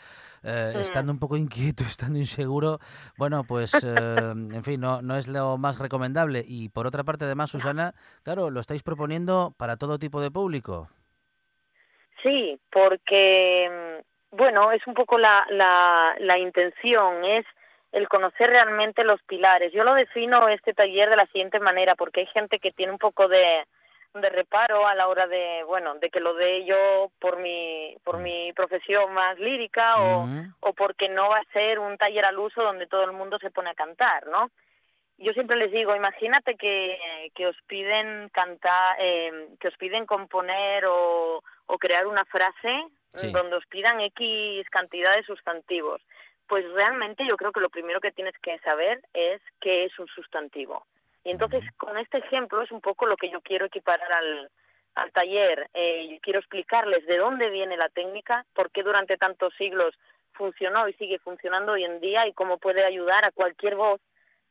eh, 0.47 0.73
Mm. 0.75 0.79
estando 0.79 1.11
un 1.11 1.17
poco 1.17 1.38
inquieto, 1.38 1.83
estando 1.89 2.19
inseguro, 2.19 2.79
bueno, 3.17 3.45
pues, 3.45 3.83
eh, 3.83 4.31
en 4.31 4.63
fin, 4.63 4.79
no, 4.79 5.01
no 5.01 5.17
es 5.17 5.27
lo 5.27 5.57
más 5.57 5.79
recomendable. 5.79 6.45
Y 6.47 6.69
por 6.69 6.86
otra 6.86 7.03
parte, 7.03 7.25
además, 7.25 7.49
Susana, 7.49 7.95
claro, 8.21 8.51
lo 8.51 8.59
estáis 8.59 8.83
proponiendo 8.83 9.55
para 9.57 9.77
todo 9.77 9.97
tipo 9.97 10.21
de 10.21 10.29
público. 10.29 10.88
Sí, 12.26 12.59
porque, 12.71 13.69
mm, 13.69 14.36
bueno, 14.36 14.71
es 14.71 14.86
un 14.88 14.95
poco 14.95 15.19
la, 15.19 15.45
la, 15.51 16.15
la 16.17 16.39
intención, 16.39 17.23
es 17.23 17.45
el 17.91 18.07
conocer 18.09 18.49
realmente 18.49 19.03
los 19.03 19.21
pilares. 19.23 19.71
Yo 19.71 19.84
lo 19.84 19.93
defino 19.93 20.49
este 20.49 20.73
taller 20.73 21.07
de 21.07 21.17
la 21.17 21.28
siguiente 21.28 21.59
manera, 21.59 21.93
porque 21.93 22.21
hay 22.21 22.26
gente 22.28 22.57
que 22.57 22.71
tiene 22.71 22.91
un 22.91 22.97
poco 22.97 23.28
de, 23.28 23.63
de 24.15 24.30
reparo 24.30 24.88
a 24.88 24.95
la 24.95 25.07
hora 25.07 25.28
de, 25.28 25.63
bueno, 25.67 25.93
de 25.95 26.09
que 26.09 26.19
lo 26.19 26.34
dé 26.34 26.65
yo 26.65 27.11
por 27.19 27.38
mi, 27.38 27.95
por 28.03 28.17
mi 28.17 28.51
profesión 28.53 29.13
más 29.13 29.38
lírica 29.38 29.97
o, 30.01 30.26
o 30.61 30.73
porque 30.73 31.07
no 31.09 31.30
va 31.30 31.38
a 31.38 31.53
ser 31.53 31.78
un 31.78 31.95
taller 31.95 32.26
al 32.26 32.39
uso 32.39 32.63
donde 32.63 32.88
todo 32.88 33.03
el 33.03 33.11
mundo 33.11 33.38
se 33.38 33.51
pone 33.51 33.69
a 33.69 33.76
cantar, 33.76 34.26
¿no? 34.26 34.49
Yo 35.18 35.32
siempre 35.34 35.55
les 35.55 35.72
digo, 35.72 35.95
imagínate 35.95 36.55
que, 36.55 37.32
que 37.34 37.47
os 37.47 37.55
piden 37.68 38.30
cantar, 38.30 38.97
eh, 38.99 39.47
que 39.59 39.70
os 39.70 39.78
piden 39.78 40.05
componer 40.05 40.86
o, 40.86 41.41
o 41.68 41.78
crear 41.78 42.05
una 42.07 42.26
frase 42.26 42.86
Sí. 43.16 43.32
donde 43.32 43.55
os 43.55 43.66
pidan 43.68 44.01
X 44.01 44.70
cantidad 44.70 45.16
de 45.16 45.24
sustantivos. 45.24 46.01
Pues 46.47 46.70
realmente 46.74 47.26
yo 47.26 47.38
creo 47.38 47.53
que 47.53 47.61
lo 47.61 47.70
primero 47.70 48.01
que 48.01 48.11
tienes 48.11 48.38
que 48.39 48.59
saber 48.59 48.99
es 49.13 49.41
qué 49.61 49.86
es 49.86 49.97
un 49.97 50.07
sustantivo. 50.07 50.86
Y 51.24 51.32
entonces 51.32 51.63
con 51.78 51.97
este 51.97 52.18
ejemplo 52.18 52.61
es 52.61 52.72
un 52.72 52.82
poco 52.82 53.05
lo 53.05 53.16
que 53.16 53.30
yo 53.30 53.39
quiero 53.39 53.68
equiparar 53.68 54.11
al, 54.11 54.49
al 54.95 55.11
taller. 55.13 55.70
Eh, 55.74 56.09
yo 56.11 56.18
quiero 56.22 56.39
explicarles 56.39 57.05
de 57.05 57.18
dónde 57.18 57.49
viene 57.49 57.78
la 57.78 57.88
técnica, 57.88 58.45
por 58.53 58.70
qué 58.72 58.84
durante 58.84 59.16
tantos 59.18 59.53
siglos 59.55 59.95
funcionó 60.34 60.89
y 60.89 60.93
sigue 60.95 61.18
funcionando 61.20 61.72
hoy 61.72 61.86
en 61.86 62.01
día 62.01 62.28
y 62.28 62.34
cómo 62.34 62.57
puede 62.57 62.84
ayudar 62.84 63.24
a 63.24 63.32
cualquier 63.32 63.76
voz 63.76 64.01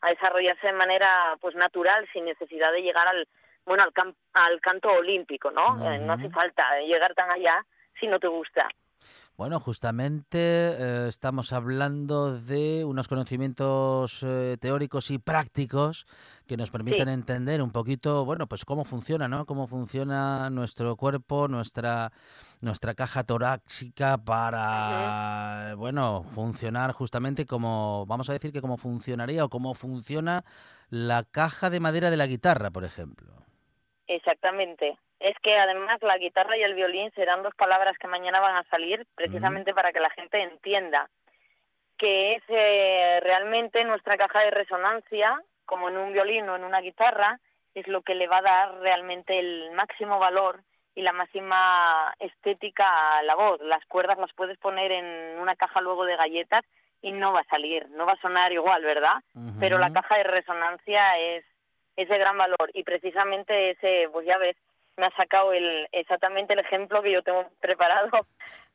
a 0.04 0.10
desarrollarse 0.10 0.66
de 0.66 0.72
manera 0.72 1.36
pues 1.40 1.54
natural 1.54 2.06
sin 2.12 2.24
necesidad 2.24 2.72
de 2.72 2.82
llegar 2.82 3.06
al 3.08 3.26
bueno 3.64 3.82
al, 3.84 4.14
al 4.34 4.60
canto 4.60 4.88
olímpico 4.90 5.50
no 5.50 5.66
Eh, 5.90 5.98
no 5.98 6.12
hace 6.12 6.30
falta 6.30 6.62
llegar 6.80 7.14
tan 7.14 7.30
allá 7.30 7.64
si 7.98 8.06
no 8.06 8.18
te 8.18 8.28
gusta. 8.28 8.68
Bueno, 9.36 9.58
justamente 9.58 10.38
eh, 10.38 11.08
estamos 11.08 11.52
hablando 11.52 12.38
de 12.38 12.84
unos 12.84 13.08
conocimientos 13.08 14.22
eh, 14.22 14.56
teóricos 14.60 15.10
y 15.10 15.18
prácticos 15.18 16.06
que 16.46 16.56
nos 16.56 16.70
permiten 16.70 17.08
entender 17.08 17.62
un 17.62 17.72
poquito, 17.72 18.24
bueno, 18.24 18.46
pues 18.46 18.64
cómo 18.64 18.84
funciona, 18.84 19.28
¿no? 19.28 19.46
Cómo 19.46 19.66
funciona 19.66 20.50
nuestro 20.50 20.96
cuerpo, 20.96 21.48
nuestra 21.48 22.12
nuestra 22.60 22.94
caja 22.94 23.24
torácica 23.24 24.18
para, 24.18 25.74
bueno, 25.76 26.24
funcionar 26.34 26.92
justamente 26.92 27.46
como, 27.46 28.06
vamos 28.06 28.30
a 28.30 28.32
decir 28.32 28.52
que 28.52 28.60
como 28.60 28.76
funcionaría 28.76 29.44
o 29.44 29.48
cómo 29.48 29.74
funciona 29.74 30.44
la 30.90 31.24
caja 31.24 31.70
de 31.70 31.80
madera 31.80 32.10
de 32.10 32.16
la 32.16 32.26
guitarra, 32.26 32.70
por 32.70 32.84
ejemplo. 32.84 33.32
exactamente 34.06 34.98
es 35.20 35.36
que 35.42 35.56
además 35.56 36.02
la 36.02 36.18
guitarra 36.18 36.56
y 36.58 36.62
el 36.62 36.74
violín 36.74 37.10
serán 37.12 37.42
dos 37.42 37.54
palabras 37.54 37.96
que 37.96 38.08
mañana 38.08 38.40
van 38.40 38.56
a 38.56 38.68
salir 38.68 39.06
precisamente 39.14 39.72
para 39.72 39.90
que 39.90 40.00
la 40.00 40.10
gente 40.10 40.42
entienda 40.42 41.08
que 41.96 42.34
es 42.34 42.42
eh, 42.48 43.20
realmente 43.22 43.84
nuestra 43.84 44.18
caja 44.18 44.40
de 44.40 44.50
resonancia 44.50 45.40
como 45.66 45.88
en 45.88 45.96
un 45.96 46.12
violín 46.12 46.48
o 46.48 46.56
en 46.56 46.64
una 46.64 46.80
guitarra 46.80 47.38
es 47.74 47.86
lo 47.88 48.02
que 48.02 48.14
le 48.14 48.28
va 48.28 48.38
a 48.38 48.42
dar 48.42 48.74
realmente 48.80 49.38
el 49.38 49.72
máximo 49.72 50.18
valor 50.18 50.60
y 50.94 51.02
la 51.02 51.12
máxima 51.12 52.14
estética 52.20 53.18
a 53.18 53.22
la 53.22 53.34
voz. 53.34 53.60
Las 53.62 53.84
cuerdas 53.86 54.18
las 54.18 54.32
puedes 54.32 54.58
poner 54.58 54.92
en 54.92 55.38
una 55.40 55.56
caja 55.56 55.80
luego 55.80 56.04
de 56.04 56.16
galletas 56.16 56.64
y 57.02 57.12
no 57.12 57.32
va 57.32 57.40
a 57.40 57.50
salir, 57.50 57.88
no 57.90 58.06
va 58.06 58.12
a 58.12 58.20
sonar 58.20 58.52
igual, 58.52 58.82
¿verdad? 58.82 59.16
Pero 59.58 59.78
la 59.78 59.92
caja 59.92 60.16
de 60.16 60.24
resonancia 60.24 61.18
es, 61.18 61.44
es 61.96 62.08
de 62.08 62.18
gran 62.18 62.38
valor 62.38 62.70
y 62.72 62.82
precisamente 62.84 63.70
ese, 63.70 64.08
pues 64.12 64.26
ya 64.26 64.38
ves, 64.38 64.56
me 64.96 65.06
ha 65.06 65.10
sacado 65.16 65.52
el, 65.52 65.86
exactamente 65.92 66.52
el 66.52 66.60
ejemplo 66.60 67.02
que 67.02 67.12
yo 67.12 67.22
tengo 67.22 67.46
preparado 67.60 68.26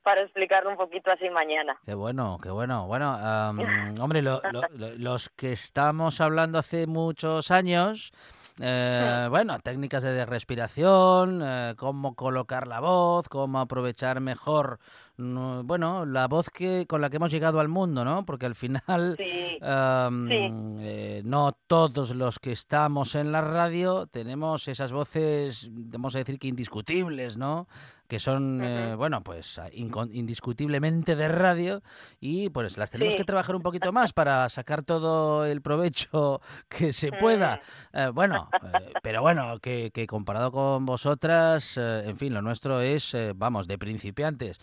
para 0.10 0.24
explicarlo 0.24 0.72
un 0.72 0.76
poquito 0.78 1.12
así 1.12 1.30
mañana. 1.30 1.78
Qué 1.86 1.94
bueno, 1.94 2.40
qué 2.42 2.50
bueno. 2.50 2.88
Bueno, 2.88 3.14
am, 3.14 3.60
hombre, 4.02 4.24
lo- 4.24 4.42
lo- 4.52 4.64
lo- 4.76 4.96
los 4.98 5.30
que 5.30 5.52
estamos 5.52 6.20
hablando 6.20 6.58
hace 6.58 6.88
muchos 6.88 7.52
años, 7.52 8.12
eh, 8.60 9.28
bueno, 9.30 9.60
técnicas 9.60 10.02
de 10.02 10.26
respiración, 10.26 11.42
eh, 11.44 11.76
cómo 11.78 12.16
colocar 12.16 12.66
la 12.68 12.80
voz, 12.80 13.30
cómo 13.30 13.60
aprovechar 13.60 14.20
mejor, 14.20 14.80
no, 15.20 15.64
bueno, 15.64 16.06
la 16.06 16.28
voz 16.28 16.50
que 16.50 16.86
con 16.88 17.02
la 17.02 17.10
que 17.10 17.18
hemos 17.18 17.32
llegado 17.32 17.60
al 17.60 17.68
mundo, 17.68 18.04
¿no? 18.06 18.26
Porque 18.26 18.46
al 18.46 18.56
final 18.56 19.16
Sí, 19.18 19.58
am, 19.62 20.28
Sí. 20.28 20.48
eh, 20.82 21.22
no 21.26 21.58
todos 21.68 22.16
los 22.16 22.40
que 22.40 22.52
estamos 22.52 23.16
en 23.16 23.32
la 23.32 23.42
radio 23.42 24.08
tenemos 24.08 24.68
esas 24.68 24.92
voces, 24.92 25.70
vamos 25.72 26.16
a 26.16 26.20
decir 26.20 26.40
que 26.40 26.48
indiscutibles, 26.48 27.38
¿no? 27.38 27.68
Que 28.08 28.20
son, 28.20 28.60
eh, 28.64 28.96
bueno, 28.96 29.22
pues 29.24 29.60
a- 29.60 29.70
incon- 29.70 30.10
indiscutiblemente 30.14 31.16
de 31.16 31.28
radio 31.28 31.84
y 32.20 32.50
pues 32.50 32.76
las 32.80 32.90
tenemos 32.90 33.14
Sí. 33.14 33.20
que 33.20 33.24
trabajar 33.24 33.56
un 33.56 33.62
poquito 33.62 33.92
más 33.92 34.14
para 34.14 34.50
sacar 34.50 34.82
todo 34.82 35.46
el 35.46 35.62
provecho 35.62 36.42
que 36.70 36.92
se 36.92 37.12
pueda. 37.12 37.62
Eh, 37.94 38.10
bueno, 38.12 38.50
eh, 38.54 38.58
pero 39.04 39.22
bueno, 39.22 39.60
que, 39.60 39.92
que 39.94 40.08
comparado 40.08 40.52
con 40.52 40.88
vosotras, 40.88 41.78
en 41.78 42.18
fin, 42.18 42.34
lo 42.34 42.42
nuestro 42.42 42.82
es, 42.82 43.16
vamos, 43.36 43.68
de 43.68 43.78
principiantes. 43.78 44.60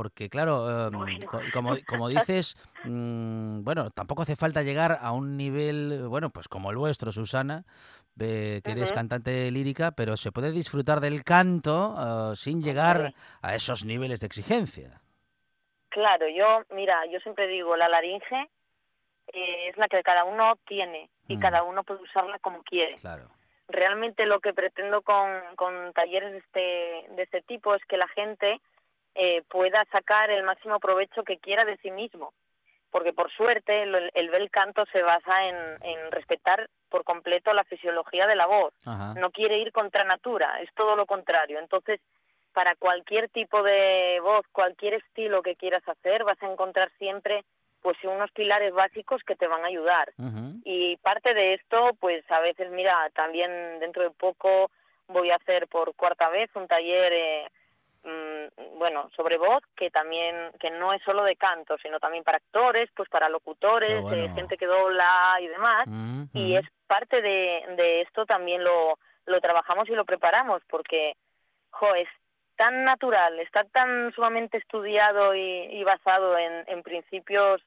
Porque 0.00 0.30
claro, 0.30 0.86
em, 0.88 0.92
Bueno. 0.98 1.26
como, 1.52 1.76
como 1.86 2.08
dices, 2.32 2.56
mm, 2.84 3.62
bueno, 3.62 3.90
tampoco 3.90 4.22
hace 4.22 4.34
falta 4.34 4.62
llegar 4.62 4.96
a 4.98 5.12
un 5.12 5.36
nivel, 5.36 6.08
bueno, 6.08 6.30
pues 6.30 6.48
como 6.48 6.70
el 6.70 6.78
vuestro, 6.78 7.12
Susana, 7.12 7.64
eh, 8.18 8.62
que 8.64 8.70
eres 8.72 8.92
cantante 8.92 9.50
lírica, 9.50 9.90
pero 9.90 10.16
se 10.16 10.32
puede 10.32 10.52
disfrutar 10.52 11.00
del 11.00 11.22
canto 11.22 12.32
eh, 12.32 12.36
sin 12.36 12.62
llegar 12.62 13.12
a 13.42 13.54
esos 13.54 13.84
niveles 13.84 14.20
de 14.20 14.26
exigencia. 14.28 15.02
Claro, 15.90 16.26
yo, 16.28 16.62
mira, 16.74 17.04
yo 17.12 17.20
siempre 17.20 17.46
digo, 17.46 17.76
la 17.76 17.90
laringe 17.90 18.48
eh, 19.34 19.68
es 19.68 19.76
la 19.76 19.86
que 19.86 20.02
cada 20.02 20.24
uno 20.24 20.54
tiene 20.66 21.10
y 21.28 21.36
Mm. 21.36 21.40
cada 21.40 21.62
uno 21.62 21.84
puede 21.84 22.02
usarla 22.02 22.38
como 22.38 22.62
quiere. 22.62 22.96
Claro. 22.96 23.28
Realmente 23.68 24.24
lo 24.24 24.40
que 24.40 24.54
pretendo 24.54 25.02
con, 25.02 25.28
con 25.56 25.92
talleres 25.92 26.32
de 26.32 26.38
este, 26.38 27.14
de 27.16 27.22
este 27.22 27.42
tipo 27.42 27.74
es 27.74 27.84
que 27.84 27.98
la 27.98 28.08
gente 28.08 28.60
eh, 29.14 29.42
pueda 29.48 29.84
sacar 29.86 30.30
el 30.30 30.42
máximo 30.44 30.78
provecho 30.78 31.22
que 31.24 31.38
quiera 31.38 31.64
de 31.64 31.76
sí 31.78 31.90
mismo. 31.90 32.32
Porque 32.90 33.12
por 33.12 33.30
suerte 33.30 33.84
el, 33.84 34.10
el 34.14 34.30
bel 34.30 34.50
canto 34.50 34.84
se 34.86 35.02
basa 35.02 35.46
en, 35.46 35.56
en 35.82 36.10
respetar 36.10 36.68
por 36.88 37.04
completo 37.04 37.52
la 37.52 37.64
fisiología 37.64 38.26
de 38.26 38.34
la 38.34 38.46
voz. 38.46 38.74
Ajá. 38.84 39.14
No 39.14 39.30
quiere 39.30 39.58
ir 39.58 39.70
contra 39.70 40.02
natura, 40.04 40.60
es 40.60 40.68
todo 40.74 40.96
lo 40.96 41.06
contrario. 41.06 41.60
Entonces, 41.60 42.00
para 42.52 42.74
cualquier 42.74 43.28
tipo 43.28 43.62
de 43.62 44.18
voz, 44.22 44.44
cualquier 44.50 44.94
estilo 44.94 45.40
que 45.42 45.54
quieras 45.54 45.86
hacer, 45.88 46.24
vas 46.24 46.42
a 46.42 46.50
encontrar 46.50 46.90
siempre 46.98 47.44
pues 47.80 47.96
unos 48.04 48.30
pilares 48.32 48.74
básicos 48.74 49.22
que 49.22 49.36
te 49.36 49.46
van 49.46 49.64
a 49.64 49.68
ayudar. 49.68 50.12
Y 50.64 50.96
parte 50.98 51.32
de 51.32 51.54
esto, 51.54 51.92
pues 51.98 52.28
a 52.30 52.40
veces, 52.40 52.70
mira, 52.70 53.08
también 53.14 53.78
dentro 53.78 54.02
de 54.02 54.10
poco 54.10 54.70
voy 55.06 55.30
a 55.30 55.36
hacer 55.36 55.66
por 55.68 55.94
cuarta 55.94 56.28
vez 56.28 56.50
un 56.54 56.66
taller, 56.66 57.12
eh, 57.12 57.48
mm, 58.02 58.78
bueno, 58.78 59.10
sobre 59.16 59.38
voz, 59.38 59.62
que 59.76 59.90
también, 59.90 60.50
que 60.58 60.70
no 60.70 60.92
es 60.92 61.02
solo 61.02 61.22
de 61.24 61.36
canto, 61.36 61.76
sino 61.82 61.98
también 62.00 62.24
para 62.24 62.38
actores, 62.38 62.88
pues 62.94 63.08
para 63.08 63.28
locutores, 63.28 64.02
bueno. 64.02 64.16
eh, 64.24 64.30
gente 64.34 64.56
que 64.56 64.66
dobla 64.66 65.36
y 65.40 65.48
demás. 65.48 65.86
Mm, 65.86 66.24
Y 66.34 66.54
mm. 66.54 66.56
es 66.58 66.66
parte 66.86 67.20
de, 67.22 67.64
de 67.76 68.00
esto 68.02 68.26
también 68.26 68.64
lo, 68.64 68.98
lo 69.26 69.40
trabajamos 69.40 69.88
y 69.88 69.92
lo 69.92 70.04
preparamos, 70.04 70.62
porque, 70.68 71.14
jo, 71.70 71.94
es 71.94 72.08
tan 72.56 72.84
natural, 72.84 73.38
está 73.40 73.64
tan 73.64 74.12
sumamente 74.12 74.58
estudiado 74.58 75.34
y, 75.34 75.40
y 75.40 75.84
basado 75.84 76.36
en, 76.36 76.64
en 76.66 76.82
principios 76.82 77.62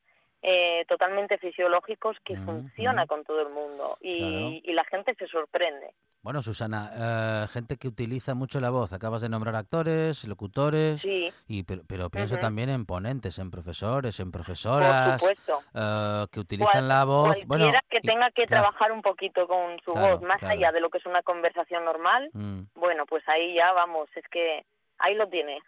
eh, 0.46 0.84
totalmente 0.90 1.38
fisiológicos 1.38 2.18
que 2.26 2.36
Mm, 2.36 2.46
funciona 2.46 3.06
mm. 3.06 3.08
con 3.08 3.24
todo 3.24 3.42
el 3.42 3.50
mundo 3.54 3.98
y, 4.02 4.20
Claro. 4.20 4.50
y 4.64 4.74
la 4.74 4.84
gente 4.84 5.16
se 5.16 5.26
sorprende. 5.28 5.94
Bueno, 6.22 6.42
Susana, 6.42 6.92
eh, 6.96 7.48
gente 7.50 7.78
que 7.78 7.88
utiliza 7.88 8.34
mucho 8.34 8.60
la 8.62 8.70
voz. 8.70 8.92
Acabas 8.94 9.22
de 9.22 9.30
nombrar 9.30 9.56
actores, 9.56 10.26
locutores, 10.26 11.02
Sí, 11.02 11.30
y 11.48 11.64
pero, 11.64 11.82
pero 11.88 12.10
pienso 12.10 12.38
también 12.38 12.70
en 12.70 12.86
ponentes, 12.86 13.40
en 13.40 13.52
profesores, 13.52 14.20
en 14.20 14.32
por 14.32 14.42
profesoras, 14.42 15.20
supuesto. 15.22 15.60
eh, 15.74 16.26
que 16.32 16.40
utilizan 16.42 16.72
Cual- 16.74 16.88
la 16.90 17.04
voz. 17.06 17.38
Bueno, 17.48 17.72
que 17.90 18.00
tenga 18.02 18.30
que 18.32 18.46
trabajar 18.48 18.92
un 18.92 19.02
poquito 19.02 19.48
con 19.48 19.78
su 19.84 19.92
Claro, 19.92 20.20
voz, 20.20 20.28
más 20.28 20.42
allá 20.44 20.72
de 20.72 20.80
lo 20.82 20.90
que 20.90 20.98
es 20.98 21.06
una 21.06 21.24
conversación 21.24 21.84
normal, 21.86 22.30
mm, 22.34 22.62
bueno, 22.76 23.06
pues 23.06 23.24
ahí 23.30 23.56
ya 23.56 23.72
vamos, 23.74 24.10
es 24.16 24.24
que 24.30 24.66
ahí 25.00 25.16
lo 25.16 25.28
tiene, 25.28 25.60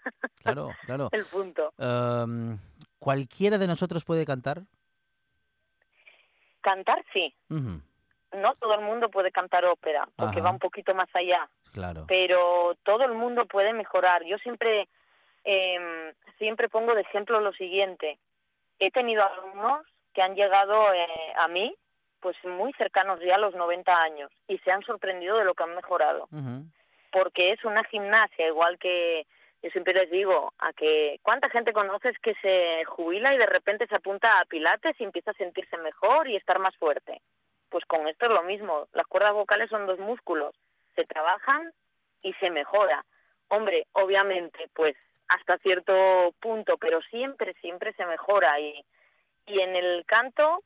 claro, 0.41 0.69
claro. 0.85 1.09
el 1.11 1.25
punto. 1.25 1.73
Em, 1.77 2.57
¿Cualquiera 2.99 3.57
de 3.57 3.67
nosotros 3.67 4.05
puede 4.05 4.25
cantar? 4.25 4.61
Cantar 6.61 7.03
sí, 7.13 7.33
no 8.35 8.55
todo 8.55 8.73
el 8.75 8.81
mundo 8.81 9.09
puede 9.09 9.31
cantar 9.31 9.65
ópera, 9.65 10.07
porque 10.15 10.39
Ajá. 10.39 10.47
va 10.47 10.51
un 10.51 10.59
poquito 10.59 10.93
más 10.93 11.09
allá, 11.13 11.47
claro. 11.73 12.05
pero 12.07 12.75
todo 12.83 13.03
el 13.03 13.13
mundo 13.13 13.45
puede 13.45 13.73
mejorar. 13.73 14.23
Yo 14.23 14.37
siempre, 14.39 14.87
em, 15.43 16.13
siempre 16.37 16.69
pongo 16.69 16.93
de 16.93 17.01
ejemplo 17.01 17.39
lo 17.39 17.53
siguiente. 17.53 18.19
He 18.79 18.91
tenido 18.91 19.23
alumnos 19.23 19.85
que 20.13 20.21
han 20.21 20.35
llegado 20.35 20.93
eh, 20.93 21.07
a 21.37 21.47
mí, 21.47 21.75
pues 22.19 22.35
muy 22.43 22.73
cercanos 22.73 23.19
ya 23.21 23.35
a 23.35 23.39
los 23.39 23.53
90 23.55 23.93
años, 23.93 24.31
y 24.47 24.57
se 24.59 24.71
han 24.71 24.81
sorprendido 24.83 25.37
de 25.37 25.45
lo 25.45 25.53
que 25.53 25.63
han 25.63 25.75
mejorado. 25.75 26.27
Porque 27.11 27.51
es 27.51 27.63
una 27.63 27.83
gimnasia, 27.85 28.47
igual 28.47 28.77
que 28.79 29.25
yo 29.65 29.71
siempre 29.71 29.95
les 29.95 30.11
digo, 30.11 30.53
a 30.59 30.73
que 30.73 31.17
cuánta 31.23 31.49
gente 31.49 31.73
conoces 31.73 32.15
que 32.19 32.35
se 32.35 32.85
jubila 32.85 33.33
y 33.33 33.39
de 33.39 33.47
repente 33.47 33.87
se 33.87 33.95
apunta 33.95 34.39
a 34.39 34.45
pilates 34.45 34.95
y 34.99 35.03
empieza 35.03 35.31
a 35.31 35.39
sentirse 35.41 35.75
mejor 35.77 36.27
y 36.27 36.35
estar 36.35 36.59
más 36.59 36.77
fuerte. 36.77 37.19
Pues 37.69 37.83
con 37.85 38.07
esto 38.07 38.27
es 38.27 38.31
lo 38.31 38.43
mismo, 38.43 38.87
las 38.93 39.07
cuerdas 39.07 39.33
vocales 39.33 39.67
son 39.71 39.87
dos 39.87 39.97
músculos, 39.97 40.53
se 40.95 41.03
trabajan 41.05 41.73
y 42.21 42.33
se 42.33 42.51
mejora. 42.51 43.03
Hombre, 43.47 43.87
obviamente, 43.93 44.69
pues 44.75 44.95
hasta 45.29 45.57
cierto 45.57 46.35
punto, 46.39 46.77
pero 46.77 47.01
siempre, 47.01 47.55
siempre 47.55 47.91
se 47.93 48.05
mejora 48.05 48.59
y, 48.59 48.85
y 49.47 49.61
en 49.61 49.75
el 49.75 50.05
canto, 50.05 50.61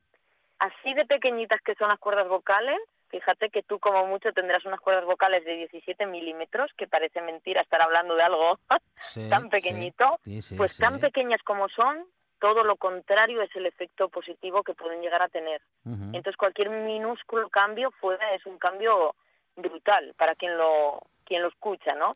así 0.60 0.93
de 0.93 1.06
pequeñitas 1.06 1.62
que 1.62 1.76
son 1.76 1.88
las 1.88 2.00
cuerdas 2.00 2.28
vocales, 2.28 2.82
fíjate 3.10 3.49
que 3.49 3.64
tú 3.64 3.80
como 3.80 4.05
mucho 4.07 4.32
tendrás 4.34 4.66
unas 4.66 4.80
cuerdas 4.80 5.05
vocales 5.05 5.43
de 5.45 5.55
17 5.55 6.05
milímetros, 6.05 6.72
que 6.78 6.88
parece 6.88 7.22
mentira 7.22 7.62
estar 7.62 7.82
hablando 7.82 8.16
de 8.16 8.24
algo 8.24 8.60
sí, 9.01 9.30
tan 9.30 9.49
pequeñito, 9.49 10.20
sí, 10.24 10.41
sí, 10.41 10.55
pues 10.55 10.78
tan 10.78 10.99
pequeñas 10.99 11.41
como 11.43 11.70
son, 11.70 12.05
todo 12.39 12.64
lo 12.64 12.78
contrario 12.78 13.41
es 13.41 13.53
el 13.55 13.66
efecto 13.66 14.10
positivo 14.10 14.64
que 14.64 14.74
pueden 14.74 15.01
llegar 15.01 15.22
a 15.22 15.30
tener. 15.30 15.62
Entonces 15.86 16.38
cualquier 16.38 16.70
minúsculo 16.70 17.49
cambio 17.49 17.91
fuera 17.91 18.34
es 18.34 18.45
un 18.45 18.57
cambio 18.57 19.16
brutal 19.55 20.14
para 20.18 20.36
quien 20.36 20.57
lo 20.57 21.01
quien 21.26 21.43
lo 21.43 21.49
escucha, 21.49 21.93
¿no? 21.93 22.16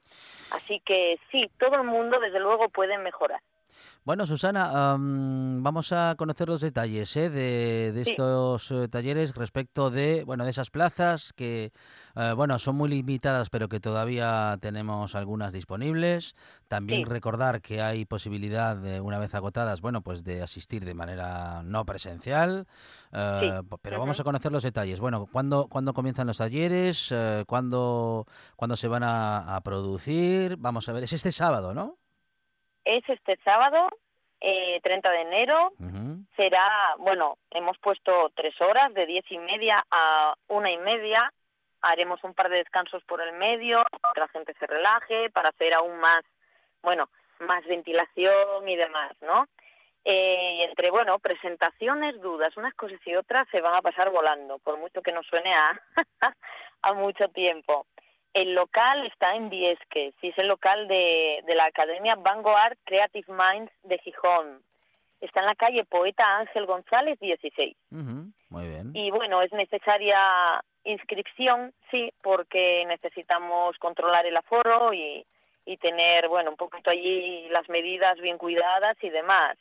Así 0.52 0.80
que 0.80 1.20
sí, 1.32 1.50
todo 1.60 1.76
el 1.76 1.84
mundo 1.84 2.20
desde 2.20 2.40
luego 2.40 2.70
puede 2.70 2.98
mejorar. 2.98 3.42
Bueno, 4.06 4.26
Susana, 4.26 4.94
am, 4.94 5.64
vamos 5.64 5.92
a 5.94 6.16
conocer 6.18 6.50
los 6.50 6.62
detalles 6.62 7.16
¿eh? 7.16 7.30
de, 7.30 7.92
de 7.94 8.04
Sí. 8.06 8.12
estos 8.12 8.70
eh, 8.72 8.88
talleres 8.90 9.34
respecto 9.34 9.90
de, 9.90 10.24
bueno, 10.26 10.44
de 10.44 10.52
esas 10.52 10.70
plazas 10.70 11.32
que, 11.34 11.72
eh, 12.16 12.34
bueno, 12.36 12.60
son 12.60 12.76
muy 12.76 12.90
limitadas, 12.90 13.50
pero 13.50 13.70
que 13.70 13.80
todavía 13.80 14.58
tenemos 14.62 15.16
algunas 15.16 15.54
disponibles. 15.54 16.36
También 16.68 17.04
Sí. 17.04 17.10
recordar 17.10 17.62
que 17.62 17.82
hay 17.82 18.06
posibilidad 18.06 18.76
de, 18.76 19.00
una 19.00 19.20
vez 19.20 19.34
agotadas, 19.36 19.80
bueno, 19.82 20.02
pues 20.02 20.24
de 20.24 20.42
asistir 20.42 20.84
de 20.86 20.94
manera 20.94 21.64
no 21.64 21.86
presencial. 21.86 22.68
eh, 23.14 23.62
Sí. 23.62 23.78
Pero 23.82 24.00
vamos 24.00 24.20
a 24.20 24.24
conocer 24.24 24.52
los 24.52 24.64
detalles. 24.64 25.00
Bueno, 25.00 25.28
¿cuándo, 25.32 25.68
cuándo 25.68 25.94
comienzan 25.94 26.28
los 26.28 26.38
talleres? 26.38 27.14
¿cuándo, 27.48 28.26
cuándo 28.56 28.76
se 28.76 28.88
van 28.88 29.04
a, 29.04 29.56
a 29.56 29.62
producir? 29.62 30.58
Vamos 30.58 30.90
a 30.90 30.94
ver, 30.94 31.04
es 31.04 31.14
este 31.14 31.32
sábado, 31.32 31.74
¿no? 31.74 31.98
Es 32.86 33.08
este 33.08 33.38
sábado, 33.44 33.90
eh, 34.42 34.80
30 34.82 35.10
de 35.10 35.22
enero, 35.22 35.72
será, 36.36 36.96
bueno, 36.98 37.38
hemos 37.52 37.78
puesto 37.78 38.32
tres 38.36 38.60
horas, 38.60 38.94
de 38.94 39.06
diez 39.06 39.26
y 39.30 39.38
media 39.38 39.86
a 39.90 40.36
una 40.48 40.72
y 40.72 40.78
media. 40.78 41.32
Haremos 41.82 42.24
un 42.24 42.34
par 42.34 42.50
de 42.50 42.58
descansos 42.58 43.04
por 43.06 43.22
el 43.22 43.34
medio, 43.34 43.84
para 44.02 44.14
que 44.14 44.20
la 44.20 44.28
gente 44.30 44.54
se 44.60 44.68
relaje, 44.68 45.30
para 45.30 45.50
hacer 45.50 45.74
aún 45.74 45.98
más, 46.00 46.24
bueno, 46.82 47.10
más 47.40 47.66
ventilación 47.66 48.68
y 48.68 48.76
demás, 48.76 49.12
¿no? 49.22 49.48
Eh, 50.06 50.66
entre, 50.66 50.92
bueno, 50.92 51.20
presentaciones, 51.20 52.20
dudas, 52.22 52.56
unas 52.58 52.74
cosas 52.74 53.00
y 53.06 53.16
otras 53.16 53.48
se 53.50 53.62
van 53.62 53.76
a 53.76 53.82
pasar 53.82 54.10
volando, 54.10 54.60
por 54.60 54.78
mucho 54.78 55.02
que 55.02 55.14
nos 55.14 55.26
suene 55.28 55.54
a, 55.54 55.80
a 56.82 56.94
mucho 56.94 57.30
tiempo. 57.30 57.86
El 58.34 58.56
local 58.56 59.06
está 59.06 59.36
en 59.36 59.50
Viesque, 59.50 60.14
sí 60.20 60.30
es 60.30 60.38
el 60.38 60.48
local 60.48 60.88
de, 60.88 61.44
de 61.46 61.56
la 61.56 61.66
Academia 61.66 62.16
Vanguard 62.16 62.78
Creative 62.84 63.32
Minds 63.32 63.72
de 63.84 64.00
Gijón. 64.00 64.62
Está 65.22 65.40
en 65.42 65.46
la 65.46 65.56
calle 65.56 65.86
Poeta 65.86 66.40
Ángel 66.40 66.66
González 66.66 67.20
16. 67.20 67.78
Ujú, 67.92 68.32
Muy 68.50 68.68
bien. 68.68 68.92
Y 68.94 69.12
bueno, 69.12 69.42
es 69.42 69.54
necesaria 69.54 70.20
inscripción, 70.84 71.74
sí, 71.92 72.12
porque 72.22 72.84
necesitamos 72.88 73.78
controlar 73.78 74.26
el 74.26 74.36
aforo 74.36 74.94
y, 74.94 75.26
y 75.66 75.78
tener, 75.78 76.28
bueno, 76.28 76.50
un 76.52 76.58
poquito 76.58 76.90
allí 76.90 77.48
las 77.50 77.70
medidas 77.70 78.20
bien 78.20 78.38
cuidadas 78.38 78.98
y 79.02 79.10
demás. 79.10 79.58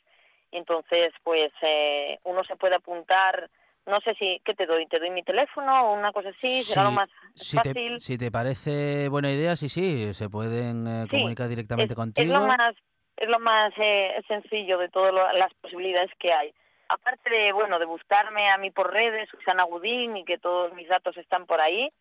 Entonces, 0.51 1.13
pues 1.23 1.51
eh, 1.61 2.19
uno 2.23 2.43
se 2.43 2.55
puede 2.55 2.75
apuntar, 2.75 3.49
no 3.85 3.99
sé 4.01 4.13
si, 4.15 4.41
¿qué 4.45 4.53
te 4.53 4.65
doy? 4.65 4.85
¿Te 4.87 4.99
doy 4.99 5.09
mi 5.09 5.23
teléfono 5.23 5.87
o 5.87 5.93
una 5.93 6.11
cosa 6.13 6.29
así? 6.29 6.63
¿Será 6.63 6.85
lo 6.85 6.91
más 6.91 7.09
si 7.35 7.57
fácil? 7.57 7.95
te, 7.95 7.99
si 7.99 8.17
te 8.17 8.31
parece 8.31 9.09
buena 9.09 9.31
idea, 9.31 9.55
sí, 9.55 9.69
sí, 9.69 10.13
se 10.13 10.29
pueden 10.29 10.87
eh, 10.87 11.03
Sí, 11.03 11.09
comunicar 11.09 11.49
directamente 11.49 11.93
es, 11.93 11.97
contigo. 11.97 12.25
Es 12.25 12.31
lo 12.31 12.47
más, 12.47 12.75
es 13.17 13.29
lo 13.29 13.39
más 13.39 13.73
eh, 13.77 14.21
sencillo 14.27 14.77
de 14.77 14.89
todas 14.89 15.13
las 15.35 15.53
posibilidades 15.55 16.11
que 16.17 16.31
hay. 16.31 16.53
Aparte 16.89 17.29
de, 17.29 17.51
bueno, 17.51 17.79
de 17.79 17.85
buscarme 17.85 18.49
a 18.51 18.57
mí 18.57 18.71
por 18.71 18.93
redes, 18.93 19.29
Susana 19.29 19.63
Gudín, 19.63 20.15
y 20.17 20.25
que 20.25 20.37
todos 20.37 20.73
mis 20.73 20.87
datos 20.87 21.17
están 21.17 21.45
por 21.45 21.59
ahí, 21.59 21.91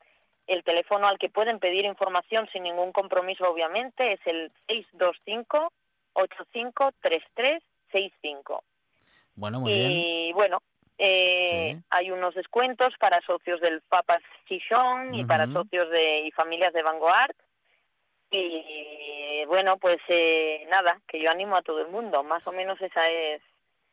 el 0.47 0.63
teléfono 0.65 1.09
al 1.09 1.19
que 1.19 1.31
pueden 1.31 1.59
pedir 1.59 1.85
información 1.85 2.49
sin 2.53 2.65
ningún 2.65 2.93
compromiso, 2.93 3.49
obviamente, 3.49 4.13
es 4.13 4.21
el 4.27 4.53
625-853365. 6.15 8.61
Bueno, 9.35 9.61
muy 9.61 9.73
bien. 9.73 9.93
Y 9.93 10.33
bueno, 10.35 10.59
eh, 10.99 11.75
Sí. 11.77 11.83
hay 11.91 12.11
unos 12.11 12.35
descuentos 12.35 12.95
para 12.99 13.21
socios 13.23 13.61
del 13.61 13.81
Papas 13.83 14.23
Chichón 14.49 15.15
y 15.15 15.25
para 15.25 15.47
socios 15.47 15.91
de 15.91 16.21
y 16.27 16.31
familias 16.33 16.73
de 16.73 16.83
Vanguard. 16.83 17.35
Y 18.31 19.45
bueno, 19.47 19.77
pues 19.79 19.99
eh, 20.09 20.67
nada, 20.71 21.01
que 21.07 21.23
yo 21.23 21.31
animo 21.31 21.57
a 21.57 21.63
todo 21.63 21.81
el 21.81 21.89
mundo. 21.91 22.23
Más 22.23 22.47
o 22.47 22.53
menos 22.53 22.81
esa 22.81 23.09
es 23.09 23.43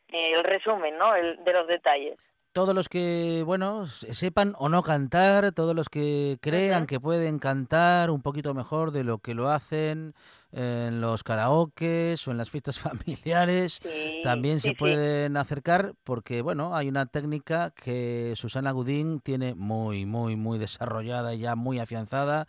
eh, 0.09 0.33
el 0.33 0.43
resumen, 0.43 0.97
¿no? 0.97 1.15
El, 1.15 1.43
de 1.43 1.53
los 1.53 1.67
detalles. 1.67 2.17
Todos 2.53 2.73
los 2.73 2.89
que, 2.89 3.43
bueno, 3.45 3.85
se- 3.85 4.13
sepan 4.15 4.53
o 4.57 4.69
no 4.69 4.81
cantar, 4.81 5.51
todos 5.51 5.75
los 5.75 5.87
que 5.89 6.37
crean 6.41 6.87
que 6.87 6.99
pueden 6.99 7.37
cantar 7.39 8.09
un 8.09 8.21
poquito 8.21 8.53
mejor 8.53 8.91
de 8.91 9.03
lo 9.03 9.19
que 9.19 9.35
lo 9.35 9.49
hacen 9.49 10.13
en 10.51 11.01
los 11.01 11.23
karaokes 11.23 12.27
o 12.27 12.31
en 12.31 12.37
las 12.37 12.49
fiestas 12.49 12.79
familiares, 12.79 13.81
Sí, 13.81 13.89
también 14.21 14.59
sí, 14.61 14.61
se 14.61 14.73
sí. 14.75 14.75
pueden 14.75 15.37
acercar 15.37 15.93
porque, 16.03 16.41
bueno, 16.41 16.75
hay 16.75 16.89
una 16.89 17.05
técnica 17.05 17.71
que 17.71 18.33
Susana 18.35 18.71
Gudín 18.71 19.19
tiene 19.21 19.55
muy, 19.55 20.05
muy, 20.05 20.35
muy 20.35 20.57
desarrollada 20.59 21.33
y 21.35 21.39
ya 21.39 21.55
muy 21.55 21.79
afianzada, 21.79 22.47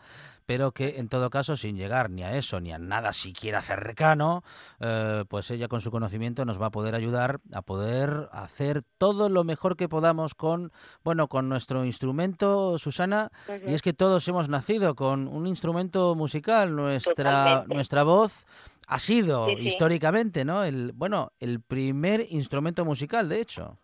pero 0.51 0.72
que 0.72 0.98
en 0.98 1.09
todo 1.09 1.30
caso, 1.30 1.57
sin 1.57 1.76
llegar 1.76 2.11
ni 2.11 2.24
a 2.24 2.34
eso, 2.34 2.59
ni 2.61 2.72
a 2.72 2.78
nada 2.80 3.12
siquiera 3.12 3.62
cercano, 3.62 4.42
eh, 4.80 5.22
pues 5.28 5.48
ella 5.53 5.68
con 5.68 5.80
su 5.80 5.92
conocimiento 5.92 6.44
nos 6.44 6.61
va 6.61 6.66
a 6.66 6.70
poder 6.72 6.96
ayudar 6.96 7.38
a 7.55 7.62
poder 7.62 8.28
hacer 8.32 8.82
todo 8.98 9.28
lo 9.28 9.44
mejor 9.44 9.76
que 9.76 9.88
podamos 9.88 10.34
con, 10.34 10.72
bueno, 11.05 11.28
con 11.28 11.48
nuestro 11.48 11.84
instrumento, 11.84 12.78
Susana, 12.78 13.30
y 13.64 13.74
es 13.74 13.80
que 13.80 13.92
todos 13.92 14.26
hemos 14.26 14.48
nacido 14.48 14.96
con 14.96 15.28
un 15.28 15.46
instrumento 15.46 16.16
musical, 16.16 16.74
nuestra, 16.74 17.14
Totalmente. 17.14 17.74
nuestra 17.76 18.03
voz 18.03 18.44
ha 18.88 18.98
sido 18.98 19.46
Sí, 19.46 19.55
sí. 19.57 19.68
históricamente, 19.68 20.44
¿no? 20.44 20.64
El, 20.64 20.90
bueno, 20.96 21.30
el 21.38 21.61
primer 21.62 22.26
instrumento 22.28 22.84
musical, 22.84 23.28
de 23.28 23.40
hecho. 23.40 23.78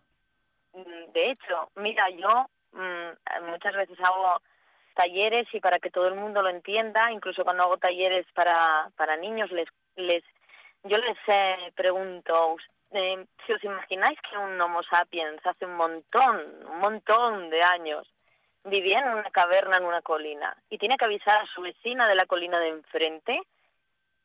Mm, 0.73 1.13
De 1.13 1.31
hecho, 1.31 1.71
mira, 1.77 2.03
yo 2.09 2.45
mm, 2.73 3.49
muchas 3.51 3.73
veces 3.73 3.97
hago 4.01 4.41
talleres 4.97 5.47
y 5.53 5.59
para 5.59 5.79
que 5.79 5.91
todo 5.91 6.07
el 6.07 6.15
mundo 6.15 6.41
lo 6.41 6.49
entienda, 6.49 7.11
incluso 7.11 7.43
cuando 7.43 7.63
hago 7.63 7.77
talleres 7.77 8.25
para, 8.33 8.89
para 8.97 9.15
niños, 9.15 9.51
les, 9.51 9.69
les, 9.95 10.23
yo 10.83 10.97
les 10.97 11.17
eh, 11.27 11.71
pregunto, 11.75 12.57
eh, 12.91 13.25
si 13.45 13.53
os 13.53 13.63
imagináis 13.63 14.19
que 14.27 14.37
un 14.37 14.59
Homo 14.59 14.81
sapiens 14.81 15.45
hace 15.45 15.65
un 15.65 15.75
montón, 15.75 16.35
un 16.67 16.79
montón 16.79 17.51
de 17.51 17.61
años, 17.61 18.11
vivía 18.63 18.99
en 18.99 19.09
una 19.09 19.29
caverna 19.29 19.77
en 19.77 19.85
una 19.85 20.01
colina 20.01 20.57
y 20.69 20.79
tiene 20.79 20.97
que 20.97 21.05
avisar 21.05 21.37
a 21.37 21.45
su 21.53 21.61
vecina 21.61 22.07
de 22.07 22.15
la 22.15 22.25
colina 22.25 22.59
de 22.59 22.69
enfrente, 22.69 23.33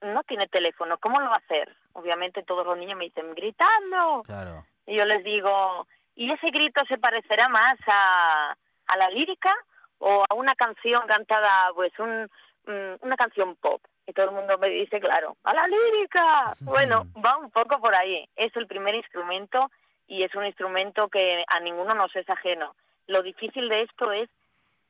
no 0.01 0.23
tiene 0.25 0.49
teléfono, 0.49 0.97
¿cómo 0.99 1.20
lo 1.20 1.29
va 1.29 1.37
a 1.37 1.45
hacer? 1.45 1.77
Obviamente 1.93 2.43
todos 2.43 2.66
los 2.66 2.79
niños 2.79 2.97
me 2.97 3.05
dicen, 3.05 3.35
gritando. 3.35 4.23
Claro. 4.25 4.64
Y 4.87 4.97
yo 4.97 5.05
les 5.05 5.23
digo, 5.23 5.87
¿y 6.16 6.33
ese 6.33 6.51
grito 6.51 6.83
se 6.87 6.97
parecerá 6.97 7.49
más 7.51 7.79
a, 7.87 8.57
a 8.87 8.97
la 8.97 9.11
lírica 9.11 9.55
o 10.03 10.25
a 10.29 10.35
una 10.35 10.55
canción 10.57 11.07
cantada, 11.07 11.71
pues 11.75 11.93
un, 11.99 12.29
mm, 12.67 12.95
una 13.01 13.17
canción 13.17 13.57
pop? 13.57 13.81
Y 14.07 14.13
todo 14.13 14.27
el 14.27 14.33
mundo 14.33 14.59
me 14.59 14.69
dice, 14.69 15.01
claro, 15.01 15.37
a 15.45 15.55
la 15.55 15.67
lírica. 15.69 16.55
Bueno, 16.61 17.07
va 17.25 17.39
un 17.39 17.51
poco 17.51 17.81
por 17.81 17.95
ahí. 17.95 18.29
Es 18.35 18.55
el 18.57 18.67
primer 18.67 18.97
instrumento 18.97 19.71
y 20.09 20.25
es 20.25 20.35
un 20.35 20.45
instrumento 20.45 21.09
que 21.09 21.45
a 21.47 21.61
ninguno 21.61 21.95
nos 21.95 22.15
es 22.17 22.29
ajeno. 22.29 22.75
Lo 23.07 23.23
difícil 23.23 23.69
de 23.69 23.83
esto 23.83 24.11
es 24.11 24.29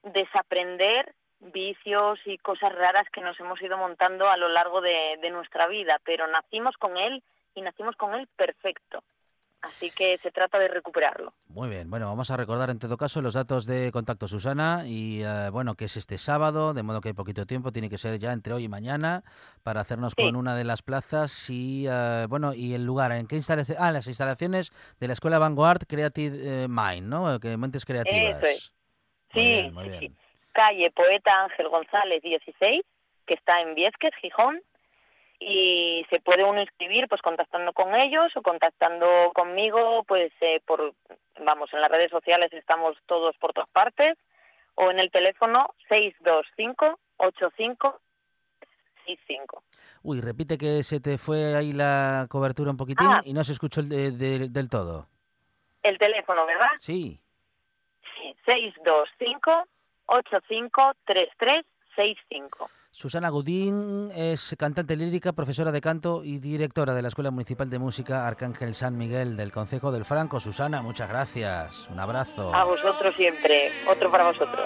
desaprender 0.03 1.13
vicios 1.41 2.19
y 2.25 2.39
cosas 2.39 2.75
raras 2.75 3.07
que 3.11 3.21
nos 3.21 3.39
hemos 3.39 3.61
ido 3.61 3.77
montando 3.77 4.29
a 4.29 4.37
lo 4.37 4.49
largo 4.49 4.81
de, 4.81 5.19
de 5.21 5.31
nuestra 5.31 5.67
vida, 5.67 5.99
pero 6.05 6.27
nacimos 6.27 6.77
con 6.77 6.97
él 6.97 7.23
y 7.55 7.61
nacimos 7.61 7.97
con 7.97 8.15
él 8.15 8.27
perfecto. 8.37 9.03
Así 9.63 9.91
que 9.93 10.19
se 10.19 10.33
trata 10.33 10.59
de 10.59 10.67
recuperarlo. 10.67 11.33
Muy 11.47 11.69
bien, 11.69 11.89
bueno, 11.89 12.07
vamos 12.09 12.31
a 12.33 12.37
recordar 12.37 12.69
en 12.71 12.81
todo 12.81 12.97
caso 12.97 13.23
los 13.23 13.35
datos 13.35 13.65
de 13.65 13.93
contacto 13.93 14.27
Susana 14.27 14.83
y 14.87 15.23
eh, 15.23 15.51
bueno, 15.51 15.77
que 15.77 15.85
es 15.85 15.97
este 15.97 16.19
sábado, 16.19 16.75
de 16.75 16.83
modo 16.83 17.01
que 17.01 17.11
hay 17.11 17.15
poquito 17.15 17.47
tiempo, 17.47 17.71
tiene 17.71 17.89
que 17.89 17.97
ser 17.97 18.19
ya 18.19 18.33
entre 18.33 18.53
hoy 18.55 18.65
y 18.65 18.69
mañana 18.69 19.23
para 19.63 19.81
hacernos 19.81 20.15
Sí. 20.17 20.23
con 20.25 20.35
una 20.35 20.57
de 20.57 20.65
las 20.65 20.83
plazas 20.83 21.49
y 21.49 21.87
eh, 21.89 22.27
bueno, 22.29 22.55
y 22.55 22.75
el 22.75 22.85
lugar, 22.85 23.13
¿en 23.13 23.29
qué 23.29 23.37
instalaciones? 23.37 23.81
Ah, 23.81 23.93
las 23.93 24.09
instalaciones 24.09 24.73
de 24.99 25.07
la 25.07 25.13
Escuela 25.13 25.39
Vanguard 25.39 25.87
Creative 25.87 26.65
eh, 26.65 26.67
Mind, 26.69 27.07
¿no? 27.09 27.39
Que 27.39 27.57
mentes 27.57 27.85
creativas. 27.85 28.39
Eso 28.39 28.47
es. 28.47 28.73
Muy 29.35 29.43
Sí, 29.43 29.49
bien, 29.49 29.75
muy 29.75 29.85
bien. 29.89 29.99
sí. 30.01 30.13
Calle 30.53 30.91
Poeta 30.91 31.45
Ángel 31.45 31.69
González 31.69 32.21
16, 32.23 32.83
que 33.27 33.35
está 33.35 33.61
en 33.63 33.75
Viesques, 33.77 34.13
Gijón, 34.21 34.61
y 35.45 36.07
se 36.11 36.21
puede 36.21 36.45
uno 36.45 36.61
inscribir 36.61 37.09
pues 37.09 37.21
contactando 37.23 37.73
con 37.73 37.95
ellos 37.95 38.31
o 38.37 38.43
contactando 38.43 39.33
conmigo 39.35 40.05
pues 40.05 40.33
eh, 40.41 40.61
por 40.67 40.95
vamos 41.41 41.73
en 41.73 41.81
las 41.81 41.91
redes 41.91 42.11
sociales 42.11 42.53
estamos 42.53 42.97
todos 43.07 43.37
por 43.39 43.53
todas 43.53 43.69
partes 43.71 44.17
o 44.77 44.91
en 44.91 44.99
el 45.01 45.11
teléfono 45.11 45.67
625 45.89 46.99
85 47.19 48.01
65 49.07 49.63
Uy, 50.05 50.21
repite 50.21 50.57
que 50.59 50.83
se 50.85 51.01
te 51.01 51.19
fue 51.19 51.57
ahí 51.57 51.73
la 51.73 52.27
cobertura 52.31 52.71
un 52.71 52.77
poquitín 52.77 53.09
Ah. 53.11 53.21
y 53.25 53.33
no 53.33 53.43
se 53.45 53.53
escuchó 53.53 53.81
el 53.81 53.89
de- 53.89 54.13
de- 54.13 54.49
del 54.49 54.69
todo. 54.69 55.07
el 55.83 55.99
teléfono 55.99 56.47
verdad 56.47 56.71
Sí. 56.79 57.21
sí 58.21 58.35
625 58.45 59.67
85 60.07 60.93
3365 61.05 62.71
Susana 62.95 63.31
Gudín 63.31 64.11
es 64.15 64.55
cantante 64.59 64.97
lírica, 64.97 65.33
profesora 65.33 65.73
de 65.73 65.81
canto 65.81 66.21
y 66.23 66.39
directora 66.39 66.93
de 66.93 67.01
la 67.01 67.09
Escuela 67.09 67.31
Municipal 67.31 67.71
de 67.71 67.79
Música 67.79 68.29
Arcángel 68.29 68.75
San 68.75 68.99
Miguel 68.99 69.35
del 69.35 69.51
Concejo 69.51 69.91
del 69.91 70.05
Franco. 70.05 70.41
Susana, 70.41 70.83
muchas 70.83 71.09
gracias. 71.09 71.89
Un 71.89 71.99
abrazo. 71.99 72.55
a 72.55 72.65
vosotros 72.65 73.15
siempre 73.17 73.73
otro 73.91 74.11
para 74.11 74.25
vosotros 74.25 74.61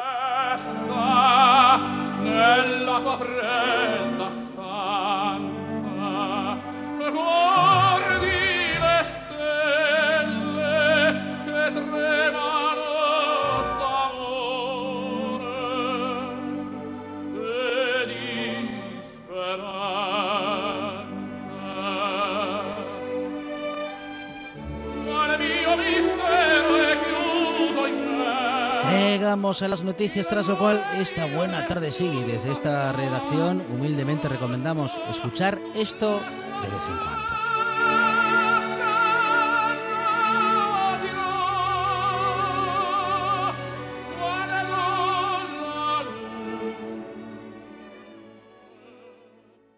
Llegamos 29.36 29.60
a 29.60 29.68
las 29.68 29.84
noticias, 29.84 30.28
tras 30.28 30.48
lo 30.48 30.58
cual 30.58 30.82
esta 30.94 31.26
buena 31.26 31.66
tarde 31.66 31.92
sigue 31.92 32.24
desde 32.24 32.52
esta 32.52 32.90
redacción 32.94 33.62
humildemente 33.70 34.30
recomendamos 34.30 34.96
escuchar 35.10 35.60
esto 35.74 36.20
de 36.62 36.70
vez 36.70 36.82
en 36.88 36.96
cuando. 36.96 37.25